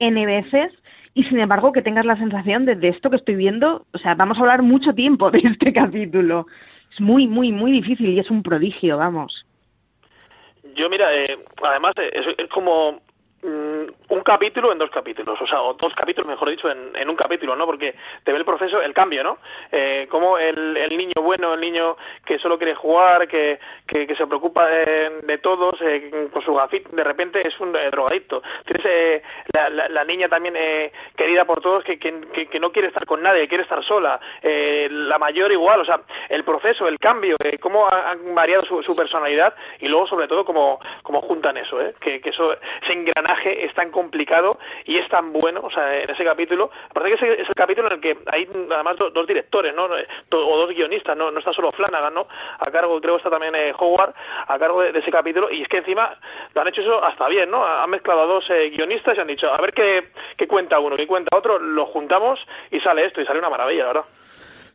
N 0.00 0.26
veces 0.26 0.72
y 1.14 1.22
sin 1.22 1.38
embargo 1.38 1.70
que 1.70 1.82
tengas 1.82 2.06
la 2.06 2.16
sensación 2.16 2.64
de, 2.64 2.74
de 2.74 2.88
esto 2.88 3.08
que 3.08 3.16
estoy 3.18 3.36
viendo, 3.36 3.86
o 3.92 3.98
sea, 3.98 4.16
vamos 4.16 4.36
a 4.38 4.40
hablar 4.40 4.62
mucho 4.62 4.94
tiempo 4.94 5.30
de 5.30 5.38
este 5.44 5.72
capítulo. 5.72 6.48
Es 6.92 7.00
muy, 7.00 7.28
muy, 7.28 7.52
muy 7.52 7.70
difícil 7.70 8.08
y 8.08 8.18
es 8.18 8.32
un 8.32 8.42
prodigio, 8.42 8.98
vamos. 8.98 9.46
Yo, 10.76 10.90
mira, 10.90 11.12
eh, 11.14 11.36
además 11.62 11.94
eh, 11.96 12.10
es, 12.38 12.48
como 12.50 13.00
un 13.46 14.20
capítulo 14.24 14.72
en 14.72 14.78
dos 14.78 14.90
capítulos, 14.90 15.40
o 15.40 15.46
sea, 15.46 15.62
o 15.62 15.74
dos 15.74 15.94
capítulos, 15.94 16.28
mejor 16.28 16.50
dicho, 16.50 16.68
en, 16.70 17.08
un 17.08 17.16
capítulo, 17.16 17.54
¿no? 17.54 17.66
Porque 17.66 17.94
te 18.24 18.32
ve 18.32 18.38
el 18.38 18.44
proceso, 18.44 18.82
el 18.82 18.92
cambio, 18.92 19.22
¿no? 19.22 19.38
Eh, 19.70 20.06
como 20.10 20.38
el, 20.38 20.76
el 20.76 20.96
niño 20.96 21.14
bueno, 21.22 21.54
el 21.54 21.60
niño 21.60 21.96
que 22.24 22.38
solo 22.38 22.58
quiere 22.58 22.74
jugar, 22.74 23.28
que, 23.28 23.58
que, 23.86 24.06
que 24.06 24.16
se 24.16 24.26
preocupa 24.26 24.66
de, 24.66 25.38
todos, 25.38 25.80
eh, 25.80 26.28
con 26.32 26.42
su 26.42 26.54
gafit, 26.54 26.88
de 26.88 27.04
repente 27.04 27.46
es 27.46 27.58
un 27.60 27.74
eh, 27.76 27.90
drogadicto. 27.90 28.42
Tienes 28.64 28.86
eh, 28.86 29.22
la, 29.52 30.04
niña 30.04 30.28
también 30.28 30.54
querida 31.16 31.44
por 31.44 31.60
todos, 31.60 31.84
que, 31.84 31.98
que, 31.98 32.48
que, 32.48 32.60
no 32.60 32.70
quiere 32.70 32.88
estar 32.88 33.06
con 33.06 33.22
nadie, 33.22 33.48
quiere 33.48 33.64
estar 33.64 33.84
sola. 33.84 34.20
La 34.42 35.18
mayor 35.18 35.52
igual, 35.52 35.80
o 35.80 35.84
sea, 35.84 36.00
el 36.28 36.44
proceso, 36.44 36.86
el 36.86 36.98
cambio, 36.98 37.36
cómo 37.60 37.88
han 37.88 38.34
variado 38.34 38.64
su, 38.64 38.96
personalidad 38.96 39.54
y 39.80 39.88
luego, 39.88 40.06
sobre 40.06 40.28
todo, 40.28 40.44
cómo, 40.44 40.80
cómo 41.02 41.20
juntan 41.22 41.56
eso, 41.56 41.80
¿eh? 41.80 41.94
Que, 42.00 42.20
que 42.20 42.30
eso, 42.30 42.52
ese 42.82 42.92
engranaje 42.92 43.35
personaje 43.36 43.64
es 43.64 43.74
tan 43.74 43.90
complicado 43.90 44.58
y 44.84 44.98
es 44.98 45.08
tan 45.08 45.32
bueno, 45.32 45.60
o 45.62 45.70
sea, 45.70 45.98
en 45.98 46.10
ese 46.10 46.24
capítulo, 46.24 46.70
aparte 46.90 47.16
que 47.16 47.42
es 47.42 47.48
el 47.48 47.54
capítulo 47.54 47.88
en 47.88 47.94
el 47.94 48.00
que 48.00 48.18
hay 48.26 48.48
además 48.72 48.96
dos 48.98 49.26
directores, 49.26 49.74
¿no? 49.74 49.84
O 49.84 50.56
dos 50.56 50.70
guionistas, 50.70 51.16
¿no? 51.16 51.30
No 51.30 51.38
está 51.38 51.52
solo 51.52 51.72
Flanagan, 51.72 52.14
¿no? 52.14 52.26
A 52.58 52.70
cargo, 52.70 53.00
creo 53.00 53.14
que 53.14 53.18
está 53.18 53.30
también 53.30 53.54
eh, 53.54 53.72
Howard, 53.78 54.14
a 54.46 54.58
cargo 54.58 54.82
de, 54.82 54.98
ese 54.98 55.10
capítulo, 55.10 55.50
y 55.50 55.62
es 55.62 55.68
que 55.68 55.78
encima 55.78 56.16
lo 56.54 56.60
han 56.60 56.68
hecho 56.68 56.80
eso 56.80 57.02
hasta 57.02 57.28
bien, 57.28 57.50
¿no? 57.50 57.64
Han 57.64 57.90
mezclado 57.90 58.22
a 58.22 58.26
dos 58.26 58.44
eh, 58.50 58.70
guionistas 58.70 59.16
y 59.16 59.20
han 59.20 59.26
dicho, 59.26 59.52
a 59.52 59.60
ver 59.60 59.72
qué, 59.72 60.08
qué 60.36 60.46
cuenta 60.46 60.78
uno, 60.78 60.96
qué 60.96 61.06
cuenta 61.06 61.36
otro, 61.36 61.58
lo 61.58 61.86
juntamos 61.86 62.40
y 62.70 62.80
sale 62.80 63.06
esto, 63.06 63.20
y 63.20 63.26
sale 63.26 63.38
una 63.38 63.50
maravilla, 63.50 63.86
¿verdad? 63.86 64.04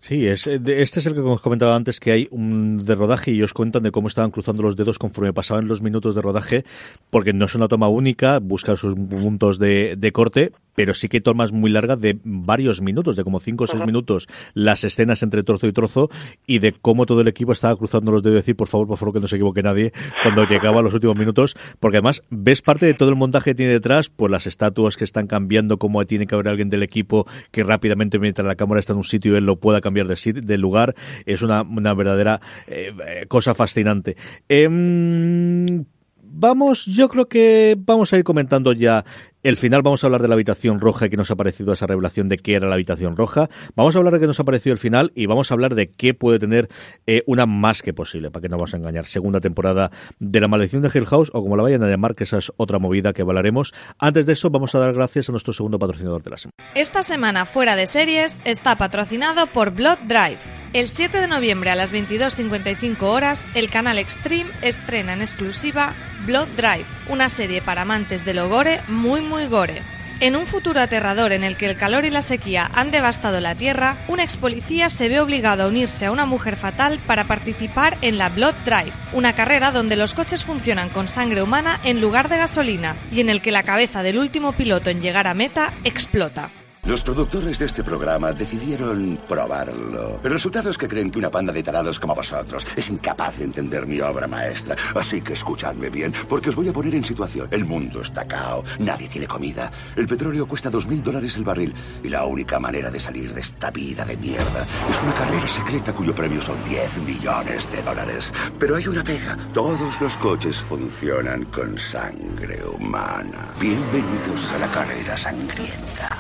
Sí, 0.02 0.28
es, 0.28 0.48
eh, 0.48 0.60
este 0.66 1.00
es 1.00 1.06
el 1.06 1.14
que 1.14 1.20
os 1.20 1.42
comentaba 1.42 1.76
antes, 1.76 2.00
que 2.00 2.12
hay 2.12 2.28
un 2.32 2.80
de 2.80 2.96
rodaje 2.96 3.32
y 3.32 3.44
os 3.44 3.54
cuentan 3.54 3.84
de 3.84 3.92
cómo 3.92 4.08
estaban 4.08 4.32
cruzando 4.32 4.64
los 4.64 4.76
dedos 4.76 4.98
conforme 4.98 5.32
pasaban 5.32 5.68
los 5.68 5.84
minutos 5.84 6.16
de 6.16 6.22
rodaje, 6.24 6.66
porque 7.12 7.34
no 7.34 7.46
es 7.46 7.54
una 7.54 7.68
toma 7.68 7.88
única, 7.88 8.40
buscan 8.40 8.78
sus 8.78 8.96
puntos 8.96 9.60
de, 9.60 9.96
de 9.96 10.12
corte, 10.12 10.54
pero 10.82 10.96
sí 10.96 11.10
que 11.10 11.22
tomas 11.22 11.52
muy 11.52 11.70
largas 11.70 12.02
de 12.02 12.18
varios 12.24 12.82
minutos, 12.82 13.16
de 13.16 13.24
como 13.24 13.40
cinco 13.40 13.66
o 13.66 13.68
seis 13.68 13.86
minutos, 13.86 14.28
las 14.56 14.84
escenas 14.84 15.22
entre 15.22 15.44
trozo 15.44 15.68
y 15.68 15.74
trozo 15.74 16.10
y 16.48 16.58
de 16.58 16.72
cómo 16.72 17.06
todo 17.06 17.22
el 17.22 17.28
equipo 17.28 17.52
estaba 17.52 17.76
cruzando 17.76 18.12
los 18.12 18.24
dedos 18.24 18.38
y 18.38 18.38
decir, 18.38 18.56
por 18.56 18.68
favor, 18.68 18.88
por 18.88 18.98
favor, 18.98 19.14
que 19.14 19.20
no 19.20 19.28
se 19.28 19.36
equivoque 19.36 19.62
nadie 19.62 19.92
cuando 20.24 20.44
llegaba 20.48 20.80
a 20.80 20.82
los 20.82 20.92
últimos 20.96 21.16
minutos, 21.16 21.56
porque 21.80 21.98
además 21.98 22.24
ves 22.32 22.64
parte 22.64 22.88
de 22.88 22.96
todo 22.96 23.10
el 23.10 23.16
montaje 23.16 23.52
que 23.52 23.56
tiene 23.56 23.74
detrás, 23.74 24.10
pues 24.10 24.32
las 24.32 24.48
estatuas 24.48 24.98
que 24.98 25.04
están 25.04 25.28
cambiando, 25.28 25.78
cómo 25.78 26.04
tiene 26.08 26.26
que 26.26 26.34
haber 26.34 26.48
alguien 26.48 26.70
del 26.70 26.82
equipo 26.82 27.28
que 27.52 27.64
rápidamente, 27.64 28.18
mientras 28.18 28.48
la 28.48 28.56
cámara 28.56 28.80
está 28.80 28.94
en 28.94 28.98
un 28.98 29.04
sitio, 29.04 29.38
él 29.38 29.46
lo 29.46 29.60
pueda 29.60 29.82
cambiar 29.82 30.08
de, 30.08 30.34
de 30.34 30.58
lugar, 30.58 30.96
es 31.28 31.44
una, 31.44 31.62
una 31.62 31.94
verdadera 31.94 32.42
eh, 32.66 32.92
eh, 33.08 33.26
cosa 33.28 33.54
fascinante. 33.54 34.18
Em, 34.50 35.86
vamos, 36.32 36.86
yo 36.86 37.10
creo 37.10 37.28
que 37.28 37.76
vamos 37.78 38.12
a 38.14 38.18
ir 38.18 38.24
comentando 38.24 38.74
ya 38.74 39.06
el 39.44 39.58
final 39.58 39.82
vamos 39.82 40.04
a 40.04 40.08
hablar 40.08 40.22
de 40.22 40.28
la 40.28 40.36
habitación 40.36 40.80
roja 40.80 41.08
y 41.08 41.10
que 41.10 41.18
nos 41.18 41.32
ha 41.32 41.36
parecido 41.36 41.74
esa 41.74 41.88
revelación 41.88 42.30
de 42.30 42.38
qué 42.38 42.56
era 42.56 42.68
la 42.68 42.76
habitación 42.76 43.16
roja. 43.16 43.50
Vamos 43.76 43.96
a 43.96 44.00
hablar 44.00 44.14
de 44.14 44.20
qué 44.20 44.28
nos 44.28 44.40
ha 44.40 44.44
parecido 44.44 44.74
el 44.74 44.80
final 44.80 45.12
y 45.16 45.26
vamos 45.26 45.52
a 45.52 45.54
hablar 45.54 45.76
de 45.76 45.90
qué 45.90 46.14
puede 46.14 46.40
tener 46.40 46.70
eh, 47.08 47.24
una 47.26 47.46
más 47.46 47.82
que 47.82 47.94
posible, 47.94 48.30
para 48.30 48.44
que 48.44 48.50
no 48.50 48.58
vamos 48.58 48.74
a 48.74 48.78
engañar, 48.78 49.06
segunda 49.06 49.40
temporada 49.40 49.92
de 50.20 50.42
La 50.42 50.48
Maldición 50.48 50.82
de 50.82 50.92
Hill 50.94 51.06
House 51.06 51.32
o 51.34 51.42
como 51.42 51.56
la 51.56 51.64
vayan 51.64 51.84
a 51.84 51.90
llamar, 51.90 52.16
que 52.16 52.26
esa 52.26 52.38
es 52.38 52.52
otra 52.58 52.80
movida 52.80 53.14
que 53.14 53.24
hablaremos. 53.24 53.74
Antes 53.98 54.26
de 54.26 54.34
eso, 54.34 54.50
vamos 54.50 54.76
a 54.76 54.80
dar 54.80 54.94
gracias 54.94 55.30
a 55.30 55.32
nuestro 55.32 55.54
segundo 55.54 55.80
patrocinador 55.80 56.22
de 56.22 56.30
la 56.30 56.38
semana. 56.38 56.52
Esta 56.76 57.04
semana 57.04 57.46
fuera 57.46 57.76
de 57.76 57.88
series 57.88 58.42
está 58.46 58.76
patrocinado 58.78 59.48
por 59.48 59.72
Blood 59.72 60.00
Drive. 60.08 60.40
El 60.74 60.88
7 60.88 61.20
de 61.20 61.28
noviembre 61.28 61.70
a 61.70 61.76
las 61.76 61.94
22.55 61.94 63.02
horas, 63.02 63.46
el 63.56 63.70
canal 63.70 63.98
Extreme 63.98 64.50
estrena 64.62 65.12
en 65.14 65.20
exclusiva 65.20 65.94
Blood 66.26 66.48
Drive, 66.56 66.86
una 67.10 67.28
serie 67.28 67.62
para 67.62 67.82
amantes 67.82 68.24
del 68.24 68.48
gore 68.48 68.80
muy 68.88 69.22
muy 69.32 69.48
gore. 69.48 69.82
En 70.20 70.36
un 70.36 70.46
futuro 70.46 70.82
aterrador 70.82 71.32
en 71.32 71.44
el 71.44 71.56
que 71.56 71.66
el 71.66 71.78
calor 71.78 72.06
y 72.06 72.12
la 72.12 72.22
sequía 72.22 72.70
han 72.76 72.92
devastado 72.92 73.40
la 73.40 73.56
Tierra, 73.56 73.98
un 74.08 74.20
ex 74.20 74.38
policía 74.38 74.90
se 74.90 75.10
ve 75.10 75.20
obligado 75.20 75.64
a 75.64 75.68
unirse 75.68 76.06
a 76.06 76.12
una 76.12 76.28
mujer 76.28 76.58
fatal 76.58 77.00
para 77.08 77.24
participar 77.24 77.98
en 78.02 78.20
la 78.20 78.30
Blood 78.30 78.54
Drive, 78.66 78.92
una 79.14 79.34
carrera 79.34 79.72
donde 79.72 79.96
los 79.96 80.14
coches 80.14 80.44
funcionan 80.44 80.90
con 80.90 81.08
sangre 81.08 81.42
humana 81.42 81.80
en 81.84 82.02
lugar 82.02 82.30
de 82.30 82.38
gasolina 82.38 82.96
y 83.12 83.22
en 83.22 83.30
el 83.30 83.42
que 83.42 83.52
la 83.52 83.64
cabeza 83.64 84.04
del 84.04 84.20
último 84.20 84.52
piloto 84.52 84.92
en 84.92 85.02
llegar 85.02 85.28
a 85.28 85.34
meta 85.34 85.74
explota. 85.86 86.50
Los 86.92 87.04
productores 87.04 87.58
de 87.58 87.68
este 87.68 87.86
programa 87.86 88.34
decidieron 88.34 89.18
probarlo. 89.26 90.20
El 90.26 90.30
resultado 90.30 90.70
es 90.70 90.78
que 90.78 90.90
creen 90.90 91.10
que 91.10 91.20
una 91.20 91.32
panda 91.32 91.54
de 91.54 91.64
tarados 91.64 91.98
como 91.98 92.14
vosotros 92.14 92.68
es 92.76 92.90
incapaz 92.90 93.38
de 93.38 93.46
entender 93.46 93.88
mi 93.88 94.02
obra 94.02 94.28
maestra. 94.28 94.76
Así 94.94 95.22
que 95.22 95.32
escuchadme 95.32 95.90
bien, 95.90 96.14
porque 96.28 96.50
os 96.50 96.56
voy 96.58 96.68
a 96.68 96.74
poner 96.74 96.94
en 96.94 97.06
situación. 97.06 97.48
El 97.50 97.64
mundo 97.64 98.02
está 98.02 98.26
cao, 98.26 98.66
nadie 98.80 99.08
tiene 99.08 99.26
comida, 99.26 99.72
el 99.96 100.06
petróleo 100.06 100.46
cuesta 100.46 100.70
dos 100.70 100.86
mil 100.86 101.02
dólares 101.02 101.38
el 101.38 101.46
barril 101.46 101.74
y 102.04 102.10
la 102.10 102.26
única 102.26 102.60
manera 102.60 102.92
de 102.92 103.00
salir 103.00 103.34
de 103.34 103.40
esta 103.40 103.72
vida 103.72 104.04
de 104.04 104.18
mierda 104.18 104.66
es 104.90 105.02
una 105.02 105.14
carrera 105.14 105.48
secreta 105.48 105.94
cuyo 105.94 106.14
premio 106.14 106.42
son 106.42 106.62
10 106.68 106.98
millones 107.04 107.72
de 107.72 107.84
dólares. 107.84 108.34
Pero 108.60 108.76
hay 108.76 108.86
una 108.90 109.02
pega. 109.02 109.38
Todos 109.54 110.02
los 110.02 110.18
coches 110.18 110.58
funcionan 110.58 111.46
con 111.46 111.78
sangre 111.78 112.62
humana. 112.66 113.54
Bienvenidos 113.62 114.52
a 114.54 114.58
la 114.58 114.68
carrera 114.68 115.16
sangrienta. 115.16 116.18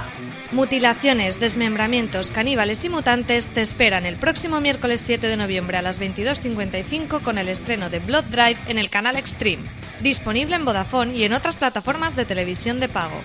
Mutilaciones, 0.61 1.39
desmembramientos, 1.39 2.29
caníbales 2.29 2.85
y 2.85 2.89
mutantes 2.89 3.49
te 3.49 3.61
esperan 3.61 4.05
el 4.05 4.15
próximo 4.15 4.61
miércoles 4.61 5.01
7 5.01 5.25
de 5.25 5.35
noviembre 5.35 5.79
a 5.79 5.81
las 5.81 5.99
22.55 5.99 7.23
con 7.23 7.39
el 7.39 7.47
estreno 7.47 7.89
de 7.89 7.97
Blood 7.97 8.25
Drive 8.25 8.59
en 8.67 8.77
el 8.77 8.91
canal 8.91 9.15
Extreme, 9.15 9.63
disponible 10.03 10.55
en 10.55 10.63
Vodafone 10.63 11.17
y 11.17 11.23
en 11.23 11.33
otras 11.33 11.57
plataformas 11.57 12.15
de 12.15 12.25
televisión 12.25 12.79
de 12.79 12.89
pago. 12.89 13.15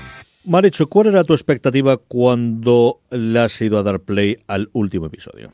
Maricho, 0.46 0.88
¿cuál 0.88 1.09
era 1.09 1.25
tu 1.25 1.35
expectativa 1.35 1.99
cuando 1.99 3.01
le 3.11 3.38
has 3.38 3.61
ido 3.61 3.77
a 3.77 3.83
dar 3.83 4.01
play 4.01 4.38
al 4.46 4.70
último 4.72 5.05
episodio? 5.05 5.53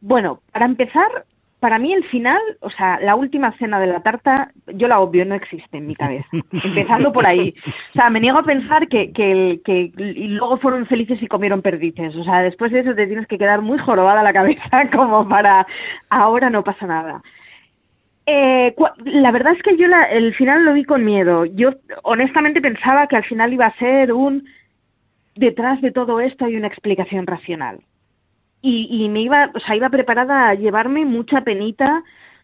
Bueno, 0.00 0.42
para 0.52 0.66
empezar, 0.66 1.26
para 1.60 1.78
mí 1.78 1.92
el 1.92 2.04
final, 2.04 2.40
o 2.60 2.70
sea, 2.70 3.00
la 3.00 3.16
última 3.16 3.52
cena 3.58 3.80
de 3.80 3.88
la 3.88 4.00
tarta, 4.00 4.52
yo 4.66 4.86
la 4.86 5.00
obvio, 5.00 5.24
no 5.24 5.34
existe 5.34 5.78
en 5.78 5.86
mi 5.86 5.94
cabeza. 5.96 6.28
Empezando 6.52 7.12
por 7.12 7.26
ahí. 7.26 7.54
O 7.90 7.92
sea, 7.94 8.10
me 8.10 8.20
niego 8.20 8.38
a 8.38 8.44
pensar 8.44 8.86
que, 8.88 9.12
que, 9.12 9.60
que 9.64 9.92
y 9.96 10.28
luego 10.28 10.58
fueron 10.58 10.86
felices 10.86 11.20
y 11.20 11.26
comieron 11.26 11.60
perdices. 11.60 12.14
O 12.16 12.22
sea, 12.22 12.42
después 12.42 12.70
de 12.70 12.80
eso 12.80 12.94
te 12.94 13.06
tienes 13.06 13.26
que 13.26 13.38
quedar 13.38 13.60
muy 13.60 13.78
jorobada 13.78 14.22
la 14.22 14.32
cabeza 14.32 14.88
como 14.94 15.28
para 15.28 15.66
ahora 16.10 16.48
no 16.48 16.62
pasa 16.62 16.86
nada. 16.86 17.22
Eh, 18.26 18.74
la 19.04 19.32
verdad 19.32 19.54
es 19.54 19.62
que 19.62 19.76
yo 19.76 19.88
la, 19.88 20.04
el 20.04 20.34
final 20.34 20.64
lo 20.64 20.74
vi 20.74 20.84
con 20.84 21.04
miedo. 21.04 21.44
Yo 21.44 21.70
honestamente 22.04 22.60
pensaba 22.60 23.06
que 23.08 23.16
al 23.16 23.24
final 23.24 23.52
iba 23.52 23.64
a 23.64 23.78
ser 23.78 24.12
un 24.12 24.44
detrás 25.34 25.80
de 25.80 25.92
todo 25.92 26.20
esto 26.20 26.44
hay 26.44 26.56
una 26.56 26.66
explicación 26.66 27.26
racional 27.26 27.80
y, 28.62 28.88
y 28.90 29.08
me 29.08 29.20
iba, 29.20 29.50
o 29.54 29.60
sea, 29.60 29.76
iba 29.76 29.88
preparada 29.88 30.48
a 30.48 30.54
llevarme 30.54 31.04
mucha 31.04 31.42
penita 31.42 32.02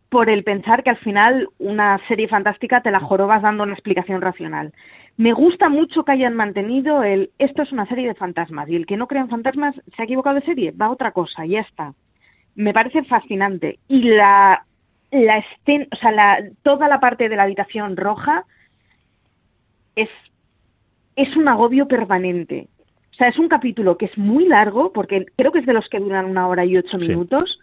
por 0.09 0.31
el 0.31 0.45
pensar 0.45 0.85
que 0.85 0.91
al 0.91 0.99
final 0.99 1.49
una 1.59 2.01
serie 2.07 2.29
fantástica 2.29 2.83
te 2.83 2.93
la 2.93 3.01
jorobas 3.01 3.43
dando 3.43 3.65
una 3.65 3.73
explicación 3.73 4.21
racional. 4.21 4.73
Me 5.17 5.33
gusta 5.33 5.69
mucho 5.69 6.05
que 6.05 6.13
hayan 6.13 6.35
mantenido 6.35 7.03
el 7.03 7.31
esto 7.39 7.63
es 7.63 7.73
una 7.73 7.87
serie 7.87 8.07
de 8.07 8.15
fantasmas 8.15 8.69
y 8.69 8.77
el 8.77 8.87
que 8.87 8.97
no 8.97 9.09
crea 9.09 9.23
en 9.23 9.29
fantasmas 9.29 9.75
se 9.75 10.03
ha 10.03 10.05
equivocado 10.05 10.37
de 10.37 10.47
serie, 10.47 10.71
va 10.73 10.87
a 10.87 10.91
otra 10.91 11.13
cosa, 11.13 11.45
ya 11.47 11.61
está. 11.61 11.95
Me 12.55 12.73
parece 12.73 13.03
fascinante 13.05 13.79
y 13.89 14.03
la 14.03 14.65
la 15.11 15.39
estén, 15.39 15.89
o 15.93 15.97
sea, 15.97 16.11
la, 16.11 16.39
toda 16.63 16.89
la 16.89 17.01
parte 17.01 17.29
de 17.29 17.37
la 17.37 17.45
habitación 17.45 17.97
roja 17.97 18.45
es 19.97 20.11
es 21.17 21.37
un 21.37 21.49
agobio 21.49 21.87
permanente. 21.87 22.69
O 23.15 23.17
sea, 23.17 23.29
es 23.29 23.39
un 23.39 23.49
capítulo 23.49 23.97
que 23.97 24.07
es 24.07 24.19
muy 24.19 24.49
largo, 24.49 24.93
porque 24.93 25.27
creo 25.37 25.53
que 25.53 25.61
es 25.61 25.67
de 25.67 25.73
los 25.73 25.89
que 25.89 26.01
duran 26.01 26.27
una 26.27 26.49
hora 26.49 26.65
y 26.65 26.77
ocho 26.77 26.99
minutos, 26.99 27.61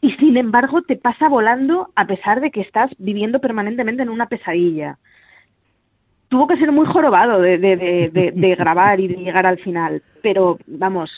y 0.00 0.12
sin 0.12 0.38
embargo 0.38 0.80
te 0.80 0.96
pasa 0.96 1.28
volando 1.28 1.90
a 1.94 2.06
pesar 2.06 2.40
de 2.40 2.50
que 2.50 2.62
estás 2.62 2.90
viviendo 2.96 3.40
permanentemente 3.40 4.02
en 4.02 4.08
una 4.08 4.26
pesadilla. 4.26 4.96
Tuvo 6.28 6.46
que 6.46 6.56
ser 6.56 6.72
muy 6.72 6.86
jorobado 6.86 7.42
de, 7.42 7.58
de, 7.58 8.10
de, 8.10 8.54
grabar 8.58 9.00
y 9.00 9.08
de 9.08 9.16
llegar 9.16 9.44
al 9.44 9.58
final, 9.58 10.02
pero 10.22 10.58
vamos, 10.66 11.10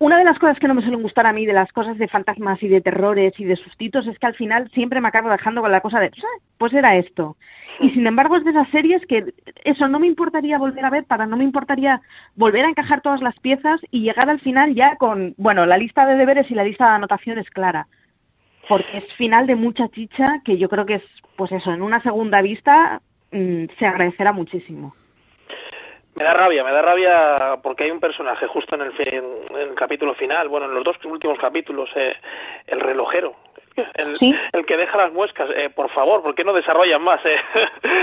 una 0.00 0.18
de 0.18 0.24
las 0.24 0.38
cosas 0.38 0.58
que 0.60 0.68
no 0.68 0.74
me 0.74 0.82
suelen 0.82 1.02
gustar 1.02 1.26
a 1.26 1.32
mí 1.32 1.44
de 1.44 1.52
las 1.52 1.72
cosas 1.72 1.98
de 1.98 2.06
fantasmas 2.06 2.62
y 2.62 2.68
de 2.68 2.80
terrores 2.80 3.32
y 3.38 3.44
de 3.44 3.56
sustitos 3.56 4.06
es 4.06 4.16
que 4.18 4.26
al 4.26 4.34
final 4.34 4.70
siempre 4.70 5.00
me 5.00 5.08
acabo 5.08 5.28
dejando 5.28 5.60
con 5.60 5.72
la 5.72 5.80
cosa 5.80 5.98
de, 5.98 6.12
pues 6.56 6.72
era 6.72 6.96
esto. 6.96 7.36
Y 7.80 7.90
sin 7.90 8.06
embargo 8.06 8.36
es 8.36 8.44
de 8.44 8.50
esas 8.50 8.68
series 8.70 9.04
que 9.06 9.32
eso 9.64 9.88
no 9.88 9.98
me 9.98 10.06
importaría 10.06 10.58
volver 10.58 10.84
a 10.84 10.90
ver, 10.90 11.04
para 11.04 11.26
no 11.26 11.36
me 11.36 11.42
importaría 11.42 12.00
volver 12.36 12.64
a 12.64 12.68
encajar 12.68 13.00
todas 13.00 13.20
las 13.20 13.38
piezas 13.40 13.80
y 13.90 14.02
llegar 14.02 14.30
al 14.30 14.40
final 14.40 14.72
ya 14.74 14.96
con, 14.96 15.34
bueno, 15.36 15.66
la 15.66 15.78
lista 15.78 16.06
de 16.06 16.14
deberes 16.14 16.48
y 16.50 16.54
la 16.54 16.64
lista 16.64 16.86
de 16.86 16.94
anotaciones 16.94 17.50
clara. 17.50 17.88
Porque 18.68 18.98
es 18.98 19.12
final 19.14 19.48
de 19.48 19.56
mucha 19.56 19.88
chicha 19.88 20.42
que 20.44 20.58
yo 20.58 20.68
creo 20.68 20.86
que 20.86 20.96
es, 20.96 21.04
pues 21.36 21.50
eso, 21.50 21.72
en 21.72 21.82
una 21.82 22.00
segunda 22.02 22.40
vista 22.40 23.00
mm, 23.32 23.64
se 23.78 23.86
agradecerá 23.86 24.32
muchísimo. 24.32 24.94
Me 26.18 26.24
da 26.24 26.34
rabia, 26.34 26.64
me 26.64 26.72
da 26.72 26.82
rabia 26.82 27.58
porque 27.62 27.84
hay 27.84 27.92
un 27.92 28.00
personaje 28.00 28.48
justo 28.48 28.74
en 28.74 28.82
el, 28.82 28.92
en 28.98 29.56
el 29.56 29.74
capítulo 29.76 30.14
final, 30.14 30.48
bueno, 30.48 30.66
en 30.66 30.74
los 30.74 30.82
dos 30.82 30.96
últimos 31.04 31.38
capítulos, 31.38 31.88
eh, 31.94 32.12
el 32.66 32.80
relojero, 32.80 33.36
el, 33.94 34.66
que 34.66 34.76
deja 34.76 34.98
las 34.98 35.12
muescas. 35.12 35.48
Eh, 35.56 35.70
por 35.74 35.90
favor, 35.90 36.22
¿por 36.22 36.34
qué 36.34 36.44
no 36.44 36.52
desarrollan 36.52 37.02
más 37.02 37.20
eh, 37.24 37.36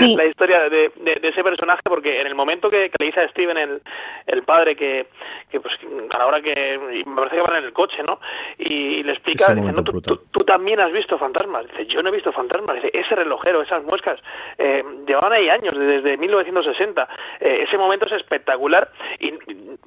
la 0.00 0.24
historia 0.24 0.68
de, 0.68 0.90
ese 1.22 1.42
personaje? 1.42 1.80
Porque 1.84 2.20
en 2.20 2.26
el 2.26 2.34
momento 2.34 2.70
que, 2.70 2.90
le 2.98 3.06
dice 3.06 3.20
a 3.20 3.28
Steven, 3.28 3.56
el, 3.56 3.82
el 4.26 4.42
padre, 4.42 4.76
que, 4.76 5.06
que 5.50 5.60
pues 5.60 5.74
a 6.10 6.18
la 6.18 6.26
hora 6.26 6.40
que 6.40 6.78
me 7.06 7.16
parece 7.16 7.36
que 7.36 7.42
van 7.42 7.56
en 7.56 7.64
el 7.64 7.72
coche, 7.72 8.02
¿no? 8.02 8.20
Y, 8.58 9.02
le 9.02 9.12
explica, 9.12 9.54
dice, 9.54 9.72
no, 9.72 9.82
tú, 9.84 10.44
también 10.44 10.80
has 10.80 10.92
visto 10.92 11.18
fantasmas. 11.18 11.66
Dice, 11.68 11.86
yo 11.86 12.02
no 12.02 12.08
he 12.08 12.12
visto 12.12 12.32
fantasmas. 12.32 12.76
Dice, 12.76 12.90
ese 12.92 13.14
relojero, 13.14 13.62
esas 13.62 13.84
muescas, 13.84 14.20
eh, 14.58 14.84
llevaban 15.06 15.32
ahí 15.32 15.48
años, 15.48 15.74
desde 15.76 16.16
1960. 16.16 17.08
Eh, 17.40 17.64
ese 17.66 17.78
momento 17.78 18.06
es 18.06 18.12
espectacular 18.12 18.90
y 19.18 19.32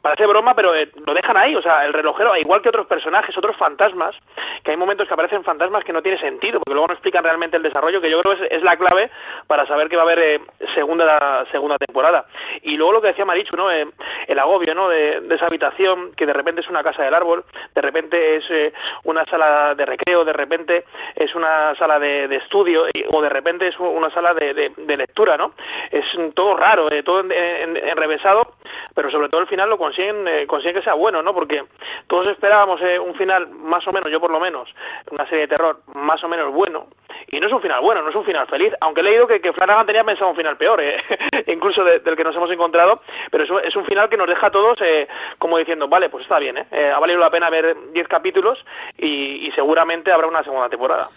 parece 0.01 0.25
broma, 0.25 0.55
pero 0.55 0.73
lo 1.05 1.13
dejan 1.13 1.37
ahí. 1.37 1.55
O 1.55 1.61
sea, 1.61 1.85
el 1.85 1.93
relojero, 1.93 2.35
igual 2.37 2.61
que 2.61 2.69
otros 2.69 2.87
personajes, 2.87 3.37
otros 3.37 3.55
fantasmas, 3.57 4.15
que 4.63 4.71
hay 4.71 4.77
momentos 4.77 5.07
que 5.07 5.13
aparecen 5.13 5.43
fantasmas 5.43 5.78
que 5.83 5.93
no 5.93 6.01
tiene 6.01 6.19
sentido, 6.19 6.59
porque 6.59 6.73
luego 6.73 6.87
no 6.87 6.93
explican 6.93 7.23
realmente 7.23 7.57
el 7.57 7.63
desarrollo, 7.63 8.01
que 8.01 8.09
yo 8.09 8.21
creo 8.21 8.37
que 8.37 8.55
es, 8.55 8.61
la 8.63 8.77
clave 8.77 9.09
para 9.47 9.65
saber 9.65 9.89
que 9.89 9.95
va 9.95 10.03
a 10.03 10.05
haber 10.05 10.19
eh, 10.19 10.41
segunda 10.75 11.45
segunda 11.51 11.77
temporada. 11.77 12.25
Y 12.61 12.75
luego 12.75 12.93
lo 12.93 13.01
que 13.01 13.09
decía 13.09 13.25
Marichu, 13.25 13.55
¿no? 13.55 13.71
Eh, 13.71 13.87
el 14.27 14.39
agobio, 14.39 14.73
¿no? 14.75 14.89
De, 14.89 15.21
esa 15.29 15.47
habitación, 15.47 16.11
que 16.15 16.25
de 16.25 16.33
repente 16.33 16.61
es 16.61 16.69
una 16.69 16.83
casa 16.83 17.03
del 17.03 17.13
árbol, 17.13 17.45
de 17.73 17.81
repente 17.81 18.37
es 18.37 18.43
eh, 18.49 18.73
una 19.03 19.25
sala 19.25 19.75
de 19.75 19.85
recreo, 19.85 20.25
de 20.25 20.33
repente 20.33 20.85
es 21.15 21.33
una 21.35 21.75
sala 21.75 21.99
de, 21.99 22.35
estudio, 22.35 22.85
o 23.11 23.21
de 23.21 23.29
repente 23.29 23.67
es 23.67 23.79
una 23.79 24.09
sala 24.11 24.33
de, 24.33 24.71
lectura, 24.97 25.37
¿no? 25.37 25.53
Es 25.91 26.05
todo 26.33 26.57
raro, 26.57 26.89
todo 27.03 27.21
enrevesado, 27.21 28.48
pero 28.93 29.11
sobre 29.11 29.29
todo 29.29 29.41
el 29.41 29.47
final 29.47 29.69
lo 29.69 29.77
consiguen, 29.77 30.47
consiguen 30.47 30.75
que 30.75 30.83
sea 30.83 30.93
bueno, 30.93 31.21
¿no? 31.21 31.33
Porque 31.33 31.63
todos 32.07 32.27
esperábamos 32.27 32.81
un 33.05 33.15
final 33.15 33.49
más 33.49 33.87
o 33.87 33.91
menos, 33.91 34.11
yo 34.11 34.19
por 34.19 34.31
lo 34.31 34.39
menos, 34.39 34.69
una 35.11 35.25
serie 35.25 35.41
de 35.41 35.47
terror 35.47 35.79
más 35.93 36.23
o 36.23 36.27
menos 36.27 36.53
bueno, 36.53 36.87
y 37.27 37.39
no 37.39 37.47
es 37.47 37.53
un 37.53 37.61
final 37.61 37.81
bueno, 37.81 38.01
no 38.01 38.09
es 38.09 38.15
un 38.15 38.25
final 38.25 38.47
feliz, 38.47 38.73
aunque 38.81 39.01
he 39.01 39.03
leído 39.03 39.27
que, 39.27 39.41
que 39.41 39.53
Flanagan 39.53 39.85
tenía 39.85 40.03
pensado 40.03 40.29
un 40.29 40.35
final 40.35 40.57
peor, 40.57 40.81
eh, 40.81 40.97
incluso 41.47 41.83
del 41.83 42.15
que 42.15 42.23
nos 42.23 42.35
hemos 42.35 42.51
encontrado, 42.51 43.01
pero 43.31 43.43
es, 43.43 43.67
es 43.67 43.75
un 43.75 43.85
final 43.85 44.09
que 44.09 44.17
nos 44.17 44.27
deja 44.27 44.47
a 44.47 44.51
todos 44.51 44.79
eh, 44.81 45.07
como 45.37 45.57
diciendo, 45.57 45.87
vale, 45.87 46.09
pues 46.09 46.23
está 46.23 46.39
bien, 46.39 46.57
eh, 46.57 46.65
eh 46.71 46.91
ha 46.93 46.99
valido 46.99 47.19
la 47.19 47.29
pena 47.29 47.49
ver 47.49 47.75
10 47.91 48.07
capítulos 48.07 48.63
y, 48.97 49.47
y 49.47 49.51
seguramente 49.51 50.11
habrá 50.11 50.27
una 50.27 50.43
segunda 50.43 50.69
temporada. 50.69 51.07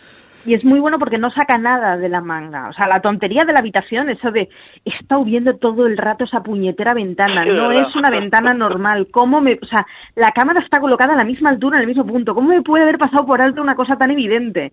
Y 0.45 0.55
es 0.55 0.65
muy 0.65 0.81
bueno 0.81 0.99
porque 0.99 1.19
no 1.19 1.31
saca 1.31 1.57
nada 1.59 1.97
de 1.97 2.09
la 2.09 2.21
manga. 2.21 2.69
O 2.69 2.73
sea, 2.73 2.89
la 2.89 3.01
tontería 3.01 3.45
de 3.45 3.53
la 3.53 3.61
habitación, 3.61 4.09
eso 4.09 4.31
de 4.31 4.49
he 4.85 4.91
estado 4.91 5.25
viendo 5.25 5.57
todo 5.57 5.87
el 5.87 5.97
rato 5.97 6.25
esa 6.25 6.43
puñetera 6.43 6.95
ventana, 6.95 7.45
no 7.45 7.71
es 7.71 7.95
una 7.95 8.11
ventana 8.11 8.53
normal. 8.53 9.09
¿Cómo 9.11 9.41
me, 9.41 9.59
o 9.61 9.67
sea, 9.67 9.87
la 10.17 10.33
cámara 10.33 10.61
está 10.61 10.81
colocada 10.81 11.15
a 11.15 11.17
la 11.17 11.25
misma 11.25 11.51
altura, 11.51 11.77
en 11.77 11.83
el 11.83 11.89
mismo 11.89 12.07
punto. 12.07 12.35
¿Cómo 12.35 12.49
me 12.49 12.63
puede 12.63 12.83
haber 12.83 12.99
pasado 12.99 13.25
por 13.25 13.41
alto 13.41 13.63
una 13.63 13.77
cosa 13.77 13.97
tan 13.97 14.11
evidente? 14.11 14.73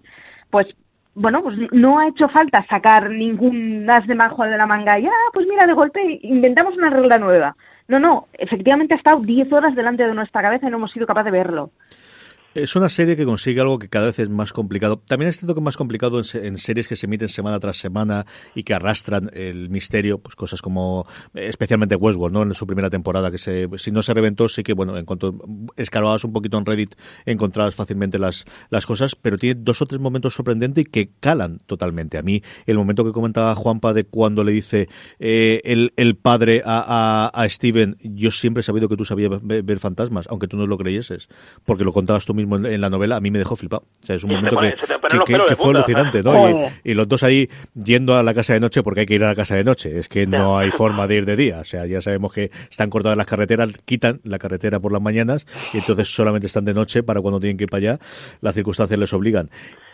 Pues 0.50 0.68
bueno, 1.14 1.44
pues 1.44 1.58
no 1.72 2.00
ha 2.00 2.08
hecho 2.08 2.30
falta 2.30 2.66
sacar 2.70 3.10
ningún 3.10 3.90
as 3.90 4.08
de 4.08 4.16
majo 4.16 4.44
de 4.44 4.58
la 4.58 4.66
manga 4.66 4.98
y, 5.00 5.06
ah, 5.06 5.30
pues 5.34 5.46
mira, 5.48 5.68
de 5.68 5.74
golpe 5.74 6.20
inventamos 6.22 6.78
una 6.78 6.90
regla 6.90 7.18
nueva. 7.18 7.56
No, 7.90 8.00
no, 8.00 8.28
efectivamente 8.34 8.94
ha 8.94 8.98
estado 8.98 9.20
10 9.20 9.52
horas 9.52 9.76
delante 9.76 10.06
de 10.06 10.14
nuestra 10.14 10.42
cabeza 10.42 10.68
y 10.68 10.70
no 10.70 10.78
hemos 10.78 10.92
sido 10.92 11.08
capaces 11.08 11.32
de 11.32 11.38
verlo. 11.38 11.72
Es 12.56 12.76
una 12.76 12.90
serie 12.90 13.16
que 13.16 13.26
consigue 13.26 13.62
algo 13.62 13.78
que 13.78 13.90
cada 13.90 14.08
vez 14.08 14.18
es 14.18 14.28
más 14.28 14.54
complicado. 14.54 14.98
También 14.98 15.30
es 15.30 15.38
cierto 15.38 15.54
que 15.54 15.60
es 15.60 15.64
más 15.64 15.78
complicado 15.78 16.20
en, 16.34 16.58
series 16.58 16.88
que 16.88 16.96
se 16.96 17.06
emiten 17.06 17.30
semana 17.30 17.60
tras 17.60 17.78
semana 17.78 18.26
y 18.56 18.64
que 18.64 18.74
arrastran 18.74 19.30
el 19.34 19.70
misterio, 19.70 20.18
pues 20.18 20.36
cosas 20.36 20.60
como 20.60 21.06
especialmente 21.36 21.96
Westworld, 21.96 22.34
¿no? 22.34 22.42
En 22.42 22.56
su 22.56 22.66
primera 22.66 22.90
temporada, 22.90 23.30
que 23.30 23.38
se, 23.38 23.70
si 23.78 23.92
no 23.92 24.02
se 24.02 24.16
reventó, 24.16 24.50
sí 24.50 24.64
que, 24.64 24.74
bueno, 24.74 24.98
en 24.98 25.06
cuanto 25.06 25.38
escarbabas 25.78 26.24
un 26.24 26.34
poquito 26.34 26.58
en 26.58 26.66
Reddit, 26.66 26.96
encontrabas 27.28 27.76
fácilmente 27.76 28.18
las, 28.18 28.46
las 28.72 28.88
cosas, 28.88 29.16
pero 29.16 29.38
tiene 29.38 29.62
dos 29.64 29.84
o 29.84 29.86
tres 29.86 30.02
momentos 30.02 30.34
sorprendentes 30.34 30.86
y 30.86 30.90
que 30.90 31.12
calan 31.20 31.60
totalmente. 31.68 32.18
A 32.18 32.24
mí, 32.24 32.42
el 32.66 32.78
momento 32.78 33.06
que 33.06 33.12
comentaba 33.12 33.54
Juanpa 33.54 33.94
de 33.94 34.06
cuando 34.06 34.44
le 34.44 34.54
dice 34.54 34.90
eh, 35.20 35.62
el, 35.66 35.94
el, 35.98 36.16
padre 36.16 36.64
a, 36.66 37.30
a, 37.32 37.48
Steven, 37.48 37.96
yo 38.02 38.32
siempre 38.32 38.62
he 38.62 38.64
sabido 38.64 38.90
que 38.90 38.98
tú 38.98 39.06
sabías 39.06 39.30
ver, 39.44 39.62
ver 39.62 39.78
fantasmas, 39.78 40.26
aunque 40.32 40.48
tú 40.48 40.58
no 40.58 40.66
lo 40.66 40.80
creyeses, 40.80 41.30
porque 41.64 41.84
lo 41.84 41.94
contabas 41.94 42.26
tú 42.26 42.39
mismo 42.40 42.58
en, 42.58 42.82
la 42.82 42.90
novela, 42.90 43.18
a 43.18 43.22
mí 43.22 43.32
me 43.32 43.40
dejó 43.40 43.56
flipado. 43.56 43.84
O 44.04 44.06
sea, 44.06 44.16
es 44.16 44.24
un 44.24 44.32
momento 44.32 44.58
que, 44.58 45.56
fue 45.56 45.72
alucinante, 45.72 46.24
¿no? 46.24 46.70
Y, 46.84 46.94
los 46.94 47.08
dos 47.08 47.24
ahí 47.24 47.50
yendo 47.74 48.18
a 48.18 48.24
la 48.24 48.34
casa 48.34 48.54
de 48.54 48.60
noche 48.60 48.84
porque 48.84 49.02
hay 49.02 49.06
que 49.06 49.16
ir 49.16 49.24
a 49.24 49.28
la 49.28 49.36
casa 49.36 49.56
de 49.56 49.64
noche. 49.64 49.98
Es 50.00 50.08
que 50.08 50.28
no 50.28 50.58
hay 50.58 50.72
forma 50.72 51.08
de 51.08 51.16
ir 51.16 51.26
de 51.26 51.36
día. 51.36 51.60
O 51.60 51.66
sea, 51.66 51.86
ya 51.86 52.02
sabemos 52.02 52.34
que 52.34 52.52
están 52.70 52.90
cortadas 52.90 53.18
las 53.18 53.28
carreteras, 53.28 53.70
quitan 53.86 54.22
la 54.24 54.40
carretera 54.40 54.80
por 54.80 54.92
las 54.92 55.02
mañanas 55.02 55.46
y 55.74 55.78
entonces 55.78 56.14
solamente 56.14 56.48
están 56.48 56.66
de 56.66 56.74
noche 56.74 57.04
para 57.04 57.22
cuando 57.22 57.40
tienen 57.40 57.58
que 57.58 57.66
ir 57.66 57.70
para 57.70 57.92
allá. 57.94 58.00
Las 58.42 58.56
circunstancias 58.56 59.00
les 59.00 59.14
obligan. 59.14 59.50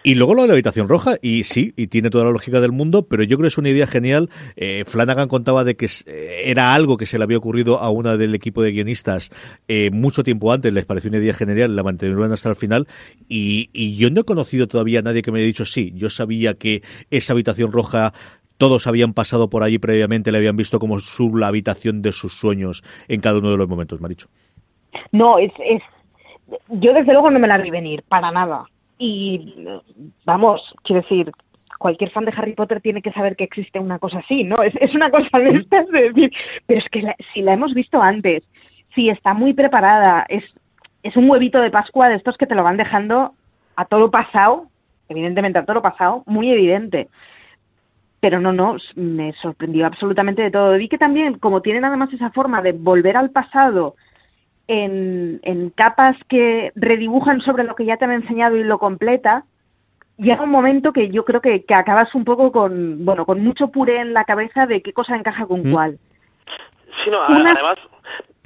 Y 0.05 0.13
luego 0.13 0.35
lo 0.35 0.43
de 0.43 0.49
la 0.49 0.53
habitación 0.53 0.87
roja, 0.87 1.17
y 1.19 1.45
sí, 1.45 1.73
y 1.75 1.87
tiene 1.87 2.11
toda 2.11 2.25
la 2.25 2.29
lógica 2.29 2.61
del 2.61 2.71
mundo, 2.71 3.07
pero 3.07 3.23
yo 3.23 3.37
creo 3.37 3.45
que 3.45 3.47
es 3.47 3.57
una 3.57 3.69
idea 3.69 3.87
genial. 3.87 4.29
Eh, 4.55 4.83
Flanagan 4.85 5.27
contaba 5.27 5.63
de 5.63 5.75
que 5.75 5.89
eh, 6.05 6.43
era 6.45 6.75
algo 6.75 6.95
que 6.95 7.07
se 7.07 7.17
le 7.17 7.23
había 7.23 7.39
ocurrido 7.39 7.79
a 7.79 7.89
una 7.89 8.15
del 8.15 8.35
equipo 8.35 8.61
de 8.61 8.71
guionistas 8.71 9.31
eh, 9.67 9.89
mucho 9.91 10.23
tiempo 10.23 10.53
antes, 10.53 10.71
les 10.71 10.85
pareció 10.85 11.09
una 11.09 11.17
idea 11.17 11.33
genial, 11.33 11.75
la 11.75 11.81
mantuvieron 11.81 12.31
hasta 12.35 12.49
el 12.49 12.55
final, 12.55 12.87
y, 13.27 13.69
y 13.73 13.97
yo 13.97 14.09
no 14.11 14.21
he 14.21 14.23
conocido 14.23 14.67
todavía 14.67 14.99
a 14.99 15.01
nadie 15.01 15.21
que 15.21 15.31
me 15.31 15.39
haya 15.39 15.47
dicho 15.47 15.65
sí, 15.65 15.91
yo 15.95 16.09
sabía 16.09 16.53
que 16.53 16.83
esa 17.09 17.33
habitación 17.33 17.71
roja 17.71 18.13
todos 18.57 18.87
habían 18.87 19.13
pasado 19.13 19.49
por 19.49 19.63
allí 19.63 19.79
previamente, 19.79 20.31
le 20.31 20.37
habían 20.37 20.55
visto 20.55 20.79
como 20.79 20.99
su, 20.99 21.35
la 21.35 21.47
habitación 21.47 22.01
de 22.01 22.13
sus 22.13 22.33
sueños 22.33 22.83
en 23.07 23.21
cada 23.21 23.39
uno 23.39 23.51
de 23.51 23.57
los 23.57 23.67
momentos, 23.67 23.99
Maricho. 23.99 24.27
No, 25.11 25.37
es, 25.37 25.51
es, 25.59 25.81
yo 26.69 26.93
desde 26.93 27.11
luego 27.11 27.31
no 27.31 27.39
me 27.39 27.47
la 27.47 27.57
vi 27.57 27.69
venir, 27.69 28.03
para 28.07 28.31
nada. 28.31 28.65
Y 28.97 29.67
vamos, 30.23 30.61
quiero 30.83 31.01
decir, 31.01 31.31
cualquier 31.79 32.11
fan 32.11 32.25
de 32.25 32.33
Harry 32.35 32.53
Potter 32.53 32.79
tiene 32.81 33.01
que 33.01 33.11
saber 33.11 33.35
que 33.35 33.43
existe 33.43 33.79
una 33.79 33.99
cosa 33.99 34.19
así, 34.19 34.43
¿no? 34.43 34.63
Es, 34.63 34.73
es 34.79 34.95
una 34.95 35.11
cosa 35.11 35.37
de 35.37 35.49
estas 35.49 35.87
de 35.89 36.09
decir, 36.09 36.31
pero 36.65 36.79
es 36.79 36.89
que 36.89 37.03
si 37.33 37.41
la 37.41 37.53
hemos 37.53 37.73
visto 37.73 38.01
antes, 38.01 38.43
si 38.93 39.09
está 39.09 39.33
muy 39.33 39.53
preparada, 39.53 40.25
es, 40.29 40.43
es 41.05 41.15
un 41.15 41.29
huevito 41.29 41.61
de 41.61 41.69
Pascua 41.69 42.09
de 42.09 42.15
estos 42.15 42.35
que 42.35 42.47
te 42.47 42.55
lo 42.55 42.63
van 42.63 42.77
dejando 42.77 43.33
a 43.75 43.85
todo 43.85 44.09
pasado, 44.09 44.65
evidentemente 45.07 45.59
a 45.59 45.65
todo 45.65 45.79
pasado, 45.79 46.23
muy 46.25 46.51
evidente. 46.51 47.09
Pero 48.19 48.39
no, 48.39 48.51
no, 48.51 48.77
me 48.95 49.31
sorprendió 49.33 49.85
absolutamente 49.85 50.41
de 50.41 50.49
todo. 50.49 50.73
Vi 50.73 50.89
que 50.89 50.97
también, 50.97 51.37
como 51.37 51.61
tienen 51.61 51.85
además 51.85 52.11
esa 52.11 52.31
forma 52.31 52.63
de 52.63 52.71
volver 52.71 53.17
al 53.17 53.29
pasado 53.29 53.95
en, 54.67 55.39
en 55.43 55.69
capas 55.69 56.17
que 56.27 56.71
redibujan 56.75 57.39
sobre 57.41 57.65
lo 57.65 57.75
que 57.75 57.85
ya 57.85 57.97
te 57.97 58.05
han 58.05 58.11
enseñado 58.11 58.55
y 58.55 58.63
lo 58.63 58.79
completa, 58.79 59.45
llega 60.17 60.41
un 60.41 60.49
momento 60.49 60.91
que 60.91 61.09
yo 61.09 61.23
creo 61.23 61.39
que, 61.39 61.65
que, 61.65 61.75
acabas 61.75 62.15
un 62.15 62.25
poco 62.25 62.51
con, 62.51 63.05
bueno, 63.05 63.27
con 63.27 63.43
mucho 63.43 63.67
puré 63.67 63.99
en 63.99 64.15
la 64.15 64.23
cabeza 64.23 64.65
de 64.65 64.81
qué 64.81 64.91
cosa 64.91 65.15
encaja 65.15 65.45
con 65.45 65.67
mm. 65.67 65.71
cuál. 65.71 65.99
Sí, 67.03 67.11
no, 67.11 67.21
además, 67.21 67.77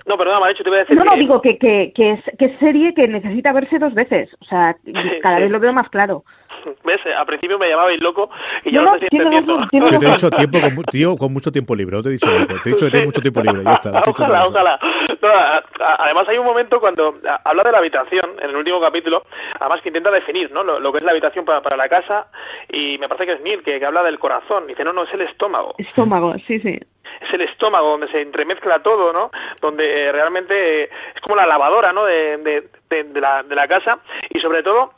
no, 0.09 0.17
perdona, 0.17 0.39
Marichu, 0.39 0.63
te 0.63 0.69
voy 0.71 0.79
a 0.79 0.81
decir. 0.81 0.97
No, 0.97 1.05
no, 1.05 1.15
digo 1.15 1.39
que, 1.39 1.59
que, 1.59 1.93
que, 1.93 2.13
es, 2.13 2.19
que 2.39 2.45
es 2.45 2.59
serie 2.59 2.95
que 2.95 3.07
necesita 3.07 3.53
verse 3.53 3.77
dos 3.77 3.93
veces. 3.93 4.27
O 4.41 4.45
sea, 4.45 4.75
cada 5.21 5.37
vez 5.37 5.51
lo 5.51 5.59
veo 5.59 5.71
más 5.71 5.87
claro. 5.89 6.23
¿Ves? 6.83 7.01
Al 7.05 7.25
principio 7.25 7.57
me 7.57 7.69
llamabais 7.69 8.01
loco 8.01 8.29
y 8.63 8.73
ya 8.73 8.81
no, 8.81 8.91
lo 8.91 8.93
estoy 8.95 9.09
entendiendo. 9.11 9.67
te 9.69 9.77
he 9.77 10.11
dicho 10.11 10.29
tiempo 10.29 10.59
con, 10.61 10.83
tío, 10.85 11.17
con 11.17 11.33
mucho 11.33 11.51
tiempo 11.51 11.75
libre, 11.75 11.97
no 11.97 12.03
te 12.03 12.09
he 12.09 12.11
dicho 12.13 12.27
loco. 12.27 12.53
Te 12.63 12.69
he 12.69 12.73
dicho 12.73 12.85
que 12.85 12.91
tienes 12.91 13.07
mucho 13.07 13.21
tiempo 13.21 13.41
libre, 13.41 13.63
ya 13.63 13.73
está. 13.73 14.03
Ojalá, 14.09 14.45
ojalá. 14.45 14.79
además 15.99 16.27
hay 16.27 16.37
un 16.37 16.45
momento 16.45 16.79
cuando 16.79 17.15
habla 17.43 17.63
de 17.63 17.71
la 17.71 17.77
habitación, 17.77 18.31
en 18.41 18.49
el 18.49 18.55
último 18.55 18.81
capítulo, 18.81 19.23
además 19.59 19.81
que 19.81 19.89
intenta 19.89 20.11
definir 20.11 20.51
¿no? 20.51 20.63
lo, 20.63 20.91
que 20.91 20.97
es 20.97 21.03
la 21.03 21.11
habitación 21.11 21.45
para, 21.45 21.61
para, 21.61 21.77
la 21.77 21.87
casa 21.87 22.27
y 22.69 22.97
me 22.97 23.07
parece 23.07 23.25
que 23.25 23.33
es 23.33 23.41
Neil, 23.41 23.63
que, 23.63 23.79
que 23.79 23.85
habla 23.85 24.03
del 24.03 24.19
corazón. 24.19 24.67
Dice, 24.67 24.83
no, 24.83 24.93
no, 24.93 25.03
es 25.03 25.13
el 25.13 25.21
estómago. 25.21 25.75
Estómago, 25.77 26.33
sí, 26.47 26.59
sí 26.59 26.79
es 27.21 27.33
el 27.33 27.41
estómago 27.41 27.91
donde 27.91 28.07
se 28.09 28.21
entremezcla 28.21 28.81
todo, 28.81 29.11
¿no? 29.11 29.31
Donde 29.61 30.07
eh, 30.07 30.11
realmente 30.11 30.83
es 30.83 31.21
como 31.21 31.35
la 31.35 31.45
lavadora, 31.45 31.91
¿no? 31.91 32.05
De, 32.05 32.37
de, 32.37 33.03
de, 33.03 33.21
la, 33.21 33.43
de 33.43 33.55
la 33.55 33.67
casa 33.67 33.99
y 34.29 34.39
sobre 34.39 34.63
todo 34.63 34.93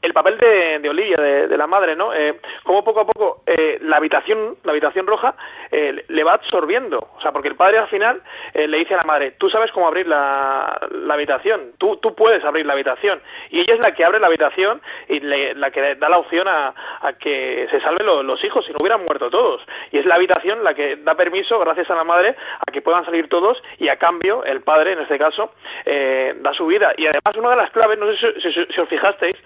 el 0.00 0.12
papel 0.12 0.38
de, 0.38 0.88
Olivia, 0.88 1.16
de, 1.16 1.56
la 1.56 1.66
madre, 1.66 1.96
¿no? 1.96 2.14
Eh, 2.14 2.38
como 2.62 2.84
poco 2.84 3.00
a 3.00 3.06
poco 3.06 3.42
eh, 3.46 3.78
la 3.82 3.96
habitación, 3.96 4.56
la 4.62 4.70
habitación 4.70 5.06
roja, 5.06 5.34
eh, 5.72 6.04
le 6.06 6.24
va 6.24 6.34
absorbiendo, 6.34 7.08
o 7.16 7.20
sea, 7.20 7.32
porque 7.32 7.48
el 7.48 7.56
padre 7.56 7.78
al 7.78 7.88
final 7.88 8.22
eh, 8.54 8.68
le 8.68 8.78
dice 8.78 8.94
a 8.94 8.98
la 8.98 9.02
madre, 9.02 9.32
tú 9.32 9.50
sabes 9.50 9.72
cómo 9.72 9.88
abrir 9.88 10.06
la, 10.06 10.78
la 10.92 11.14
habitación, 11.14 11.72
tú, 11.78 11.96
tú 11.96 12.14
puedes 12.14 12.44
abrir 12.44 12.64
la 12.64 12.74
habitación, 12.74 13.20
y 13.50 13.60
ella 13.60 13.74
es 13.74 13.80
la 13.80 13.92
que 13.92 14.04
abre 14.04 14.20
la 14.20 14.28
habitación 14.28 14.80
y 15.08 15.18
la 15.20 15.70
que 15.72 15.96
da 15.96 16.08
la 16.08 16.18
opción 16.18 16.46
a, 16.46 16.74
que 17.18 17.66
se 17.70 17.80
salven 17.80 18.06
los 18.06 18.44
hijos, 18.44 18.64
si 18.66 18.72
no 18.72 18.78
hubieran 18.80 19.04
muerto 19.04 19.30
todos, 19.30 19.62
y 19.90 19.98
es 19.98 20.06
la 20.06 20.14
habitación 20.14 20.62
la 20.62 20.74
que 20.74 20.96
da 20.96 21.16
permiso, 21.16 21.58
gracias 21.58 21.90
a 21.90 21.96
la 21.96 22.04
madre, 22.04 22.36
a 22.66 22.70
que 22.70 22.82
puedan 22.82 23.04
salir 23.04 23.28
todos, 23.28 23.60
y 23.78 23.88
a 23.88 23.96
cambio, 23.96 24.44
el 24.44 24.62
padre, 24.62 24.92
en 24.92 25.00
este 25.00 25.18
caso, 25.18 25.52
da 25.84 26.52
su 26.54 26.66
vida, 26.66 26.92
y 26.96 27.06
además 27.06 27.36
una 27.36 27.50
de 27.50 27.56
las 27.56 27.70
claves, 27.70 27.98
no 27.98 28.06
sé 28.12 28.32
si, 28.40 28.52
si, 28.52 28.66
si 28.72 28.80
os 28.80 28.88
fijasteis, 28.88 29.36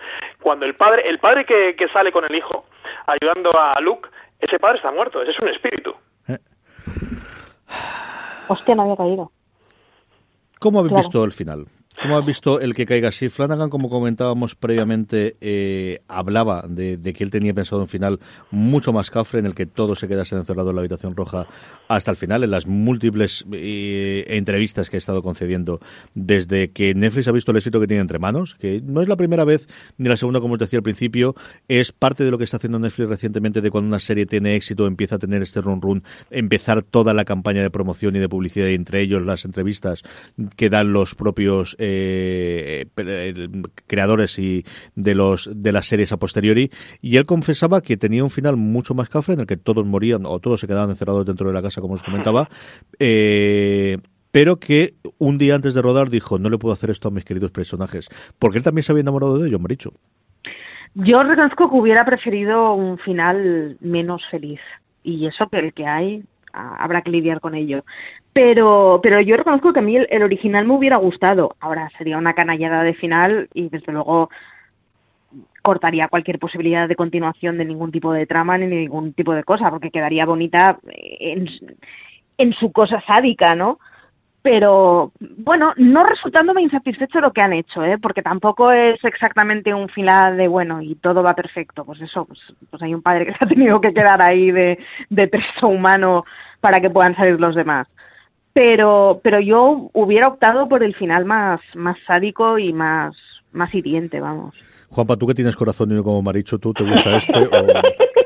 cuando 0.43 0.66
el 0.66 0.74
padre, 0.74 1.09
el 1.09 1.18
padre 1.18 1.45
que, 1.47 1.74
que, 1.76 1.88
sale 1.88 2.12
con 2.12 2.24
el 2.24 2.34
hijo 2.34 2.64
ayudando 3.07 3.51
a 3.59 3.80
Luke, 3.80 4.09
ese 4.38 4.59
padre 4.59 4.76
está 4.76 4.90
muerto, 4.90 5.22
ese 5.22 5.30
es 5.30 5.38
un 5.40 5.49
espíritu. 5.49 5.95
Eh. 6.28 6.38
Hostia, 8.49 8.74
no 8.74 8.82
había 8.82 8.97
caído. 8.97 9.32
¿Cómo 10.59 10.80
habéis 10.80 10.95
visto 10.95 11.24
el 11.24 11.32
final? 11.32 11.66
¿Cómo 12.01 12.18
has 12.18 12.24
visto 12.24 12.59
el 12.59 12.74
que 12.74 12.86
caiga 12.86 13.09
así? 13.09 13.28
Flanagan, 13.28 13.68
como 13.70 13.88
comentábamos 13.90 14.55
previamente, 14.55 15.34
eh, 15.40 16.01
hablaba 16.09 16.64
de, 16.66 16.99
que 17.12 17.22
él 17.22 17.30
tenía 17.30 17.55
pensado 17.55 17.82
un 17.82 17.88
final 17.88 18.18
mucho 18.51 18.93
más 18.93 19.11
cafre 19.11 19.40
en 19.40 19.47
el 19.47 19.55
que 19.55 19.66
todos 19.66 20.01
se 20.01 20.09
quedasen 20.09 20.38
encerrados 20.38 20.70
en 20.70 20.76
la 20.76 20.80
habitación 20.80 21.14
roja 21.14 21.47
hasta 21.88 22.11
el 22.11 22.16
final, 22.16 22.43
en 22.43 22.51
las 22.51 22.66
múltiples 22.66 23.45
eh, 23.53 24.24
entrevistas 24.28 24.90
que 24.90 24.97
ha 24.97 24.99
estado 24.99 25.22
concediendo 25.22 25.80
desde 26.14 26.70
que 26.70 26.95
Netflix 26.95 27.28
ha 27.28 27.32
visto 27.32 27.51
el 27.51 27.59
éxito 27.59 27.78
que 27.78 27.86
tiene 27.86 28.01
entre 28.01 28.18
manos, 28.18 28.57
que 28.57 28.80
no 28.82 29.03
es 29.03 29.09
la 29.09 29.16
primera 29.16 29.45
vez 29.45 29.68
ni 29.99 30.09
la 30.09 30.16
segunda, 30.16 30.40
como 30.40 30.55
os 30.55 30.61
decía 30.61 30.78
al 30.78 30.82
principio, 30.82 31.34
es 31.68 31.93
parte 31.93 32.24
de 32.24 32.30
lo 32.30 32.38
que 32.38 32.45
está 32.45 32.57
haciendo 32.57 32.78
Netflix 32.78 33.11
recientemente 33.11 33.61
de 33.61 33.70
cuando 33.70 33.88
una 33.88 34.01
serie 34.01 34.26
tiene 34.26 34.57
éxito, 34.57 34.86
empieza 34.86 35.16
a 35.16 35.18
tener 35.18 35.43
este 35.43 35.61
run 35.61 35.82
run, 35.82 36.03
empezar 36.30 36.82
toda 36.82 37.12
la 37.12 37.24
campaña 37.24 37.62
de 37.62 37.70
promoción 37.70 38.16
y 38.16 38.18
de 38.18 38.28
publicidad 38.28 38.68
y 38.68 38.74
entre 38.74 39.03
ellos 39.03 39.22
las 39.22 39.45
entrevistas 39.45 40.03
que 40.57 40.70
dan 40.70 40.93
los 40.93 41.14
propios 41.14 41.76
eh, 41.85 42.87
creadores 43.87 44.39
y 44.39 44.64
de 44.95 45.14
los 45.14 45.51
de 45.53 45.72
las 45.72 45.87
series 45.87 46.12
a 46.12 46.16
posteriori 46.16 46.70
y 47.01 47.16
él 47.16 47.26
confesaba 47.26 47.80
que 47.80 47.97
tenía 47.97 48.22
un 48.22 48.30
final 48.30 48.57
mucho 48.57 48.95
más 48.95 49.09
cafre 49.09 49.35
en 49.35 49.41
el 49.41 49.47
que 49.47 49.57
todos 49.57 49.85
morían 49.85 50.24
o 50.26 50.39
todos 50.39 50.61
se 50.61 50.68
quedaban 50.68 50.91
encerrados 50.91 51.26
dentro 51.26 51.49
de 51.49 51.55
la 51.55 51.62
casa 51.62 51.80
como 51.80 51.95
os 51.95 52.03
comentaba 52.03 52.49
eh, 53.01 53.99
pero 54.30 54.57
que 54.57 54.95
un 55.18 55.37
día 55.37 55.55
antes 55.55 55.74
de 55.74 55.83
rodar 55.83 56.09
dijo, 56.09 56.39
no 56.39 56.49
le 56.49 56.59
puedo 56.59 56.72
hacer 56.72 56.91
esto 56.91 57.09
a 57.09 57.11
mis 57.11 57.24
queridos 57.24 57.53
personajes, 57.53 58.09
porque 58.39 58.57
él 58.57 58.64
también 58.64 58.83
se 58.83 58.91
había 58.91 59.03
enamorado 59.03 59.39
de 59.39 59.47
ellos, 59.47 59.61
me 59.61 59.68
dicho. 59.68 59.93
Yo 60.95 61.22
reconozco 61.22 61.68
que 61.68 61.76
hubiera 61.76 62.05
preferido 62.07 62.72
un 62.72 62.97
final 62.99 63.76
menos 63.80 64.22
feliz, 64.30 64.61
y 65.03 65.26
eso 65.26 65.49
que 65.49 65.59
el 65.59 65.74
que 65.74 65.87
hay 65.87 66.24
habrá 66.53 67.03
que 67.03 67.11
lidiar 67.11 67.41
con 67.41 67.55
ello. 67.55 67.85
Pero, 68.33 69.01
pero 69.03 69.20
yo 69.20 69.37
reconozco 69.37 69.72
que 69.72 69.80
a 69.80 69.83
mí 69.83 69.97
el, 69.97 70.22
original 70.22 70.66
me 70.66 70.74
hubiera 70.74 70.97
gustado. 70.97 71.55
Ahora 71.61 71.91
sería 71.99 72.16
una 72.16 72.35
canallada 72.35 72.83
de 72.83 72.95
final 72.95 73.49
y 73.53 73.68
desde 73.68 73.93
luego 73.93 74.30
cortaría 75.61 76.09
cualquier 76.09 76.39
posibilidad 76.39 76.89
de 76.89 76.97
continuación 76.97 77.59
de 77.59 77.64
ningún 77.64 77.93
tipo 77.93 78.12
de 78.12 78.26
trama 78.26 78.59
ni 78.59 78.66
ningún 78.66 79.12
tipo 79.12 79.35
de 79.35 79.45
cosa, 79.45 79.70
porque 79.70 79.91
quedaría 79.91 80.26
bonita 80.26 80.78
en, 80.89 81.47
su 82.55 82.72
cosa 82.72 83.03
sádica, 83.07 83.55
¿no? 83.55 83.78
pero 84.43 85.12
bueno, 85.20 85.72
no 85.76 86.05
resultándome 86.05 86.62
insatisfecho 86.62 87.20
lo 87.20 87.33
que 87.33 87.41
han 87.41 87.53
hecho, 87.53 87.85
¿eh? 87.85 87.97
porque 87.99 88.22
tampoco 88.22 88.72
es 88.72 89.03
exactamente 89.05 89.72
un 89.72 89.89
final 89.89 90.37
de 90.37 90.49
bueno 90.49 90.83
y 90.83 90.97
todo 90.97 91.22
va 91.22 91.35
perfecto. 91.35 91.85
Pues 91.85 92.01
eso, 92.01 92.24
pues, 92.24 92.41
pues 92.68 92.83
hay 92.83 92.93
un 92.93 93.03
padre 93.03 93.24
que 93.24 93.33
se 93.33 93.39
ha 93.41 93.49
tenido 93.49 93.80
que 93.80 93.95
quedar 93.95 94.20
ahí 94.20 94.51
de, 94.51 94.78
de 95.09 95.28
preso 95.28 95.68
humano 95.68 96.24
para 96.61 96.80
que 96.80 96.91
puedan 96.91 97.14
salir 97.14 97.39
los 97.41 97.55
demás. 97.55 97.87
Pero, 98.53 99.20
pero 99.22 99.40
yo 99.40 99.90
hubiera 99.94 100.28
optado 100.28 100.68
por 100.68 100.82
el 100.82 100.94
final 100.94 101.24
más, 101.24 101.61
más 101.74 101.96
sádico 102.07 102.59
y 102.59 102.72
más, 102.72 103.16
más 103.53 103.74
hiriente, 103.74 104.20
vamos. 104.20 104.55
Juanpa, 104.90 105.16
tú 105.16 105.26
que 105.26 105.34
tienes 105.34 105.57
corazón 105.57 105.98
y 105.98 106.03
como 106.03 106.20
Maricho, 106.20 106.59
¿tú 106.59 106.74
te 106.74 106.84
gusta 106.84 107.16
este? 107.16 107.38
O... 107.38 107.50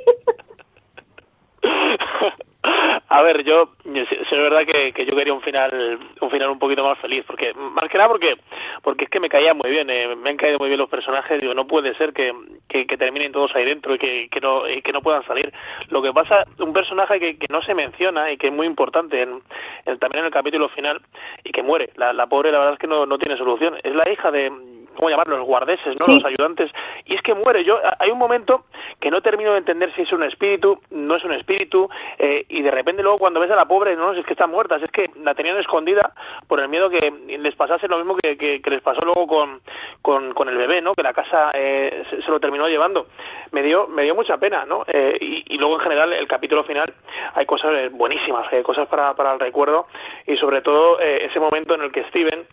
A 3.17 3.23
ver, 3.23 3.45
yo, 3.45 3.71
es 3.95 4.31
verdad 4.31 4.67
que, 4.67 4.93
que, 4.93 5.07
yo 5.07 5.17
quería 5.17 5.33
un 5.33 5.41
final, 5.41 5.99
un 6.21 6.31
final 6.31 6.51
un 6.51 6.59
poquito 6.59 6.85
más 6.85 6.99
feliz, 6.99 7.25
porque 7.27 7.55
más 7.55 7.89
que 7.89 7.97
nada 7.97 8.11
porque, 8.11 8.37
porque 8.83 9.05
es 9.05 9.11
que 9.11 9.21
me 9.21 9.31
caía 9.31 9.55
muy 9.55 9.71
bien, 9.71 9.89
eh, 9.89 10.15
me 10.15 10.29
han 10.29 10.37
caído 10.37 10.59
muy 10.59 10.69
bien 10.69 10.79
los 10.79 10.91
personajes, 10.91 11.41
digo, 11.41 11.55
no 11.55 11.67
puede 11.67 11.95
ser 11.95 12.13
que, 12.13 12.35
que, 12.69 12.85
terminen 12.99 13.33
todos 13.33 13.57
ahí 13.57 13.65
dentro 13.65 13.95
y 13.95 13.99
que, 13.99 14.29
que 14.29 14.39
no, 14.39 14.69
y 14.69 14.83
que 14.83 14.93
no 14.93 15.01
puedan 15.01 15.25
salir. 15.25 15.51
Lo 15.89 16.03
que 16.03 16.13
pasa, 16.13 16.45
un 16.59 16.75
personaje 16.75 17.19
que, 17.19 17.39
que 17.39 17.47
no 17.49 17.63
se 17.63 17.73
menciona 17.73 18.31
y 18.31 18.37
que 18.37 18.49
es 18.49 18.53
muy 18.53 18.67
importante 18.67 19.23
en, 19.23 19.41
también 19.99 20.19
en 20.21 20.27
el 20.27 20.31
capítulo 20.31 20.69
final 20.69 21.01
y 21.43 21.53
que 21.53 21.63
muere, 21.63 21.93
la, 21.97 22.13
la 22.13 22.27
pobre 22.27 22.53
la 22.53 22.59
verdad 22.59 22.75
es 22.75 22.81
que 22.81 22.87
no, 22.87 23.07
no 23.07 23.17
tiene 23.17 23.39
solución, 23.39 23.77
es 23.83 23.95
la 23.95 24.11
hija 24.11 24.31
de, 24.31 24.53
¿cómo 24.97 25.11
llamarlo? 25.11 25.37
Los 25.37 25.47
guardeses, 25.47 25.97
¿no? 25.99 26.07
Los 26.07 26.25
ayudantes. 26.25 26.71
Y 27.05 27.15
es 27.15 27.23
que 27.23 27.35
muere. 27.35 27.65
Yo, 27.65 27.79
hay 27.99 28.11
un 28.11 28.19
momento 28.19 28.65
que 29.01 29.11
no 29.11 29.21
termino 29.21 29.53
de 29.53 29.59
entender 29.59 29.95
si 29.95 30.03
es 30.03 30.13
un 30.13 30.23
espíritu, 30.23 30.81
no 30.91 31.17
es 31.17 31.25
un 31.25 31.33
espíritu, 31.33 31.89
eh, 32.19 32.45
y 32.49 32.63
de 32.63 32.71
repente 32.71 33.03
luego 33.03 33.19
cuando 33.19 33.41
ves 33.41 33.51
a 33.51 33.57
la 33.57 33.67
pobre, 33.67 33.97
no, 33.97 34.13
es 34.13 34.25
que 34.25 34.33
está 34.33 34.47
muerta, 34.47 34.77
es 34.77 34.91
que 34.91 35.11
la 35.23 35.35
tenían 35.35 35.57
escondida 35.59 36.13
por 36.49 36.61
el 36.61 36.69
miedo 36.69 36.91
que 36.91 37.13
les 37.39 37.55
pasase 37.55 37.89
lo 37.89 37.99
mismo 37.99 38.17
que, 38.17 38.37
que, 38.37 38.71
les 38.71 38.83
pasó 38.83 39.03
luego 39.05 39.27
con, 39.27 39.61
con, 40.03 40.33
con, 40.35 40.49
el 40.49 40.57
bebé, 40.57 40.81
¿no? 40.81 40.95
Que 40.95 41.03
la 41.03 41.13
casa 41.13 41.51
eh, 41.55 42.05
se, 42.11 42.31
lo 42.31 42.41
terminó 42.41 42.69
llevando. 42.69 43.07
Me 43.53 43.63
dio, 43.63 43.87
me 43.87 44.03
dio 44.03 44.15
mucha 44.15 44.39
pena, 44.39 44.65
¿no? 44.65 44.85
Eh, 44.87 45.17
y, 45.21 45.55
y, 45.55 45.59
luego 45.59 45.75
en 45.75 45.81
general 45.81 46.13
el 46.13 46.27
capítulo 46.27 46.65
final 46.65 46.93
hay 47.35 47.47
cosas 47.47 47.93
buenísimas, 47.93 48.47
cosas 48.65 48.89
para, 48.89 49.15
para 49.15 49.35
el 49.35 49.41
recuerdo 49.41 49.87
y 50.27 50.37
sobre 50.37 50.63
todo 50.63 50.99
ese 51.01 51.39
momento 51.39 51.75
en 51.75 51.83
el 51.83 51.93
que 51.93 52.05
Steven 52.05 52.47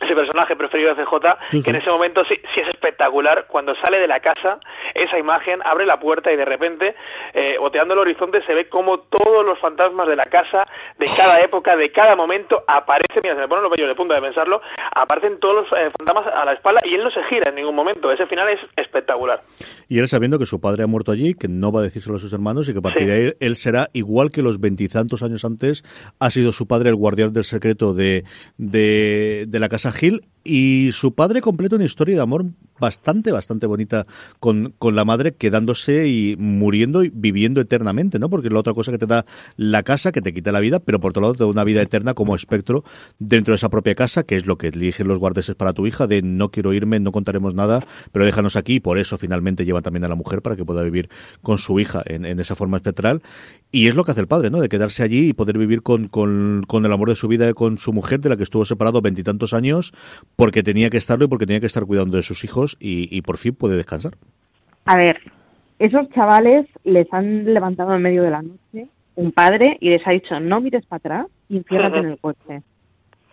ese 0.00 0.14
personaje 0.14 0.56
preferido 0.56 0.94
de 0.94 1.04
CJ, 1.04 1.62
que 1.64 1.70
en 1.70 1.76
ese 1.76 1.90
momento 1.90 2.24
sí, 2.24 2.34
sí, 2.54 2.60
es 2.60 2.68
espectacular, 2.68 3.46
cuando 3.48 3.74
sale 3.76 3.98
de 3.98 4.06
la 4.06 4.20
casa, 4.20 4.58
esa 4.94 5.18
imagen 5.18 5.60
abre 5.64 5.86
la 5.86 5.98
puerta 5.98 6.32
y 6.32 6.36
de 6.36 6.44
repente, 6.44 6.94
eh, 7.34 7.56
oteando 7.60 7.94
el 7.94 8.00
horizonte, 8.00 8.42
se 8.44 8.54
ve 8.54 8.68
como 8.68 9.00
todos 9.00 9.44
los 9.44 9.58
fantasmas 9.58 10.08
de 10.08 10.16
la 10.16 10.26
casa, 10.26 10.66
de 10.98 11.06
cada 11.16 11.40
época, 11.44 11.76
de 11.76 11.90
cada 11.92 12.16
momento, 12.16 12.62
aparecen, 12.66 13.20
mira, 13.22 13.34
se 13.34 13.40
me 13.40 13.48
ponen 13.48 13.64
los 13.64 13.72
vellos 13.72 13.88
de 13.88 13.94
punta 13.94 14.14
de 14.14 14.20
pensarlo, 14.20 14.60
aparecen 14.94 15.38
todos 15.40 15.68
los 15.70 15.78
eh, 15.78 15.90
fantasmas 15.96 16.26
a 16.34 16.44
la 16.44 16.52
espalda 16.52 16.80
y 16.84 16.94
él 16.94 17.04
no 17.04 17.10
se 17.10 17.22
gira 17.24 17.50
en 17.50 17.56
ningún 17.56 17.74
momento, 17.74 18.10
ese 18.10 18.26
final 18.26 18.48
es 18.48 18.60
espectacular. 18.76 19.40
Y 19.88 19.98
él 19.98 20.08
sabiendo 20.08 20.38
que 20.38 20.46
su 20.46 20.60
padre 20.60 20.84
ha 20.84 20.86
muerto 20.86 21.12
allí, 21.12 21.34
que 21.34 21.48
no 21.48 21.72
va 21.72 21.80
a 21.80 21.84
decírselo 21.84 22.16
a 22.16 22.20
sus 22.20 22.32
hermanos 22.32 22.68
y 22.68 22.72
que 22.72 22.78
a 22.78 22.82
partir 22.82 23.06
de 23.06 23.14
ahí 23.14 23.32
él 23.40 23.56
será 23.56 23.88
igual 23.92 24.30
que 24.30 24.42
los 24.42 24.60
veintitantos 24.60 25.22
años 25.22 25.44
antes, 25.44 25.82
ha 26.20 26.30
sido 26.30 26.52
su 26.52 26.66
padre 26.66 26.90
el 26.90 26.96
guardián 26.96 27.32
del 27.32 27.44
secreto 27.44 27.94
de, 27.94 28.24
de, 28.58 29.44
de 29.48 29.60
la 29.60 29.68
casa 29.68 29.85
Gil 29.92 30.26
y 30.44 30.90
su 30.92 31.14
padre 31.14 31.40
completa 31.40 31.76
una 31.76 31.84
historia 31.84 32.16
de 32.16 32.22
amor 32.22 32.46
bastante, 32.78 33.32
bastante 33.32 33.66
bonita 33.66 34.06
con, 34.40 34.74
con 34.78 34.94
la 34.94 35.04
madre 35.04 35.34
quedándose 35.34 36.08
y 36.08 36.36
muriendo 36.38 37.04
y 37.04 37.10
viviendo 37.12 37.60
eternamente, 37.60 38.18
¿no? 38.18 38.28
Porque 38.28 38.48
es 38.48 38.52
la 38.52 38.60
otra 38.60 38.74
cosa 38.74 38.92
que 38.92 38.98
te 38.98 39.06
da 39.06 39.24
la 39.56 39.82
casa, 39.82 40.12
que 40.12 40.22
te 40.22 40.32
quita 40.32 40.52
la 40.52 40.60
vida, 40.60 40.80
pero 40.80 41.00
por 41.00 41.10
otro 41.10 41.22
lado 41.22 41.34
te 41.34 41.44
da 41.44 41.46
una 41.46 41.64
vida 41.64 41.82
eterna 41.82 42.14
como 42.14 42.34
espectro 42.34 42.84
dentro 43.18 43.52
de 43.52 43.56
esa 43.56 43.68
propia 43.68 43.94
casa, 43.94 44.22
que 44.22 44.36
es 44.36 44.46
lo 44.46 44.58
que 44.58 44.68
eligen 44.68 45.08
los 45.08 45.18
guardeses 45.18 45.54
para 45.54 45.72
tu 45.72 45.86
hija, 45.86 46.06
de 46.06 46.22
no 46.22 46.50
quiero 46.50 46.72
irme, 46.72 47.00
no 47.00 47.12
contaremos 47.12 47.54
nada, 47.54 47.84
pero 48.12 48.24
déjanos 48.24 48.56
aquí, 48.56 48.74
y 48.74 48.80
por 48.80 48.98
eso 48.98 49.18
finalmente 49.18 49.64
llevan 49.64 49.82
también 49.82 50.04
a 50.04 50.08
la 50.08 50.14
mujer 50.14 50.42
para 50.42 50.56
que 50.56 50.64
pueda 50.64 50.82
vivir 50.82 51.08
con 51.42 51.58
su 51.58 51.80
hija 51.80 52.02
en, 52.06 52.24
en 52.24 52.38
esa 52.40 52.54
forma 52.54 52.76
espectral. 52.76 53.22
Y 53.72 53.88
es 53.88 53.94
lo 53.94 54.04
que 54.04 54.12
hace 54.12 54.20
el 54.20 54.28
padre, 54.28 54.50
¿no? 54.50 54.60
De 54.60 54.68
quedarse 54.68 55.02
allí 55.02 55.28
y 55.28 55.32
poder 55.32 55.58
vivir 55.58 55.82
con, 55.82 56.08
con, 56.08 56.64
con 56.66 56.84
el 56.84 56.92
amor 56.92 57.08
de 57.08 57.16
su 57.16 57.28
vida 57.28 57.46
con 57.54 57.78
su 57.78 57.92
mujer, 57.92 58.20
de 58.20 58.28
la 58.28 58.36
que 58.36 58.42
estuvo 58.42 58.64
separado 58.64 59.00
veintitantos 59.00 59.52
años, 59.52 59.92
porque 60.36 60.62
tenía 60.62 60.90
que 60.90 60.96
estarlo 60.96 61.24
y 61.24 61.28
porque 61.28 61.46
tenía 61.46 61.60
que 61.60 61.66
estar 61.66 61.84
cuidando 61.84 62.16
de 62.16 62.22
sus 62.22 62.44
hijos 62.44 62.65
y, 62.80 63.20
por 63.22 63.38
fin 63.38 63.54
puede 63.54 63.76
descansar. 63.76 64.14
A 64.84 64.96
ver, 64.96 65.20
esos 65.78 66.08
chavales 66.10 66.66
les 66.84 67.12
han 67.12 67.52
levantado 67.52 67.94
en 67.94 68.02
medio 68.02 68.22
de 68.22 68.30
la 68.30 68.42
noche 68.42 68.88
un 69.14 69.32
padre 69.32 69.78
y 69.80 69.90
les 69.90 70.06
ha 70.06 70.10
dicho 70.10 70.38
no 70.40 70.60
mires 70.60 70.84
para 70.86 70.98
atrás 70.98 71.26
y 71.48 71.58
enciérrate 71.58 71.98
en 71.98 72.06
el 72.06 72.18
coche. 72.18 72.62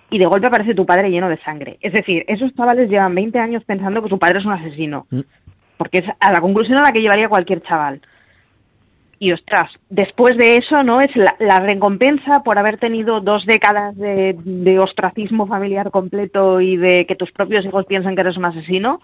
Y 0.10 0.20
de 0.20 0.26
golpe 0.26 0.48
aparece 0.48 0.76
tu 0.76 0.86
padre 0.86 1.10
lleno 1.10 1.30
de 1.30 1.38
sangre. 1.38 1.78
Es 1.82 1.94
decir, 1.94 2.24
esos 2.28 2.54
chavales 2.56 2.90
llevan 2.90 3.16
20 3.16 3.40
años 3.40 3.64
pensando 3.64 4.02
que 4.02 4.10
su 4.10 4.20
padre 4.20 4.40
es 4.40 4.46
un 4.46 4.52
asesino. 4.52 5.08
Mm. 5.10 5.22
Porque 5.78 6.00
es 6.00 6.06
a 6.20 6.32
la 6.32 6.40
conclusión 6.40 6.78
a 6.78 6.84
la 6.84 6.92
que 6.92 7.02
llevaría 7.02 7.28
cualquier 7.28 7.62
chaval 7.64 8.02
y 9.24 9.32
ostras, 9.32 9.72
después 9.90 10.36
de 10.38 10.58
eso, 10.58 10.84
¿no? 10.84 11.00
Es 11.00 11.12
la, 11.16 11.60
recompensa 11.62 12.44
por 12.44 12.60
haber 12.60 12.78
tenido 12.78 13.22
dos 13.22 13.46
décadas 13.46 13.96
de, 13.96 14.80
ostracismo 14.82 15.48
familiar 15.48 15.92
completo 15.92 16.60
y 16.60 16.76
de 16.76 17.06
que 17.06 17.16
tus 17.16 17.32
propios 17.32 17.64
hijos 17.64 17.86
piensan 17.86 18.16
que 18.16 18.22
eres 18.22 18.36
un 18.36 18.44
asesino. 18.44 19.00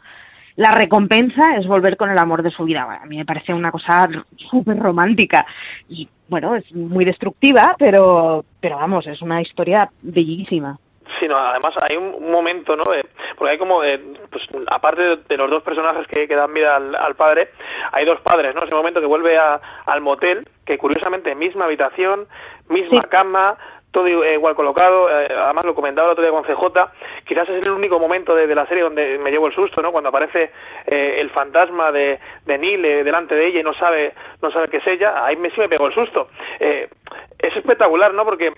La 0.57 0.72
recompensa 0.72 1.55
es 1.55 1.67
volver 1.67 1.95
con 1.95 2.09
el 2.09 2.17
amor 2.17 2.43
de 2.43 2.51
su 2.51 2.65
vida. 2.65 2.99
a 3.01 3.05
mí 3.05 3.15
me 3.15 3.26
parece 3.26 3.53
una 3.53 3.72
cosa 3.72 4.09
súper 4.49 4.78
romántica 4.78 5.45
y, 5.88 6.09
bueno, 6.28 6.53
es 6.53 6.70
muy 6.76 7.05
destructiva, 7.05 7.78
pero, 7.80 8.43
pero 8.59 8.76
vamos, 8.76 9.07
es 9.07 9.22
una 9.22 9.41
historia 9.41 9.89
bellísima 10.01 10.78
sino 11.20 11.38
además 11.38 11.74
hay 11.82 11.97
un, 11.97 12.32
momento, 12.32 12.76
¿no? 12.76 12.84
porque 12.84 13.51
hay 13.51 13.57
como, 13.57 13.82
pues 14.30 14.43
aparte 14.68 15.18
de, 15.18 15.38
los 15.38 15.49
dos 15.49 15.64
personajes 15.64 16.07
que, 16.07 16.28
que 16.28 16.36
dan 16.36 16.53
vida 16.53 16.76
al, 16.76 17.16
padre, 17.16 17.49
hay 17.91 18.05
dos 18.05 18.20
padres, 18.22 18.53
¿no? 18.55 18.64
Ese 18.64 18.76
momento 18.76 18.99
que 18.99 19.07
vuelve 19.07 19.38
a, 19.38 19.60
al 19.86 20.01
motel, 20.01 20.47
que 20.66 20.78
curiosamente 20.78 21.34
misma 21.36 21.66
habitación, 21.66 22.28
misma 22.68 23.03
cama, 23.03 23.57
todo 23.91 24.07
igual 24.07 24.55
colocado, 24.55 25.10
eh, 25.10 25.28
además 25.36 25.66
lo 25.66 25.74
comentaba 25.74 26.07
el 26.07 26.12
otro 26.12 26.24
día 26.24 26.32
con 26.32 26.43
CJ, 26.43 26.91
quizás 27.26 27.49
es 27.49 27.64
el 27.64 27.72
único 27.72 27.97
momento 27.99 28.36
de, 28.36 28.53
la 28.53 28.68
serie 28.68 28.84
donde 28.84 29.18
me 29.18 29.32
llevo 29.32 29.47
el 29.47 29.55
susto, 29.55 29.82
¿no? 29.82 29.91
Cuando 29.91 30.10
aparece 30.10 30.51
eh, 30.86 31.18
el 31.20 31.30
fantasma 31.32 31.91
de, 31.91 32.20
de 32.45 32.57
Neil 32.57 32.86
eh, 32.86 33.03
delante 33.03 33.34
de 33.34 33.47
ella 33.47 33.60
y 33.62 33.64
no 33.64 33.74
sabe, 33.74 34.14
no 34.41 34.51
sabe 34.51 34.68
que 34.68 34.78
es 34.78 34.88
ella, 34.88 35.26
ahí 35.26 35.36
me, 35.38 35.49
sí 35.49 35.60
me 35.60 35.70
pegó 35.70 35.88
el 35.88 35.93
susto. 35.93 36.30
es 36.60 37.55
espectacular, 37.55 38.14
¿no? 38.14 38.26
Porque 38.26 38.53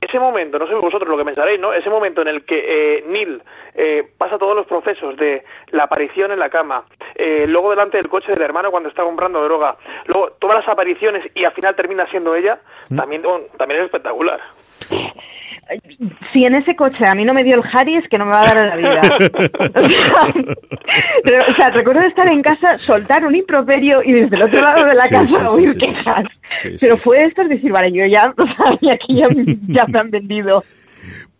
ese 0.00 0.18
momento, 0.18 0.58
no 0.58 0.66
sé 0.66 0.74
vosotros 0.74 1.08
lo 1.08 1.16
que 1.16 1.24
pensaréis, 1.24 1.58
¿no? 1.58 1.72
Ese 1.72 1.90
momento 1.90 2.22
en 2.22 2.28
el 2.28 2.44
que 2.44 2.98
eh, 2.98 3.04
Neil 3.08 3.42
eh, 3.74 4.08
pasa 4.16 4.38
todos 4.38 4.54
los 4.54 4.66
procesos 4.66 5.16
de 5.16 5.44
la 5.70 5.84
aparición 5.84 6.30
en 6.30 6.38
la 6.38 6.50
cama, 6.50 6.84
eh, 7.14 7.46
luego 7.48 7.70
delante 7.70 7.96
del 7.96 8.08
coche 8.08 8.32
del 8.32 8.42
hermano 8.42 8.70
cuando 8.70 8.88
está 8.88 9.02
comprando 9.02 9.42
droga, 9.42 9.76
luego 10.06 10.30
todas 10.38 10.58
las 10.58 10.68
apariciones 10.68 11.28
y 11.34 11.44
al 11.44 11.52
final 11.52 11.74
termina 11.74 12.06
siendo 12.10 12.34
ella, 12.34 12.60
mm. 12.90 12.96
también, 12.96 13.22
también 13.56 13.80
es 13.80 13.86
espectacular 13.86 14.40
si 16.32 16.44
en 16.44 16.54
ese 16.54 16.74
coche 16.74 17.04
a 17.06 17.14
mí 17.14 17.24
no 17.24 17.34
me 17.34 17.44
dio 17.44 17.56
el 17.56 17.62
Harris, 17.72 18.08
que 18.08 18.18
no 18.18 18.24
me 18.24 18.32
va 18.32 18.42
a 18.42 18.54
dar 18.54 18.68
la 18.68 18.76
vida. 18.76 19.02
o, 21.48 21.54
sea, 21.56 21.70
recuerdo 21.70 22.02
estar 22.02 22.30
en 22.32 22.42
casa, 22.42 22.78
soltar 22.78 23.24
un 23.24 23.34
improperio 23.34 24.02
y 24.04 24.12
desde 24.12 24.36
el 24.36 24.42
otro 24.42 24.60
lado 24.60 24.86
de 24.86 24.94
la 24.94 25.08
casa 25.08 25.48
oír 25.48 25.76
quejas. 25.76 26.26
Pero 26.80 26.96
fue 26.98 27.24
esto 27.24 27.42
es 27.42 27.50
decir, 27.50 27.72
vale, 27.72 27.92
yo 27.92 28.06
ya, 28.06 28.32
o 28.36 28.46
sea, 28.46 28.72
aquí 28.94 29.16
ya, 29.16 29.28
ya 29.66 29.86
me 29.86 29.98
han 29.98 30.10
vendido. 30.10 30.64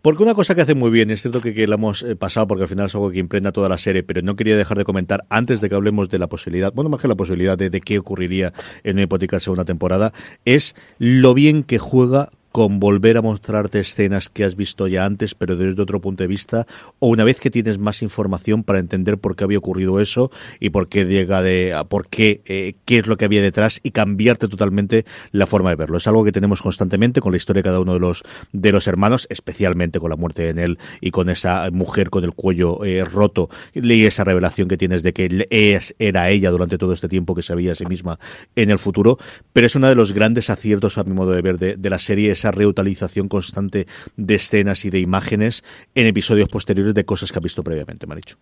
Porque 0.01 0.23
una 0.23 0.33
cosa 0.33 0.55
que 0.55 0.61
hace 0.61 0.75
muy 0.75 0.91
bien, 0.91 1.09
es 1.09 1.21
cierto 1.21 1.41
que, 1.41 1.53
que 1.53 1.67
la 1.67 1.75
hemos 1.75 2.03
eh, 2.03 2.15
pasado 2.15 2.47
porque 2.47 2.63
al 2.63 2.69
final 2.69 2.85
es 2.85 2.95
algo 2.95 3.11
que 3.11 3.19
imprenda 3.19 3.51
toda 3.51 3.67
la 3.67 3.77
serie, 3.77 4.01
pero 4.01 4.21
no 4.21 4.37
quería 4.37 4.55
dejar 4.55 4.77
de 4.77 4.85
comentar 4.85 5.25
antes 5.29 5.59
de 5.59 5.67
que 5.67 5.75
hablemos 5.75 6.09
de 6.09 6.19
la 6.19 6.27
posibilidad, 6.27 6.71
bueno, 6.73 6.89
más 6.89 7.01
que 7.01 7.09
la 7.09 7.15
posibilidad 7.15 7.57
de, 7.57 7.69
de 7.69 7.81
qué 7.81 7.99
ocurriría 7.99 8.53
en 8.83 8.95
una 8.95 9.03
hipotética 9.03 9.41
segunda 9.41 9.65
temporada, 9.65 10.13
es 10.45 10.73
lo 10.99 11.33
bien 11.33 11.63
que 11.63 11.79
juega 11.79 12.29
con 12.51 12.79
volver 12.79 13.17
a 13.17 13.21
mostrarte 13.21 13.79
escenas 13.79 14.29
que 14.29 14.43
has 14.43 14.55
visto 14.55 14.87
ya 14.87 15.05
antes, 15.05 15.35
pero 15.35 15.55
desde 15.55 15.81
otro 15.81 16.01
punto 16.01 16.23
de 16.23 16.27
vista, 16.27 16.65
o 16.99 17.07
una 17.07 17.23
vez 17.23 17.39
que 17.39 17.49
tienes 17.49 17.77
más 17.77 18.01
información 18.01 18.63
para 18.63 18.79
entender 18.79 19.17
por 19.17 19.35
qué 19.35 19.43
había 19.43 19.57
ocurrido 19.57 19.99
eso 19.99 20.31
y 20.59 20.69
por 20.69 20.89
qué 20.89 21.05
llega 21.05 21.41
de, 21.41 21.75
por 21.89 22.07
qué, 22.07 22.41
eh, 22.45 22.75
qué 22.85 22.97
es 22.99 23.07
lo 23.07 23.17
que 23.17 23.25
había 23.25 23.41
detrás 23.41 23.79
y 23.83 23.91
cambiarte 23.91 24.47
totalmente 24.47 25.05
la 25.31 25.45
forma 25.45 25.69
de 25.69 25.75
verlo. 25.75 25.97
Es 25.97 26.07
algo 26.07 26.23
que 26.23 26.31
tenemos 26.31 26.61
constantemente 26.61 27.21
con 27.21 27.31
la 27.31 27.37
historia 27.37 27.59
de 27.59 27.69
cada 27.69 27.79
uno 27.79 27.93
de 27.93 27.99
los 27.99 28.23
de 28.51 28.71
los 28.71 28.87
hermanos, 28.87 29.27
especialmente 29.29 29.99
con 29.99 30.09
la 30.09 30.15
muerte 30.15 30.43
de 30.43 30.53
Nell 30.53 30.79
y 31.01 31.11
con 31.11 31.29
esa 31.29 31.69
mujer 31.71 32.09
con 32.09 32.23
el 32.23 32.33
cuello 32.33 32.83
eh, 32.83 33.03
roto 33.05 33.49
y 33.73 34.05
esa 34.05 34.23
revelación 34.23 34.67
que 34.67 34.77
tienes 34.77 35.03
de 35.03 35.13
que 35.13 35.47
es, 35.49 35.95
era 35.99 36.29
ella 36.29 36.51
durante 36.51 36.77
todo 36.77 36.93
este 36.93 37.07
tiempo 37.07 37.35
que 37.35 37.43
sabía 37.43 37.73
a 37.73 37.75
sí 37.75 37.85
misma 37.85 38.19
en 38.55 38.69
el 38.69 38.79
futuro. 38.79 39.17
Pero 39.53 39.67
es 39.67 39.75
uno 39.75 39.87
de 39.87 39.95
los 39.95 40.13
grandes 40.13 40.49
aciertos, 40.49 40.97
a 40.97 41.03
mi 41.03 41.13
modo 41.13 41.31
de 41.31 41.41
ver, 41.41 41.57
de, 41.57 41.75
de 41.75 41.89
la 41.89 41.99
serie, 41.99 42.35
esa 42.39 42.51
reutilización 42.51 43.27
constante 43.27 43.85
de 44.15 44.35
escenas 44.35 44.85
y 44.85 44.89
de 44.89 44.99
imágenes 44.99 45.63
en 45.95 46.07
episodios 46.07 46.47
posteriores 46.47 46.93
de 46.93 47.05
cosas 47.05 47.31
que 47.31 47.39
ha 47.39 47.41
visto 47.41 47.63
previamente, 47.63 48.07
me 48.07 48.13
ha 48.13 48.17
dicho. 48.17 48.37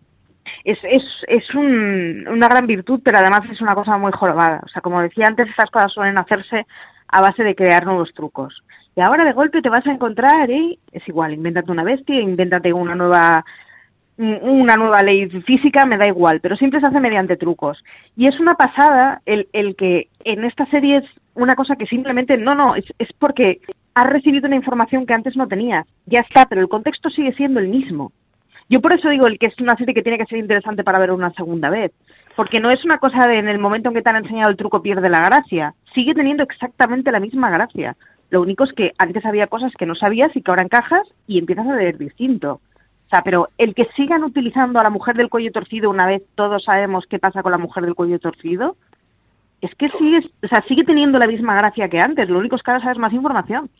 Es, 0.64 0.78
es, 0.84 1.04
es 1.26 1.54
un, 1.54 2.26
una 2.28 2.48
gran 2.48 2.66
virtud, 2.66 3.00
pero 3.04 3.18
además 3.18 3.42
es 3.50 3.60
una 3.60 3.74
cosa 3.74 3.98
muy 3.98 4.12
jorobada. 4.12 4.60
O 4.64 4.68
sea, 4.68 4.80
como 4.80 5.02
decía 5.02 5.26
antes, 5.26 5.48
estas 5.48 5.70
cosas 5.70 5.92
suelen 5.92 6.18
hacerse 6.18 6.66
a 7.08 7.20
base 7.20 7.42
de 7.42 7.54
crear 7.54 7.84
nuevos 7.84 8.12
trucos. 8.14 8.62
Y 8.96 9.00
ahora 9.00 9.24
de 9.24 9.32
golpe 9.32 9.62
te 9.62 9.68
vas 9.68 9.86
a 9.86 9.92
encontrar, 9.92 10.50
¿eh? 10.50 10.78
es 10.92 11.06
igual, 11.06 11.32
invéntate 11.32 11.70
una 11.70 11.84
bestia, 11.84 12.20
invéntate 12.20 12.72
una 12.72 12.94
nueva 12.94 13.44
una 14.18 14.74
nueva 14.74 15.00
ley 15.02 15.28
física, 15.42 15.86
me 15.86 15.96
da 15.96 16.08
igual, 16.08 16.40
pero 16.40 16.56
siempre 16.56 16.80
se 16.80 16.88
hace 16.88 16.98
mediante 16.98 17.36
trucos. 17.36 17.84
Y 18.16 18.26
es 18.26 18.40
una 18.40 18.54
pasada 18.56 19.22
el, 19.26 19.46
el 19.52 19.76
que 19.76 20.08
en 20.24 20.44
esta 20.44 20.66
serie 20.66 20.96
es 20.96 21.04
una 21.34 21.54
cosa 21.54 21.76
que 21.76 21.86
simplemente, 21.86 22.36
no, 22.36 22.56
no, 22.56 22.74
es, 22.74 22.84
es 22.98 23.12
porque 23.12 23.60
has 23.98 24.10
recibido 24.10 24.46
una 24.46 24.56
información 24.56 25.06
que 25.06 25.14
antes 25.14 25.36
no 25.36 25.48
tenías. 25.48 25.84
Ya 26.06 26.20
está, 26.20 26.46
pero 26.46 26.60
el 26.60 26.68
contexto 26.68 27.10
sigue 27.10 27.32
siendo 27.32 27.58
el 27.58 27.68
mismo. 27.68 28.12
Yo 28.68 28.80
por 28.80 28.92
eso 28.92 29.08
digo 29.08 29.26
el 29.26 29.38
que 29.38 29.48
es 29.48 29.58
una 29.58 29.76
serie 29.76 29.94
que 29.94 30.02
tiene 30.02 30.18
que 30.18 30.26
ser 30.26 30.38
interesante 30.38 30.84
para 30.84 31.00
ver 31.00 31.10
una 31.10 31.32
segunda 31.32 31.68
vez. 31.68 31.92
Porque 32.36 32.60
no 32.60 32.70
es 32.70 32.84
una 32.84 32.98
cosa 32.98 33.26
de 33.26 33.38
en 33.38 33.48
el 33.48 33.58
momento 33.58 33.88
en 33.88 33.96
que 33.96 34.02
te 34.02 34.10
han 34.10 34.16
enseñado 34.16 34.50
el 34.50 34.56
truco 34.56 34.82
pierde 34.82 35.08
la 35.08 35.20
gracia. 35.20 35.74
Sigue 35.94 36.14
teniendo 36.14 36.44
exactamente 36.44 37.10
la 37.10 37.18
misma 37.18 37.50
gracia. 37.50 37.96
Lo 38.30 38.40
único 38.40 38.64
es 38.64 38.72
que 38.72 38.92
antes 38.98 39.24
había 39.24 39.48
cosas 39.48 39.72
que 39.74 39.86
no 39.86 39.96
sabías 39.96 40.36
y 40.36 40.42
que 40.42 40.50
ahora 40.50 40.64
encajas 40.64 41.08
y 41.26 41.38
empiezas 41.38 41.66
a 41.66 41.74
ver 41.74 41.98
distinto. 41.98 42.60
O 43.06 43.08
sea, 43.10 43.22
pero 43.22 43.48
el 43.58 43.74
que 43.74 43.88
sigan 43.96 44.22
utilizando 44.22 44.78
a 44.78 44.84
la 44.84 44.90
mujer 44.90 45.16
del 45.16 45.30
cuello 45.30 45.50
torcido 45.50 45.90
una 45.90 46.06
vez 46.06 46.22
todos 46.36 46.62
sabemos 46.62 47.06
qué 47.08 47.18
pasa 47.18 47.42
con 47.42 47.52
la 47.52 47.58
mujer 47.58 47.84
del 47.84 47.94
cuello 47.94 48.18
torcido, 48.18 48.76
es 49.60 49.74
que 49.74 49.88
sigue, 49.90 50.18
o 50.42 50.46
sea, 50.46 50.62
sigue 50.68 50.84
teniendo 50.84 51.18
la 51.18 51.26
misma 51.26 51.56
gracia 51.56 51.88
que 51.88 51.98
antes. 51.98 52.28
Lo 52.28 52.38
único 52.38 52.56
es 52.56 52.62
que 52.62 52.70
ahora 52.70 52.82
sabes 52.82 52.98
más 52.98 53.12
información. 53.12 53.70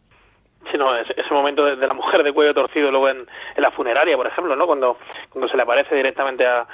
Sí, 0.78 0.84
no, 0.84 0.94
ese, 0.94 1.34
momento 1.34 1.64
de, 1.64 1.86
la 1.86 1.94
mujer 1.94 2.22
de 2.22 2.32
cuello 2.32 2.54
torcido 2.54 2.90
luego 2.90 3.08
en, 3.08 3.26
en, 3.56 3.62
la 3.62 3.72
funeraria, 3.72 4.16
por 4.16 4.28
ejemplo, 4.28 4.54
¿no? 4.54 4.66
Cuando, 4.66 4.96
cuando 5.30 5.48
se 5.48 5.56
le 5.56 5.64
aparece 5.64 5.94
directamente 5.94 6.46
a, 6.46 6.66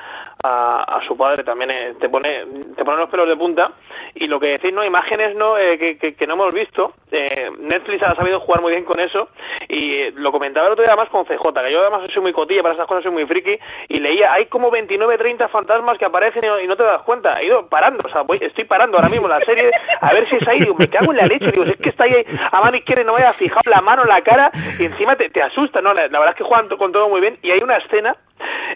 a, 0.47 1.01
su 1.07 1.17
padre 1.17 1.43
también 1.43 1.71
eh, 1.71 1.95
te 1.99 2.09
pone 2.09 2.45
te 2.77 2.85
pone 2.85 2.99
los 2.99 3.09
pelos 3.09 3.29
de 3.29 3.37
punta. 3.37 3.73
Y 4.15 4.27
lo 4.27 4.39
que 4.39 4.49
decís 4.49 4.73
no 4.73 4.85
imágenes 4.85 5.35
no 5.35 5.57
eh, 5.59 5.97
que, 5.99 6.27
no 6.27 6.35
hemos 6.35 6.53
visto. 6.53 6.93
Eh, 7.11 7.51
Netflix 7.59 8.03
ha 8.03 8.15
sabido 8.15 8.41
jugar 8.41 8.61
muy 8.61 8.73
bien 8.73 8.85
con 8.85 9.01
eso. 9.01 9.29
Y 9.69 10.11
lo 10.13 10.31
comentaba 10.33 10.67
el 10.67 10.75
otro 10.75 10.85
día 10.85 10.97
más 10.97 11.09
con 11.09 11.25
CJ 11.25 11.53
que 11.65 11.73
yo 11.73 11.81
además 11.81 12.03
soy 12.13 12.23
muy 12.23 12.33
cotilla 12.33 12.63
para 12.63 12.75
esas 12.75 12.87
cosas 12.87 13.05
soy 13.05 13.13
muy 13.13 13.27
friki. 13.27 13.59
Y 13.89 14.01
leía 14.01 14.33
hay 14.33 14.47
como 14.47 14.71
29 14.71 15.17
30 15.17 15.49
fantasmas 15.49 15.97
que 15.99 16.05
aparecen 16.05 16.45
y 16.63 16.67
no, 16.67 16.77
te 16.77 16.83
das 16.83 17.03
cuenta. 17.03 17.41
He 17.41 17.47
ido 17.47 17.67
parando 17.69 18.03
o 18.07 18.11
sea 18.11 18.23
voy, 18.23 18.39
estoy 18.41 18.65
parando 18.65 18.99
ahora 18.99 19.09
mismo 19.09 19.27
la 19.27 19.41
serie 19.41 19.71
a 20.01 20.13
ver 20.13 20.27
si 20.29 20.37
es 20.37 20.47
ahí. 20.47 20.61
Digo 20.61 20.75
me 20.79 20.89
cago 20.89 21.13
en 21.13 21.19
la 21.19 21.27
leche 21.27 21.51
digo 21.51 21.65
si 21.65 21.73
es 21.73 21.79
que 21.79 21.89
está 21.89 22.05
ahí 22.05 22.25
a 22.53 22.61
mano 22.61 22.77
izquierda 22.77 23.03
y 23.03 23.07
no 23.07 23.13
vaya 23.15 23.31
a 23.31 23.35
fijar 23.35 23.67
la 23.67 23.81
mano 23.81 24.05
la 24.05 24.21
cara 24.21 24.51
y 24.79 24.85
encima 24.85 25.17
te, 25.17 25.31
te 25.31 25.43
asusta 25.43 25.81
no 25.81 25.95
la, 25.95 26.09
la 26.09 26.19
verdad 26.19 26.31
es 26.31 26.37
que 26.37 26.45
juegan 26.45 26.69
con 26.77 26.93
todo 26.93 27.09
muy 27.09 27.21
bien. 27.21 27.39
Y 27.43 27.51
hay 27.51 27.61
una 27.63 27.79
escena 27.79 28.17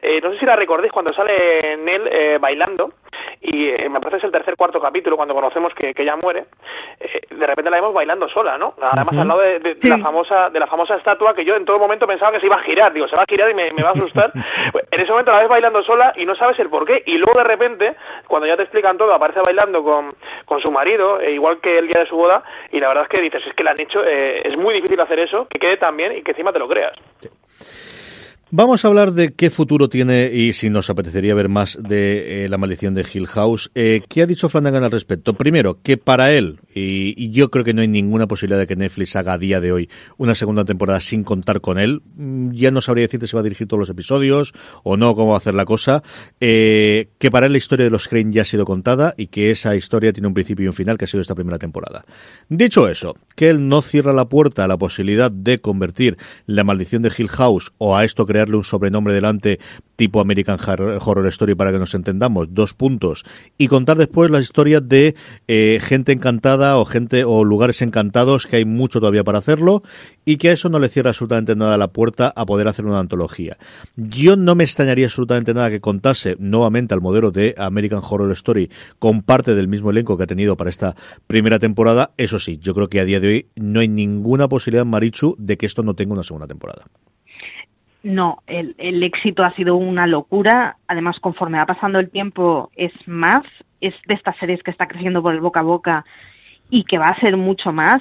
eh, 0.02 0.20
no 0.22 0.32
sé 0.32 0.38
si 0.38 0.46
la 0.46 0.56
recordéis 0.56 0.92
cuando 0.92 1.12
sale 1.12 1.76
Nell 1.76 2.08
eh, 2.10 2.38
bailando 2.40 2.92
y 3.40 3.68
eh, 3.68 3.88
me 3.88 4.00
parece 4.00 4.18
es 4.18 4.24
el 4.24 4.32
tercer 4.32 4.56
cuarto 4.56 4.80
capítulo 4.80 5.16
cuando 5.16 5.34
conocemos 5.34 5.72
que, 5.74 5.94
que 5.94 6.02
ella 6.02 6.16
muere 6.16 6.46
eh, 6.98 7.20
de 7.30 7.46
repente 7.46 7.70
la 7.70 7.76
vemos 7.76 7.94
bailando 7.94 8.28
sola 8.28 8.58
no 8.58 8.74
además 8.80 9.16
al 9.16 9.28
lado 9.28 9.40
de, 9.40 9.76
la 9.82 9.98
famosa 9.98 10.50
de 10.50 10.58
la 10.58 10.66
famosa 10.66 10.96
estatua 10.96 11.34
que 11.34 11.44
yo 11.44 11.54
en 11.54 11.64
todo 11.64 11.78
momento 11.78 12.06
pensaba 12.06 12.32
que 12.32 12.40
se 12.40 12.46
iba 12.46 12.56
a 12.56 12.62
girar. 12.62 12.92
Digo 12.92 13.08
se 13.08 13.16
va 13.16 13.22
a 13.22 13.26
girar 13.26 13.50
y 13.50 13.54
me, 13.54 13.70
va 13.82 13.90
a 13.90 13.92
asustar. 13.92 14.32
Pues, 14.72 14.84
en 14.90 15.00
ese 15.00 15.10
momento 15.10 15.32
la 15.32 15.38
ves 15.38 15.48
bailando 15.48 15.82
sola 15.82 16.12
y 16.16 16.26
no 16.26 16.34
sabes 16.34 16.58
el 16.58 16.68
por 16.68 16.84
qué. 16.84 17.02
Y 17.06 17.16
luego 17.16 17.38
de 17.38 17.44
repente 17.44 17.96
cuando 18.26 18.46
ya 18.46 18.56
te 18.56 18.62
explican 18.64 18.98
todo 18.98 19.14
aparece 19.14 19.40
bailando 19.40 19.82
con, 19.82 20.14
con 20.44 20.60
su 20.60 20.70
marido 20.70 21.22
igual 21.22 21.60
que 21.60 21.78
el 21.78 21.86
día 21.86 22.00
de 22.00 22.06
su 22.06 22.16
boda 22.16 22.42
y 22.70 22.80
la 22.80 22.88
verdad 22.88 23.04
es 23.04 23.08
que 23.08 23.20
dices 23.20 23.42
es 23.46 23.54
que 23.54 23.64
la 23.64 23.70
han 23.70 23.80
hecho 23.80 24.04
es 24.04 24.56
muy 24.56 24.74
difícil 24.74 25.00
hacer 25.00 25.20
eso 25.20 25.46
que 25.48 25.58
quede 25.58 25.76
tan 25.76 25.96
bien 25.96 26.18
y 26.18 26.22
que 26.22 26.32
encima 26.32 26.52
te 26.52 26.58
lo 26.58 26.68
creas 26.68 26.92
Vamos 28.50 28.82
a 28.82 28.88
hablar 28.88 29.12
de 29.12 29.34
qué 29.34 29.50
futuro 29.50 29.90
tiene 29.90 30.30
y 30.32 30.54
si 30.54 30.70
nos 30.70 30.88
apetecería 30.88 31.34
ver 31.34 31.50
más 31.50 31.76
de 31.82 32.44
eh, 32.44 32.48
la 32.48 32.56
maldición 32.56 32.94
de 32.94 33.04
Hill 33.12 33.26
House. 33.26 33.70
Eh, 33.74 34.00
¿Qué 34.08 34.22
ha 34.22 34.26
dicho 34.26 34.48
Flanagan 34.48 34.84
al 34.84 34.90
respecto? 34.90 35.34
Primero, 35.34 35.82
que 35.82 35.98
para 35.98 36.32
él, 36.32 36.58
y, 36.74 37.28
yo 37.30 37.50
creo 37.50 37.62
que 37.62 37.74
no 37.74 37.82
hay 37.82 37.88
ninguna 37.88 38.26
posibilidad 38.26 38.58
de 38.58 38.66
que 38.66 38.74
Netflix 38.74 39.16
haga 39.16 39.34
a 39.34 39.38
día 39.38 39.60
de 39.60 39.72
hoy 39.72 39.90
una 40.16 40.34
segunda 40.34 40.64
temporada 40.64 40.98
sin 41.00 41.24
contar 41.24 41.60
con 41.60 41.78
él. 41.78 42.00
Mm, 42.16 42.52
ya 42.52 42.70
no 42.70 42.80
sabría 42.80 43.02
decirte 43.02 43.26
si 43.26 43.36
va 43.36 43.40
a 43.40 43.42
dirigir 43.42 43.68
todos 43.68 43.80
los 43.80 43.90
episodios 43.90 44.54
o 44.82 44.96
no, 44.96 45.14
cómo 45.14 45.28
va 45.28 45.34
a 45.34 45.38
hacer 45.38 45.52
la 45.52 45.66
cosa. 45.66 46.02
Eh, 46.40 47.10
que 47.18 47.30
para 47.30 47.46
él 47.46 47.52
la 47.52 47.58
historia 47.58 47.84
de 47.84 47.90
los 47.90 48.08
Crane 48.08 48.32
ya 48.32 48.42
ha 48.42 48.46
sido 48.46 48.64
contada 48.64 49.12
y 49.18 49.26
que 49.26 49.50
esa 49.50 49.76
historia 49.76 50.14
tiene 50.14 50.26
un 50.26 50.32
principio 50.32 50.64
y 50.64 50.68
un 50.68 50.74
final 50.74 50.96
que 50.96 51.04
ha 51.04 51.08
sido 51.08 51.20
esta 51.20 51.34
primera 51.34 51.58
temporada. 51.58 52.06
Dicho 52.48 52.88
eso, 52.88 53.14
que 53.36 53.50
él 53.50 53.68
no 53.68 53.82
cierra 53.82 54.14
la 54.14 54.30
puerta 54.30 54.64
a 54.64 54.68
la 54.68 54.78
posibilidad 54.78 55.30
de 55.30 55.60
convertir 55.60 56.16
la 56.46 56.64
maldición 56.64 57.02
de 57.02 57.12
Hill 57.14 57.28
House 57.28 57.72
o 57.76 57.94
a 57.94 58.06
esto 58.06 58.24
crearle 58.38 58.56
un 58.56 58.64
sobrenombre 58.64 59.14
delante 59.14 59.58
tipo 59.96 60.20
American 60.20 60.58
Horror 60.60 61.26
Story 61.26 61.56
para 61.56 61.72
que 61.72 61.80
nos 61.80 61.92
entendamos, 61.94 62.54
dos 62.54 62.72
puntos, 62.72 63.24
y 63.58 63.66
contar 63.66 63.98
después 63.98 64.30
la 64.30 64.38
historia 64.38 64.80
de 64.80 65.16
eh, 65.48 65.80
gente 65.82 66.12
encantada 66.12 66.78
o 66.78 66.84
gente 66.84 67.24
o 67.24 67.42
lugares 67.42 67.82
encantados 67.82 68.46
que 68.46 68.56
hay 68.56 68.64
mucho 68.64 69.00
todavía 69.00 69.24
para 69.24 69.38
hacerlo 69.38 69.82
y 70.24 70.36
que 70.36 70.50
a 70.50 70.52
eso 70.52 70.68
no 70.68 70.78
le 70.78 70.88
cierra 70.88 71.10
absolutamente 71.10 71.56
nada 71.56 71.76
la 71.76 71.88
puerta 71.88 72.32
a 72.36 72.46
poder 72.46 72.68
hacer 72.68 72.86
una 72.86 73.00
antología. 73.00 73.58
Yo 73.96 74.36
no 74.36 74.54
me 74.54 74.62
extrañaría 74.62 75.06
absolutamente 75.06 75.52
nada 75.52 75.68
que 75.68 75.80
contase 75.80 76.36
nuevamente 76.38 76.94
al 76.94 77.00
modelo 77.00 77.32
de 77.32 77.56
American 77.58 78.00
Horror 78.08 78.30
Story 78.32 78.70
con 79.00 79.22
parte 79.22 79.56
del 79.56 79.66
mismo 79.66 79.90
elenco 79.90 80.16
que 80.16 80.22
ha 80.22 80.28
tenido 80.28 80.56
para 80.56 80.70
esta 80.70 80.94
primera 81.26 81.58
temporada. 81.58 82.12
Eso 82.16 82.38
sí, 82.38 82.58
yo 82.58 82.72
creo 82.72 82.88
que 82.88 83.00
a 83.00 83.04
día 83.04 83.18
de 83.18 83.28
hoy 83.28 83.46
no 83.56 83.80
hay 83.80 83.88
ninguna 83.88 84.48
posibilidad, 84.48 84.86
Marichu, 84.86 85.34
de 85.38 85.56
que 85.56 85.66
esto 85.66 85.82
no 85.82 85.94
tenga 85.94 86.12
una 86.12 86.22
segunda 86.22 86.46
temporada. 86.46 86.84
No, 88.02 88.42
el, 88.46 88.74
el 88.78 89.02
éxito 89.02 89.42
ha 89.44 89.54
sido 89.54 89.76
una 89.76 90.06
locura. 90.06 90.76
Además, 90.86 91.18
conforme 91.20 91.58
va 91.58 91.66
pasando 91.66 91.98
el 91.98 92.10
tiempo, 92.10 92.70
es 92.76 92.92
más. 93.06 93.42
Es 93.80 93.94
de 94.06 94.14
estas 94.14 94.36
series 94.36 94.62
que 94.62 94.70
está 94.70 94.86
creciendo 94.86 95.22
por 95.22 95.34
el 95.34 95.40
boca 95.40 95.60
a 95.60 95.64
boca 95.64 96.04
y 96.70 96.84
que 96.84 96.98
va 96.98 97.08
a 97.08 97.20
ser 97.20 97.36
mucho 97.36 97.72
más. 97.72 98.00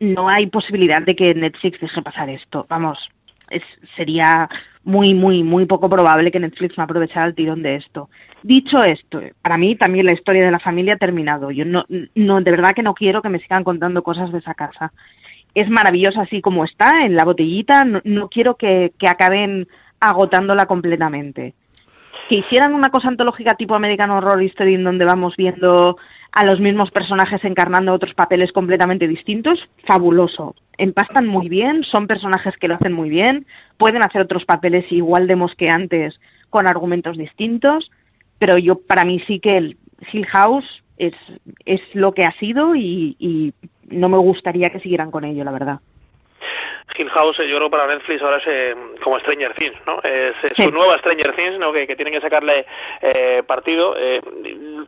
No 0.00 0.28
hay 0.28 0.46
posibilidad 0.46 1.02
de 1.02 1.16
que 1.16 1.34
Netflix 1.34 1.80
deje 1.80 2.02
pasar 2.02 2.30
esto. 2.30 2.66
Vamos, 2.68 2.98
es, 3.50 3.62
sería 3.96 4.48
muy, 4.84 5.12
muy, 5.14 5.42
muy 5.42 5.66
poco 5.66 5.88
probable 5.88 6.30
que 6.30 6.40
Netflix 6.40 6.78
no 6.78 6.84
aprovechara 6.84 7.26
el 7.26 7.34
tirón 7.34 7.62
de 7.62 7.76
esto. 7.76 8.08
Dicho 8.42 8.82
esto, 8.84 9.20
para 9.42 9.58
mí 9.58 9.76
también 9.76 10.06
la 10.06 10.12
historia 10.12 10.44
de 10.44 10.50
la 10.50 10.60
familia 10.60 10.94
ha 10.94 10.98
terminado. 10.98 11.50
Yo 11.50 11.64
no, 11.64 11.84
no, 12.14 12.40
de 12.40 12.50
verdad 12.50 12.72
que 12.74 12.82
no 12.82 12.94
quiero 12.94 13.20
que 13.20 13.28
me 13.28 13.40
sigan 13.40 13.64
contando 13.64 14.02
cosas 14.02 14.32
de 14.32 14.38
esa 14.38 14.54
casa 14.54 14.92
es 15.54 15.68
maravillosa 15.68 16.22
así 16.22 16.40
como 16.40 16.64
está, 16.64 17.04
en 17.04 17.16
la 17.16 17.24
botellita, 17.24 17.84
no, 17.84 18.28
quiero 18.28 18.56
que, 18.56 18.92
acaben 19.08 19.68
agotándola 20.00 20.66
completamente. 20.66 21.54
Que 22.28 22.36
hicieran 22.36 22.74
una 22.74 22.90
cosa 22.90 23.08
antológica 23.08 23.54
tipo 23.54 23.74
American 23.74 24.10
Horror 24.10 24.42
Story 24.42 24.74
en 24.74 24.84
donde 24.84 25.04
vamos 25.04 25.34
viendo 25.36 25.96
a 26.30 26.44
los 26.44 26.60
mismos 26.60 26.90
personajes 26.90 27.42
encarnando 27.44 27.92
otros 27.92 28.14
papeles 28.14 28.52
completamente 28.52 29.08
distintos, 29.08 29.58
fabuloso. 29.86 30.54
Empastan 30.76 31.26
muy 31.26 31.48
bien, 31.48 31.84
son 31.84 32.06
personajes 32.06 32.54
que 32.58 32.68
lo 32.68 32.74
hacen 32.74 32.92
muy 32.92 33.08
bien, 33.08 33.46
pueden 33.78 34.02
hacer 34.02 34.20
otros 34.22 34.44
papeles 34.44 34.84
igual 34.92 35.26
de 35.26 35.36
mosqueantes 35.36 36.20
con 36.50 36.66
argumentos 36.66 37.16
distintos, 37.16 37.90
pero 38.38 38.58
yo 38.58 38.78
para 38.78 39.04
mí 39.04 39.20
sí 39.26 39.40
que 39.40 39.56
el 39.56 39.76
Hill 40.12 40.26
House 40.26 40.84
es, 40.98 41.14
es 41.64 41.80
lo 41.94 42.12
que 42.12 42.26
ha 42.26 42.32
sido 42.38 42.76
y 42.76 43.54
no 43.90 44.08
me 44.08 44.18
gustaría 44.18 44.70
que 44.70 44.80
siguieran 44.80 45.10
con 45.10 45.24
ello, 45.24 45.44
la 45.44 45.52
verdad. 45.52 45.80
Hill 46.96 47.10
House, 47.10 47.36
yo 47.38 47.56
creo 47.56 47.70
para 47.70 47.86
Netflix 47.86 48.22
ahora 48.22 48.38
es 48.38 48.44
eh, 48.46 48.74
como 49.02 49.18
Stranger 49.20 49.54
Things, 49.54 49.76
¿no? 49.86 50.00
Es, 50.02 50.34
su 50.56 50.70
nueva 50.70 50.98
Stranger 50.98 51.34
Things, 51.34 51.58
¿no? 51.58 51.72
Que, 51.72 51.86
que 51.86 51.94
tienen 51.94 52.14
que 52.14 52.20
sacarle 52.20 52.66
eh, 53.00 53.42
partido. 53.46 53.94
Eh, 53.96 54.20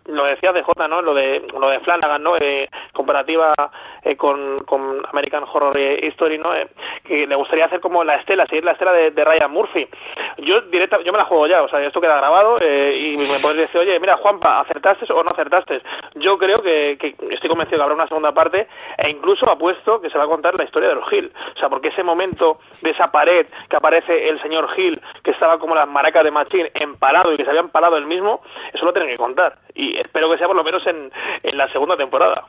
lo 0.07 0.25
decía 0.25 0.53
de 0.53 0.63
J, 0.63 0.89
¿no? 0.89 1.03
Lo 1.03 1.15
de 1.15 1.41
lo 1.53 1.71
de 1.71 1.81
Flanagan, 1.81 2.23
¿no? 2.23 2.37
Eh, 2.37 2.69
comparativa 2.93 3.55
eh, 4.03 4.17
con, 4.17 4.61
con 4.65 5.03
American 5.13 5.45
Horror 5.45 5.79
History, 5.79 6.39
¿no? 6.39 6.53
Que 7.11 7.27
le 7.27 7.35
gustaría 7.35 7.65
hacer 7.65 7.81
como 7.81 8.05
la 8.05 8.15
estela, 8.15 8.47
seguir 8.47 8.65
la 8.65 8.71
estela 8.71 8.93
de, 8.93 9.11
de 9.11 9.25
Ryan 9.25 9.51
Murphy. 9.51 9.85
Yo 10.39 10.61
directa, 10.61 11.03
yo 11.03 11.11
me 11.11 11.19
la 11.19 11.25
juego 11.25 11.49
ya, 11.49 11.61
o 11.61 11.69
sea, 11.69 11.85
esto 11.85 12.01
queda 12.01 12.17
grabado 12.17 12.59
eh, 12.61 12.97
y 12.97 13.17
me 13.17 13.41
podéis 13.41 13.63
decir, 13.63 13.81
oye, 13.81 13.99
mira, 13.99 14.17
Juanpa, 14.19 14.61
¿acertaste 14.61 15.13
o 15.13 15.25
no 15.25 15.31
acertaste? 15.31 15.83
Yo 16.15 16.39
creo 16.39 16.63
que, 16.63 16.97
que 17.01 17.17
estoy 17.35 17.51
convencido 17.51 17.79
que 17.79 17.83
habrá 17.83 17.97
una 17.97 18.07
segunda 18.07 18.31
parte 18.31 18.69
e 18.97 19.11
incluso 19.11 19.51
apuesto 19.51 20.01
que 20.01 20.09
se 20.09 20.19
va 20.19 20.23
a 20.23 20.29
contar 20.29 20.55
la 20.55 20.63
historia 20.63 20.91
de 20.91 20.95
los 20.95 21.13
Hill. 21.13 21.33
O 21.57 21.59
sea, 21.59 21.69
porque 21.69 21.89
ese 21.89 22.05
momento 22.05 22.61
de 22.81 22.91
esa 22.91 23.11
pared 23.11 23.45
que 23.69 23.77
aparece 23.77 24.29
el 24.29 24.41
señor 24.41 24.69
Hill, 24.77 25.01
que 25.25 25.33
estaba 25.33 25.59
como 25.59 25.75
las 25.75 25.89
maracas 25.89 26.23
de 26.23 26.31
Machín, 26.31 26.69
empalado 26.75 27.33
y 27.33 27.39
que 27.39 27.43
se 27.43 27.51
había 27.51 27.63
empalado 27.63 27.97
él 27.97 28.07
mismo, 28.07 28.41
eso 28.73 28.85
lo 28.85 28.93
tienen 28.93 29.11
que 29.11 29.19
contar. 29.19 29.57
Y 29.75 29.99
espero 29.99 30.31
que 30.31 30.39
sea 30.39 30.47
por 30.47 30.55
lo 30.55 30.63
menos 30.63 30.87
en, 30.87 31.11
en 31.43 31.59
la 31.59 31.67
segunda 31.73 31.97
temporada. 31.97 32.45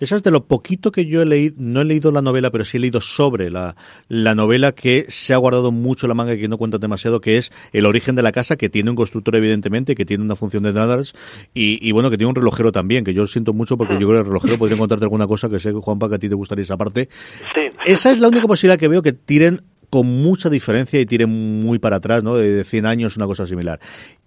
Esa 0.00 0.16
es 0.16 0.22
de 0.22 0.30
lo 0.30 0.46
poquito 0.46 0.92
que 0.92 1.06
yo 1.06 1.22
he 1.22 1.26
leído, 1.26 1.56
no 1.58 1.80
he 1.80 1.84
leído 1.84 2.12
la 2.12 2.22
novela, 2.22 2.50
pero 2.50 2.64
sí 2.64 2.76
he 2.76 2.80
leído 2.80 3.00
sobre 3.00 3.50
la, 3.50 3.76
la 4.08 4.34
novela 4.34 4.72
que 4.72 5.06
se 5.08 5.34
ha 5.34 5.36
guardado 5.36 5.72
mucho 5.72 6.06
la 6.06 6.14
manga 6.14 6.34
y 6.34 6.40
que 6.40 6.48
no 6.48 6.58
cuenta 6.58 6.78
demasiado, 6.78 7.20
que 7.20 7.38
es 7.38 7.52
El 7.72 7.86
origen 7.86 8.14
de 8.14 8.22
la 8.22 8.32
casa, 8.32 8.56
que 8.56 8.68
tiene 8.68 8.90
un 8.90 8.96
constructor 8.96 9.36
evidentemente, 9.36 9.94
que 9.94 10.04
tiene 10.04 10.24
una 10.24 10.36
función 10.36 10.62
de 10.62 10.72
nadars 10.72 11.14
y, 11.54 11.86
y 11.86 11.92
bueno, 11.92 12.10
que 12.10 12.16
tiene 12.16 12.28
un 12.28 12.36
relojero 12.36 12.72
también, 12.72 13.04
que 13.04 13.14
yo 13.14 13.22
lo 13.22 13.28
siento 13.28 13.52
mucho 13.52 13.76
porque 13.76 13.94
yo 13.94 14.08
creo 14.08 14.12
que 14.12 14.18
el 14.20 14.26
relojero 14.26 14.58
podría 14.58 14.78
contarte 14.78 15.04
alguna 15.04 15.26
cosa 15.26 15.48
que 15.48 15.60
sé, 15.60 15.72
Juanpa, 15.72 16.08
que 16.08 16.16
a 16.16 16.18
ti 16.18 16.28
te 16.28 16.34
gustaría 16.34 16.62
esa 16.62 16.76
parte. 16.76 17.08
Esa 17.84 18.10
es 18.10 18.18
la 18.18 18.28
única 18.28 18.46
posibilidad 18.46 18.78
que 18.78 18.88
veo 18.88 19.02
que 19.02 19.12
tiren 19.12 19.62
con 19.90 20.06
mucha 20.06 20.50
diferencia 20.50 21.00
y 21.00 21.06
tiren 21.06 21.62
muy 21.62 21.78
para 21.78 21.96
atrás, 21.96 22.24
¿no? 22.24 22.34
De 22.34 22.64
100 22.64 22.86
años, 22.86 23.16
una 23.16 23.26
cosa 23.26 23.46
similar. 23.46 23.78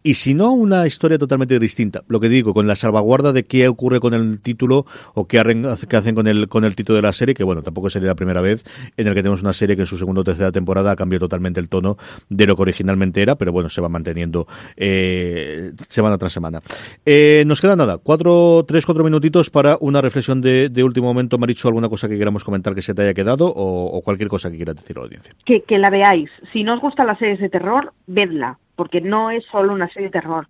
Y 0.04 0.14
si 0.14 0.34
no, 0.34 0.54
una 0.54 0.88
historia 0.88 1.18
totalmente 1.18 1.60
distinta. 1.60 2.04
Lo 2.08 2.20
que 2.20 2.30
digo, 2.30 2.54
con 2.54 2.68
la 2.68 2.76
salvaguarda 2.76 3.34
de 3.34 3.46
qué 3.46 3.68
ocurre 3.68 4.00
con 4.00 4.14
el 4.14 4.40
título 4.40 4.86
o 5.14 5.28
qué, 5.28 5.40
hacen 5.40 6.16
con 6.16 6.28
el, 6.28 6.48
con 6.48 6.64
el 6.64 6.76
título 6.76 6.98
de 6.98 7.02
la 7.02 7.14
serie, 7.14 7.36
que 7.36 7.44
bueno, 7.44 7.62
tampoco 7.62 7.90
sería 7.90 8.08
la 8.08 8.16
primera 8.16 8.42
vez 8.42 8.64
en 8.96 9.08
el 9.08 9.14
que 9.14 9.22
tenemos 9.22 9.42
una 9.42 9.54
serie 9.54 9.76
que 9.76 9.82
en 9.82 9.86
su 9.86 9.98
segunda 9.98 10.22
o 10.22 10.24
tercera 10.24 10.52
temporada 10.52 10.96
cambió 10.96 11.20
totalmente 11.20 11.60
el 11.60 11.68
tono 11.68 11.98
de 12.30 12.46
lo 12.46 12.56
que 12.56 12.62
originalmente 12.62 13.22
era, 13.22 13.36
pero 13.36 13.52
bueno, 13.52 13.70
se 13.70 13.82
va 13.82 13.90
manteniendo 13.90 14.48
eh, 14.76 15.74
semana 15.90 16.18
tras 16.18 16.32
semana. 16.32 16.62
Eh, 17.06 17.44
nos 17.46 17.60
queda 17.60 17.76
nada, 17.76 17.98
cuatro, 17.98 18.64
tres, 18.68 18.86
cuatro 18.86 19.04
minutitos 19.04 19.50
para 19.50 19.78
una 19.82 20.02
reflexión 20.02 20.42
de, 20.42 20.70
de 20.70 20.84
último 20.84 21.08
momento. 21.08 21.38
Maricho, 21.38 21.68
¿alguna 21.68 21.90
cosa 21.90 22.08
que 22.08 22.18
queramos 22.18 22.44
comentar 22.44 22.76
que 22.76 22.82
se 22.82 22.94
te 22.94 23.02
haya 23.02 23.14
quedado 23.14 23.52
o, 23.54 24.02
cualquier 24.02 24.30
cosa 24.30 24.50
que 24.50 24.58
quieras 24.58 24.76
decir 24.76 24.96
a 24.98 25.00
la 25.00 25.06
audiencia? 25.06 25.34
Que, 25.46 25.64
que 25.64 25.78
la 25.78 25.90
veáis. 25.90 26.30
Si 26.54 26.64
no 26.64 26.76
os 26.76 26.82
gustan 26.82 27.08
las 27.08 27.20
series 27.20 27.40
de 27.40 27.50
terror, 27.50 27.94
vedla 28.06 28.58
porque 28.78 29.02
no 29.02 29.32
es 29.32 29.44
solo 29.46 29.74
una 29.74 29.90
serie 29.90 30.08
de 30.08 30.20
terror. 30.22 30.48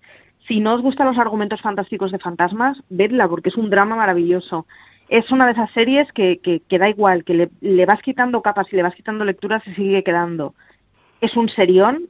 Si 0.48 0.60
no 0.60 0.76
os 0.76 0.82
gustan 0.84 1.08
los 1.08 1.18
argumentos 1.18 1.62
fantásticos 1.62 2.12
de 2.12 2.20
fantasmas, 2.20 2.78
vedla, 2.90 3.28
porque 3.28 3.50
es 3.50 3.58
un 3.58 3.72
drama 3.72 3.96
maravilloso. 3.96 4.68
Es 5.10 5.32
una 5.32 5.46
de 5.46 5.54
esas 5.54 5.72
series 5.72 6.12
que, 6.12 6.40
que, 6.40 6.78
da 6.78 6.90
igual, 6.90 7.24
que 7.24 7.34
le, 7.34 7.50
le, 7.62 7.86
vas 7.86 8.02
quitando 8.02 8.42
capas 8.42 8.68
y 8.72 8.76
le 8.76 8.84
vas 8.84 8.94
quitando 8.94 9.26
lecturas 9.26 9.66
y 9.66 9.74
sigue 9.74 10.04
quedando. 10.04 10.54
Es 11.22 11.36
un 11.36 11.50
serión, 11.50 12.04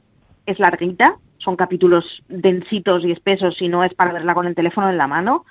es 0.44 0.58
larguita, 0.58 1.16
son 1.38 1.56
capítulos 1.56 2.04
densitos 2.28 3.04
y 3.04 3.12
espesos 3.12 3.60
y 3.62 3.68
no 3.68 3.84
es 3.84 3.94
para 3.94 4.12
verla 4.12 4.34
con 4.34 4.46
el 4.46 4.54
teléfono 4.54 4.90
en 4.90 4.98
la 4.98 5.06
mano, 5.06 5.46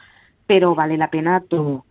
pero 0.45 0.75
vale 0.75 0.97
la 0.97 1.09
pena 1.09 1.41
todo. 1.41 1.85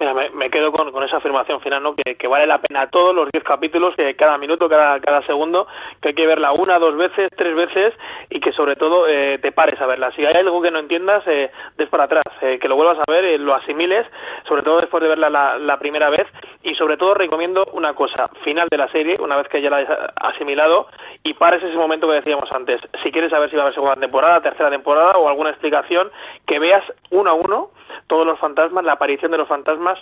Mira, 0.00 0.14
me, 0.14 0.48
quedo 0.48 0.72
con, 0.72 1.04
esa 1.04 1.18
afirmación 1.18 1.60
final, 1.60 1.82
¿no? 1.82 1.94
Que, 1.94 2.14
que, 2.14 2.26
vale 2.26 2.46
la 2.46 2.58
pena 2.58 2.88
todos 2.88 3.14
los 3.14 3.28
10 3.30 3.44
capítulos, 3.44 3.94
que 3.94 4.16
cada 4.16 4.38
minuto, 4.38 4.66
cada, 4.66 4.98
cada 4.98 5.20
segundo, 5.26 5.66
que 6.00 6.08
hay 6.08 6.14
que 6.14 6.26
verla 6.26 6.52
una, 6.52 6.78
dos 6.78 6.96
veces, 6.96 7.28
tres 7.36 7.54
veces 7.54 7.92
y 8.30 8.40
que 8.40 8.50
sobre 8.52 8.76
todo 8.76 9.06
eh, 9.06 9.38
te 9.42 9.52
pares 9.52 9.78
a 9.78 9.84
verla. 9.84 10.10
Si 10.12 10.24
hay 10.24 10.34
algo 10.34 10.62
que 10.62 10.70
no 10.70 10.78
entiendas, 10.78 11.22
eh, 11.26 11.50
des 11.76 11.90
para 11.90 12.04
atrás, 12.04 12.24
eh, 12.40 12.58
que 12.58 12.66
lo 12.66 12.76
vuelvas 12.76 12.96
a 12.98 13.12
ver, 13.12 13.26
eh, 13.26 13.36
lo 13.36 13.54
asimiles, 13.54 14.06
sobre 14.48 14.62
todo 14.62 14.80
después 14.80 15.02
de 15.02 15.08
verla 15.10 15.28
la, 15.28 15.58
la, 15.58 15.78
primera 15.78 16.08
vez 16.08 16.26
y 16.62 16.74
sobre 16.76 16.96
todo 16.96 17.12
recomiendo 17.12 17.66
una 17.74 17.92
cosa, 17.92 18.28
final 18.42 18.68
de 18.70 18.78
la 18.78 18.88
serie, 18.88 19.18
una 19.20 19.36
vez 19.36 19.48
que 19.48 19.60
ya 19.60 19.68
la 19.68 19.76
hayas 19.76 19.98
asimilado 20.16 20.88
y 21.24 21.34
pares 21.34 21.62
ese 21.62 21.76
momento 21.76 22.08
que 22.08 22.14
decíamos 22.14 22.50
antes. 22.52 22.80
Si 23.02 23.12
quieres 23.12 23.30
saber 23.30 23.50
si 23.50 23.56
va 23.56 23.62
a 23.62 23.64
haber 23.66 23.74
segunda 23.74 23.96
temporada, 23.96 24.40
tercera 24.40 24.70
temporada 24.70 25.18
o 25.18 25.28
alguna 25.28 25.50
explicación, 25.50 26.10
que 26.46 26.58
veas 26.58 26.84
uno 27.10 27.30
a 27.30 27.34
uno 27.34 27.70
todos 28.06 28.26
los 28.26 28.38
fantasmas, 28.38 28.84
la 28.84 28.92
aparición 28.92 29.30
de 29.30 29.38
los 29.38 29.48
fantasmas 29.48 29.98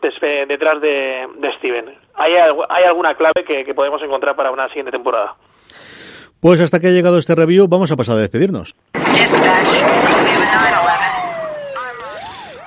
detrás 0.00 0.80
de, 0.80 1.28
Steven. 1.58 1.86
¿Hay, 2.14 2.32
¿Hay, 2.34 2.84
alguna 2.84 3.14
clave 3.14 3.44
que, 3.46 3.64
que 3.64 3.74
podemos 3.74 4.02
encontrar 4.02 4.36
para 4.36 4.50
una 4.50 4.68
siguiente 4.68 4.90
temporada? 4.90 5.34
Pues 6.40 6.60
hasta 6.60 6.80
que 6.80 6.88
ha 6.88 6.90
llegado 6.90 7.18
este 7.18 7.34
review, 7.34 7.68
vamos 7.68 7.92
a 7.92 7.96
pasar 7.96 8.16
a 8.16 8.20
despedirnos. 8.20 8.74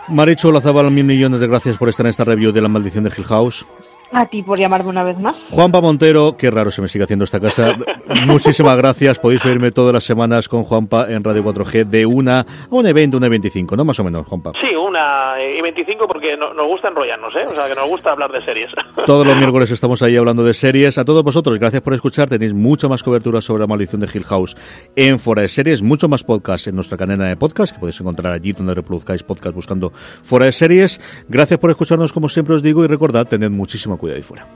Maricho 0.08 0.52
Lazabal, 0.52 0.92
mil 0.92 1.04
millones 1.04 1.40
de 1.40 1.48
gracias 1.48 1.78
por 1.78 1.90
estar 1.90 2.06
en 2.06 2.12
esta 2.12 2.24
review 2.24 2.52
de 2.52 2.62
La 2.62 2.70
Maldición 2.70 3.04
de 3.04 3.12
Hill 3.18 3.26
House. 3.26 3.66
A 4.12 4.26
ti 4.28 4.44
por 4.44 4.60
llamarme 4.60 4.90
una 4.90 5.04
vez 5.04 5.18
más. 5.20 5.36
Juanpa 5.52 5.82
Montero, 5.82 6.36
qué 6.38 6.52
raro 6.52 6.72
se 6.72 6.82
me 6.82 6.88
sigue 6.88 7.04
haciendo 7.04 7.26
esta 7.26 7.40
casa. 7.40 7.76
Muchísimas 8.26 8.78
gracias. 8.78 9.20
Podéis 9.20 9.44
oírme 9.46 9.72
todas 9.72 9.94
las 9.94 10.04
semanas 10.04 10.48
con 10.48 10.64
Juanpa 10.64 11.08
en 11.10 11.24
Radio 11.24 11.44
4G 11.44 11.86
de 11.86 12.06
una 12.06 12.40
a 12.42 12.46
un 12.70 12.86
evento, 12.86 13.18
una 13.18 13.28
y 13.28 13.32
25, 13.32 13.76
¿no? 13.76 13.86
Más 13.86 14.00
o 14.00 14.04
menos, 14.04 14.26
Juanpa. 14.28 14.52
Sí, 14.54 14.76
una 14.76 15.36
y 15.42 15.62
25 15.62 16.08
porque 16.08 16.38
no, 16.38 16.54
nos 16.54 16.68
gusta 16.68 16.90
enrollarnos, 16.90 17.36
¿eh? 17.36 17.46
O 17.48 17.54
sea, 17.54 17.68
que 17.68 17.76
nos 17.76 17.88
gusta 17.88 18.12
hablar 18.12 18.32
de 18.32 18.44
series. 18.44 18.72
Todos 19.06 19.26
los 19.26 19.36
miércoles 19.36 19.72
estamos 19.72 20.02
ahí 20.02 20.16
hablando 20.16 20.44
de 20.44 20.54
series. 20.54 20.98
A 20.98 21.06
todos 21.06 21.24
vosotros, 21.24 21.60
gracias 21.60 21.82
por 21.82 21.94
escuchar. 21.94 22.30
Tenéis 22.30 22.54
mucha 22.54 22.88
más 22.88 23.04
cobertura 23.04 23.42
sobre 23.42 23.62
la 23.62 23.68
maldición 23.68 24.02
de 24.02 24.10
Hill 24.12 24.24
House 24.24 24.56
en 24.96 25.20
Fora 25.20 25.42
de 25.42 25.48
Series, 25.48 25.82
mucho 25.82 26.08
más 26.08 26.24
podcast 26.24 26.68
en 26.68 26.76
nuestra 26.76 26.98
cadena 26.98 27.26
de 27.26 27.36
podcast, 27.36 27.74
que 27.74 27.80
podéis 27.80 28.00
encontrar 28.00 28.34
allí 28.34 28.54
donde 28.54 28.74
reproduzcáis 28.74 29.24
podcast 29.24 29.54
buscando 29.56 29.92
Fora 29.92 30.46
de 30.46 30.52
Series. 30.52 31.00
Gracias 31.30 31.60
por 31.60 31.70
escucharnos, 31.70 32.14
como 32.14 32.30
siempre 32.30 32.56
os 32.56 32.64
digo, 32.64 32.84
y 32.84 32.88
recordad, 32.88 33.28
tened 33.28 33.52
muchísimo 33.52 33.95
cuidado 33.98 34.18
ahí 34.18 34.24
fuera. 34.24 34.48